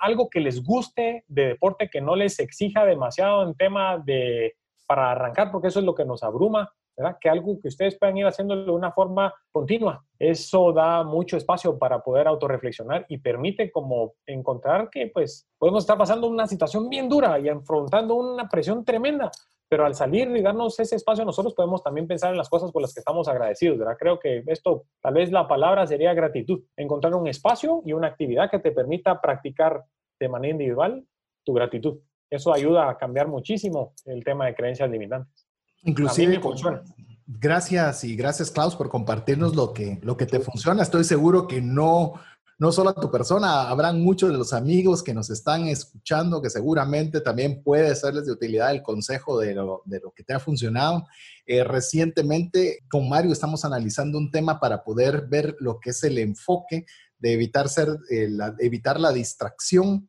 [0.00, 4.56] algo que les guste de deporte, que no les exija demasiado en tema de
[4.86, 6.72] para arrancar, porque eso es lo que nos abruma,
[7.20, 10.04] que algo que ustedes puedan ir haciendo de una forma continua.
[10.18, 15.96] Eso da mucho espacio para poder autorreflexionar y permite como encontrar que pues podemos estar
[15.96, 19.30] pasando una situación bien dura y enfrentando una presión tremenda,
[19.68, 22.82] pero al salir y darnos ese espacio nosotros podemos también pensar en las cosas por
[22.82, 23.96] las que estamos agradecidos, ¿verdad?
[23.98, 28.50] Creo que esto, tal vez la palabra sería gratitud, encontrar un espacio y una actividad
[28.50, 29.84] que te permita practicar
[30.18, 31.04] de manera individual
[31.44, 31.98] tu gratitud.
[32.30, 35.47] Eso ayuda a cambiar muchísimo el tema de creencias limitantes.
[35.82, 36.40] Inclusive,
[37.26, 40.82] gracias y gracias Klaus por compartirnos lo que, lo que te funciona.
[40.82, 42.14] Estoy seguro que no,
[42.58, 46.50] no solo a tu persona, habrán muchos de los amigos que nos están escuchando que
[46.50, 50.40] seguramente también puede serles de utilidad el consejo de lo, de lo que te ha
[50.40, 51.06] funcionado.
[51.46, 56.18] Eh, recientemente con Mario estamos analizando un tema para poder ver lo que es el
[56.18, 56.86] enfoque
[57.18, 58.28] de evitar, ser, eh,
[58.58, 60.08] evitar la distracción.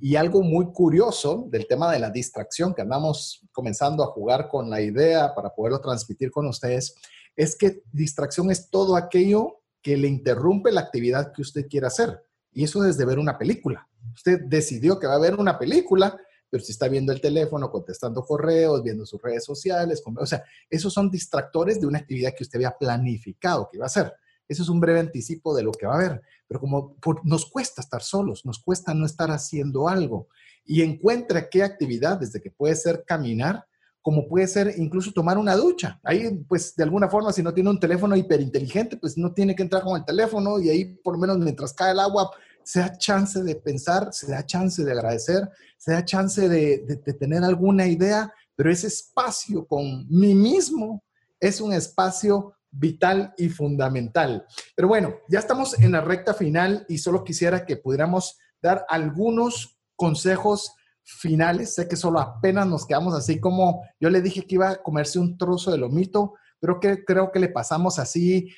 [0.00, 4.70] Y algo muy curioso del tema de la distracción, que andamos comenzando a jugar con
[4.70, 6.94] la idea para poderlo transmitir con ustedes,
[7.36, 12.22] es que distracción es todo aquello que le interrumpe la actividad que usted quiere hacer.
[12.52, 13.86] Y eso desde ver una película.
[14.14, 16.18] Usted decidió que va a ver una película,
[16.48, 20.92] pero si está viendo el teléfono, contestando correos, viendo sus redes sociales, o sea, esos
[20.92, 24.12] son distractores de una actividad que usted había planificado que iba a hacer.
[24.50, 26.22] Eso es un breve anticipo de lo que va a haber.
[26.48, 30.26] Pero como nos cuesta estar solos, nos cuesta no estar haciendo algo.
[30.64, 33.64] Y encuentra qué actividad, desde que puede ser caminar,
[34.02, 36.00] como puede ser incluso tomar una ducha.
[36.02, 39.62] Ahí, pues, de alguna forma, si no tiene un teléfono hiperinteligente, pues no tiene que
[39.62, 42.28] entrar con el teléfono y ahí, por lo menos, mientras cae el agua,
[42.64, 45.48] se da chance de pensar, se da chance de agradecer,
[45.78, 51.04] se da chance de, de tener alguna idea, pero ese espacio con mí mismo
[51.38, 54.46] es un espacio vital y fundamental.
[54.74, 59.78] Pero bueno, ya estamos en la recta final y solo quisiera que pudiéramos dar algunos
[59.96, 61.74] consejos finales.
[61.74, 65.18] Sé que solo apenas nos quedamos así como yo le dije que iba a comerse
[65.18, 68.54] un trozo de lomito, pero que creo que le pasamos así.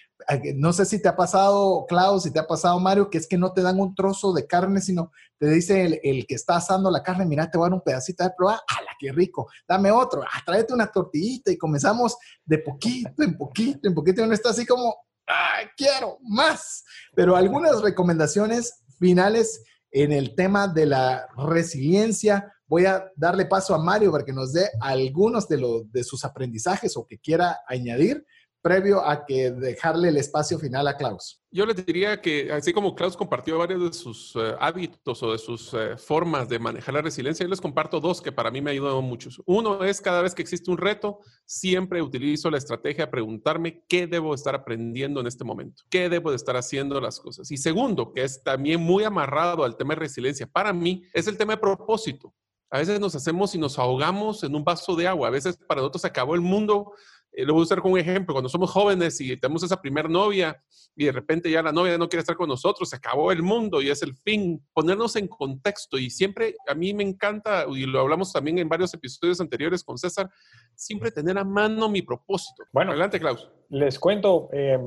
[0.56, 3.38] No sé si te ha pasado, Klaus, si te ha pasado, Mario, que es que
[3.38, 7.02] no te dan un trozo de carne, sino te dice el, que está asando la
[7.02, 9.48] carne, mira, te voy a dar un pedacito de probar, ¡hala, qué rico!
[9.66, 14.34] Dame otro, ah, tráete una tortillita y comenzamos de poquito en poquito, en poquito, uno
[14.34, 14.94] está así como,
[15.26, 16.84] ¡ay, quiero más!
[17.14, 23.78] Pero algunas recomendaciones finales en el tema de la resiliencia, voy a darle paso a
[23.78, 28.24] Mario para que nos dé algunos de, de sus aprendizajes o que quiera añadir
[28.62, 31.42] previo a que dejarle el espacio final a Klaus.
[31.50, 35.38] Yo les diría que, así como Klaus compartió varios de sus eh, hábitos o de
[35.38, 38.70] sus eh, formas de manejar la resiliencia, yo les comparto dos que para mí me
[38.70, 39.28] ayudan mucho.
[39.44, 44.06] Uno es cada vez que existe un reto, siempre utilizo la estrategia de preguntarme qué
[44.06, 47.50] debo estar aprendiendo en este momento, qué debo de estar haciendo las cosas.
[47.50, 51.36] Y segundo, que es también muy amarrado al tema de resiliencia, para mí es el
[51.36, 52.32] tema de propósito.
[52.72, 55.28] A veces nos hacemos y nos ahogamos en un vaso de agua.
[55.28, 56.94] A veces para nosotros se acabó el mundo,
[57.30, 60.08] eh, lo voy a usar como un ejemplo, cuando somos jóvenes y tenemos esa primer
[60.08, 60.58] novia
[60.96, 63.82] y de repente ya la novia no quiere estar con nosotros, se acabó el mundo
[63.82, 68.00] y es el fin, ponernos en contexto y siempre a mí me encanta, y lo
[68.00, 70.30] hablamos también en varios episodios anteriores con César,
[70.74, 72.64] siempre tener a mano mi propósito.
[72.72, 73.50] Bueno, adelante Klaus.
[73.68, 74.78] Les cuento, eh,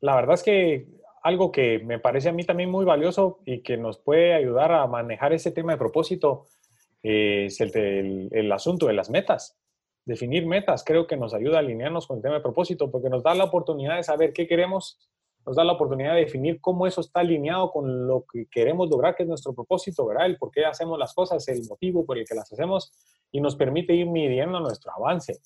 [0.00, 0.86] la verdad es que
[1.24, 4.86] algo que me parece a mí también muy valioso y que nos puede ayudar a
[4.86, 6.46] manejar ese tema de propósito
[7.04, 9.56] es el, el asunto de las metas
[10.04, 13.22] definir metas creo que nos ayuda a alinearnos con el tema de propósito porque nos
[13.22, 14.98] da la oportunidad de saber qué queremos,
[15.46, 19.14] nos da la oportunidad de definir cómo eso está alineado con lo que queremos lograr,
[19.14, 20.26] que es nuestro propósito, ¿verdad?
[20.26, 22.92] El por qué hacemos las cosas, el motivo por el que las hacemos
[23.30, 25.40] y nos permite ir midiendo nuestro avance.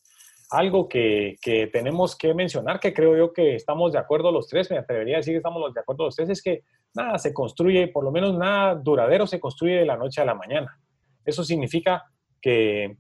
[0.50, 4.70] Algo que, que tenemos que mencionar, que creo yo que estamos de acuerdo los tres,
[4.70, 6.62] me atrevería a decir que estamos de acuerdo los tres, es que
[6.94, 10.34] nada se construye, por lo menos nada duradero se construye de la noche a la
[10.34, 10.80] mañana.
[11.28, 12.04] Eso significa
[12.40, 12.96] que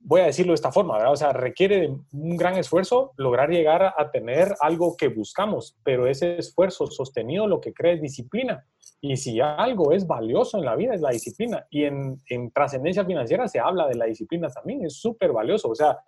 [0.00, 1.12] voy a decirlo de esta forma, ¿verdad?
[1.12, 6.38] O sea, requiere un gran esfuerzo lograr llegar a tener algo que buscamos, pero ese
[6.38, 8.64] esfuerzo sostenido lo que crea es disciplina.
[9.00, 11.66] Y si algo es valioso en la vida es la disciplina.
[11.70, 15.68] Y en, en trascendencia financiera se habla de la disciplina también, es súper valioso.
[15.68, 15.98] O sea,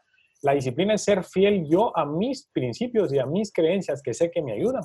[0.42, 4.30] la disciplina es ser fiel yo a mis principios y a mis creencias que sé
[4.30, 4.82] que me ayudan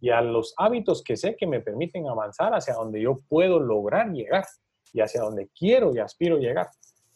[0.00, 4.10] y a los hábitos que sé que me permiten avanzar hacia donde yo puedo lograr
[4.12, 4.44] llegar
[4.92, 6.68] y hacia donde quiero y aspiro llegar.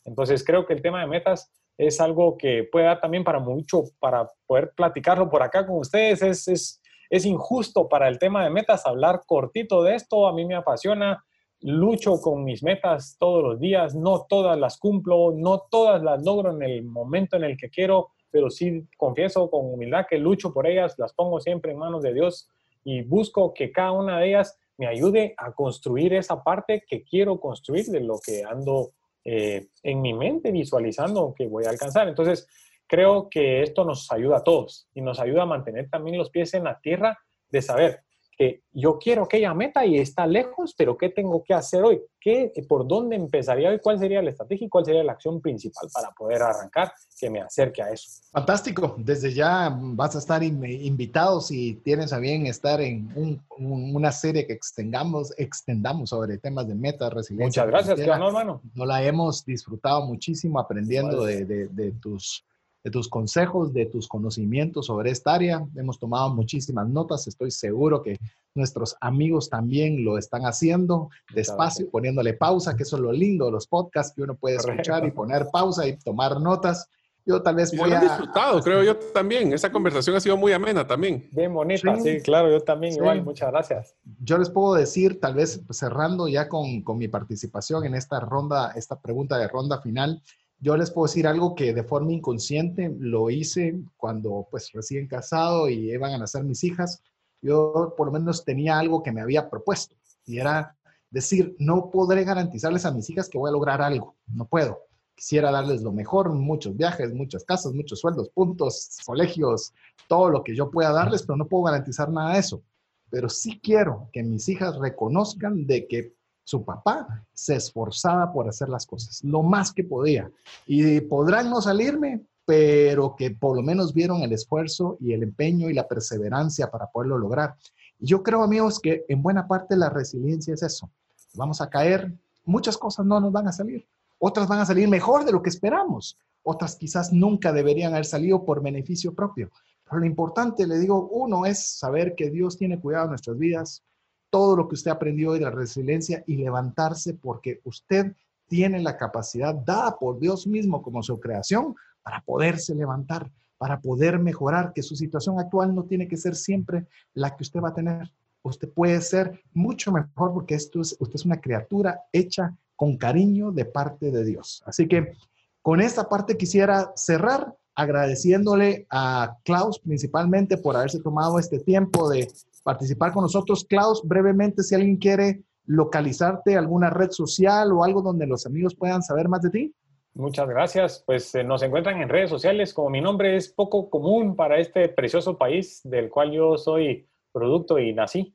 [0.05, 3.85] Entonces creo que el tema de metas es algo que puede dar también para mucho,
[3.99, 6.23] para poder platicarlo por acá con ustedes.
[6.23, 10.27] Es, es, es injusto para el tema de metas hablar cortito de esto.
[10.27, 11.25] A mí me apasiona,
[11.63, 16.51] lucho con mis metas todos los días, no todas las cumplo, no todas las logro
[16.51, 20.67] en el momento en el que quiero, pero sí confieso con humildad que lucho por
[20.67, 22.49] ellas, las pongo siempre en manos de Dios
[22.85, 27.39] y busco que cada una de ellas me ayude a construir esa parte que quiero
[27.39, 28.93] construir de lo que ando
[29.25, 32.09] eh, en mi mente visualizando que voy a alcanzar.
[32.09, 32.49] Entonces,
[32.87, 36.55] creo que esto nos ayuda a todos y nos ayuda a mantener también los pies
[36.55, 37.19] en la tierra
[37.51, 38.01] de saber
[38.37, 42.01] que yo quiero aquella meta y está lejos, pero ¿qué tengo que hacer hoy?
[42.19, 43.79] ¿Qué, ¿Por dónde empezaría hoy?
[43.79, 47.41] ¿Cuál sería la estrategia y cuál sería la acción principal para poder arrancar que me
[47.41, 48.23] acerque a eso?
[48.31, 48.95] Fantástico.
[48.99, 54.55] Desde ya vas a estar invitado si tienes a bien estar en una serie que
[54.55, 57.65] extendamos, extendamos sobre temas de metas, resiliencia.
[57.65, 58.63] Muchas gracias, hermano.
[58.75, 62.45] No la hemos disfrutado muchísimo aprendiendo de, de tus
[62.85, 65.67] de tus consejos, de tus conocimientos sobre esta área.
[65.77, 68.19] Hemos tomado muchísimas notas, estoy seguro que
[68.55, 73.53] nuestros amigos también lo están haciendo despacio, poniéndole pausa, que eso es lo lindo de
[73.53, 76.89] los podcasts, que uno puede escuchar y poner pausa y tomar notas.
[77.25, 78.01] Yo tal vez voy a...
[78.01, 79.53] disfrutado, creo yo también.
[79.53, 81.29] Esa conversación ha sido muy amena también.
[81.31, 83.23] Bien bonita, sí, claro, yo también igual.
[83.23, 83.95] Muchas gracias.
[84.21, 88.73] Yo les puedo decir, tal vez cerrando ya con, con mi participación en esta ronda,
[88.73, 90.21] esta pregunta de ronda final,
[90.63, 95.69] yo les puedo decir algo que de forma inconsciente lo hice cuando pues recién casado
[95.69, 97.03] y iban a nacer mis hijas.
[97.41, 100.77] Yo por lo menos tenía algo que me había propuesto y era
[101.11, 104.79] decir, no podré garantizarles a mis hijas que voy a lograr algo, no puedo.
[105.17, 109.75] Quisiera darles lo mejor, muchos viajes, muchas casas, muchos sueldos, puntos, colegios,
[110.07, 112.63] todo lo que yo pueda darles, pero no puedo garantizar nada de eso.
[113.11, 116.15] Pero sí quiero que mis hijas reconozcan de que
[116.53, 120.31] su papá se esforzaba por hacer las cosas, lo más que podía.
[120.67, 125.71] Y podrán no salirme, pero que por lo menos vieron el esfuerzo y el empeño
[125.71, 127.55] y la perseverancia para poderlo lograr.
[127.99, 130.91] Yo creo, amigos, que en buena parte la resiliencia es eso.
[131.33, 132.13] Vamos a caer,
[132.45, 133.87] muchas cosas no nos van a salir,
[134.19, 138.45] otras van a salir mejor de lo que esperamos, otras quizás nunca deberían haber salido
[138.45, 139.51] por beneficio propio.
[139.85, 143.83] Pero lo importante, le digo, uno es saber que Dios tiene cuidado de nuestras vidas,
[144.33, 148.15] todo lo que usted aprendió de la resiliencia y levantarse porque usted
[148.49, 154.19] tiene la capacidad dada por Dios mismo como su creación para poderse levantar, para poder
[154.19, 157.75] mejorar, que su situación actual no tiene que ser siempre la que usted va a
[157.75, 158.11] tener.
[158.41, 163.53] Usted puede ser mucho mejor porque esto es, usted es una criatura hecha con cariño
[163.53, 164.63] de parte de Dios.
[164.65, 165.13] Así que
[165.61, 172.33] con esta parte quisiera cerrar agradeciéndole a Klaus principalmente por haberse tomado este tiempo de
[172.63, 173.65] participar con nosotros.
[173.69, 179.03] Klaus, brevemente, si alguien quiere localizarte alguna red social o algo donde los amigos puedan
[179.03, 179.75] saber más de ti?
[180.15, 181.03] Muchas gracias.
[181.07, 182.75] Pues eh, nos encuentran en redes sociales.
[182.75, 187.79] Como mi nombre es poco común para este precioso país del cual yo soy producto
[187.79, 188.35] y nací.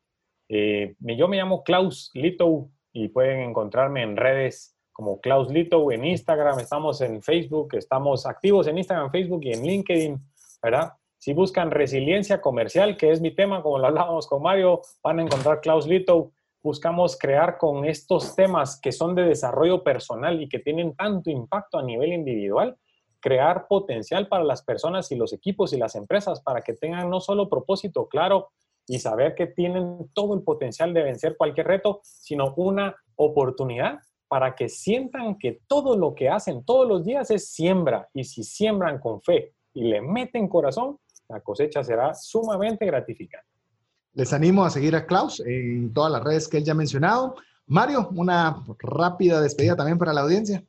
[0.49, 6.05] Eh, yo me llamo Klaus Lito y pueden encontrarme en redes como Klaus Lito en
[6.05, 6.59] Instagram.
[6.59, 10.19] Estamos en Facebook, estamos activos en Instagram, Facebook y en LinkedIn,
[10.63, 10.93] ¿verdad?
[11.19, 15.23] Si buscan resiliencia comercial, que es mi tema, como lo hablábamos con Mario, van a
[15.23, 16.31] encontrar Klaus Lito.
[16.61, 21.79] Buscamos crear con estos temas que son de desarrollo personal y que tienen tanto impacto
[21.79, 22.77] a nivel individual,
[23.19, 27.19] crear potencial para las personas y los equipos y las empresas para que tengan no
[27.19, 28.49] solo propósito claro
[28.85, 34.55] y saber que tienen todo el potencial de vencer cualquier reto, sino una oportunidad para
[34.55, 38.07] que sientan que todo lo que hacen todos los días es siembra.
[38.13, 43.47] Y si siembran con fe y le meten corazón, la cosecha será sumamente gratificante.
[44.13, 47.35] Les animo a seguir a Klaus en todas las redes que él ya ha mencionado.
[47.67, 50.63] Mario, una rápida despedida también para la audiencia.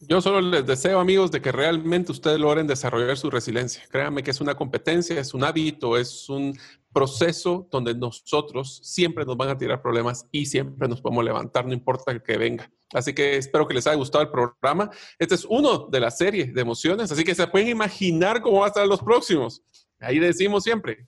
[0.00, 3.82] Yo solo les deseo, amigos, de que realmente ustedes logren desarrollar su resiliencia.
[3.90, 6.58] Créanme que es una competencia, es un hábito, es un
[6.92, 11.72] proceso donde nosotros siempre nos van a tirar problemas y siempre nos podemos levantar, no
[11.72, 12.70] importa que venga.
[12.92, 14.90] Así que espero que les haya gustado el programa.
[15.18, 18.66] Este es uno de la serie de emociones, así que se pueden imaginar cómo va
[18.66, 19.62] a estar los próximos.
[20.00, 21.06] Ahí decimos siempre,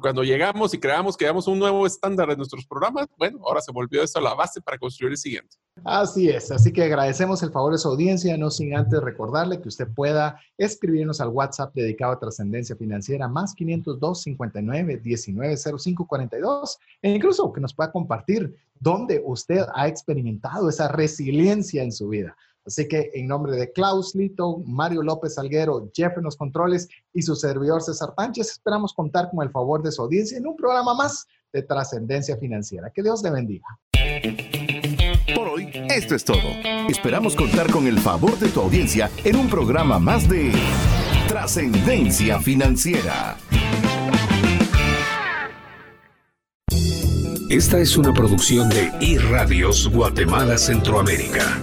[0.00, 4.02] cuando llegamos y creamos, creamos un nuevo estándar en nuestros programas, bueno, ahora se volvió
[4.02, 5.56] eso la base para construir el siguiente.
[5.84, 9.68] Así es, así que agradecemos el favor de su audiencia, no sin antes recordarle que
[9.68, 16.78] usted pueda escribirnos al WhatsApp dedicado a trascendencia financiera más 502 59 19 05 42
[17.02, 22.36] e incluso que nos pueda compartir dónde usted ha experimentado esa resiliencia en su vida.
[22.66, 27.22] Así que en nombre de Klaus Lito, Mario López Salguero, Jeff en los controles y
[27.22, 30.94] su servidor César Pánchez, esperamos contar con el favor de su audiencia en un programa
[30.94, 32.90] más de trascendencia financiera.
[32.92, 33.66] Que Dios le bendiga.
[35.34, 36.48] Por hoy, esto es todo.
[36.88, 40.52] Esperamos contar con el favor de tu audiencia en un programa más de
[41.28, 43.36] trascendencia financiera.
[47.48, 51.60] Esta es una producción de iRadios Guatemala Centroamérica.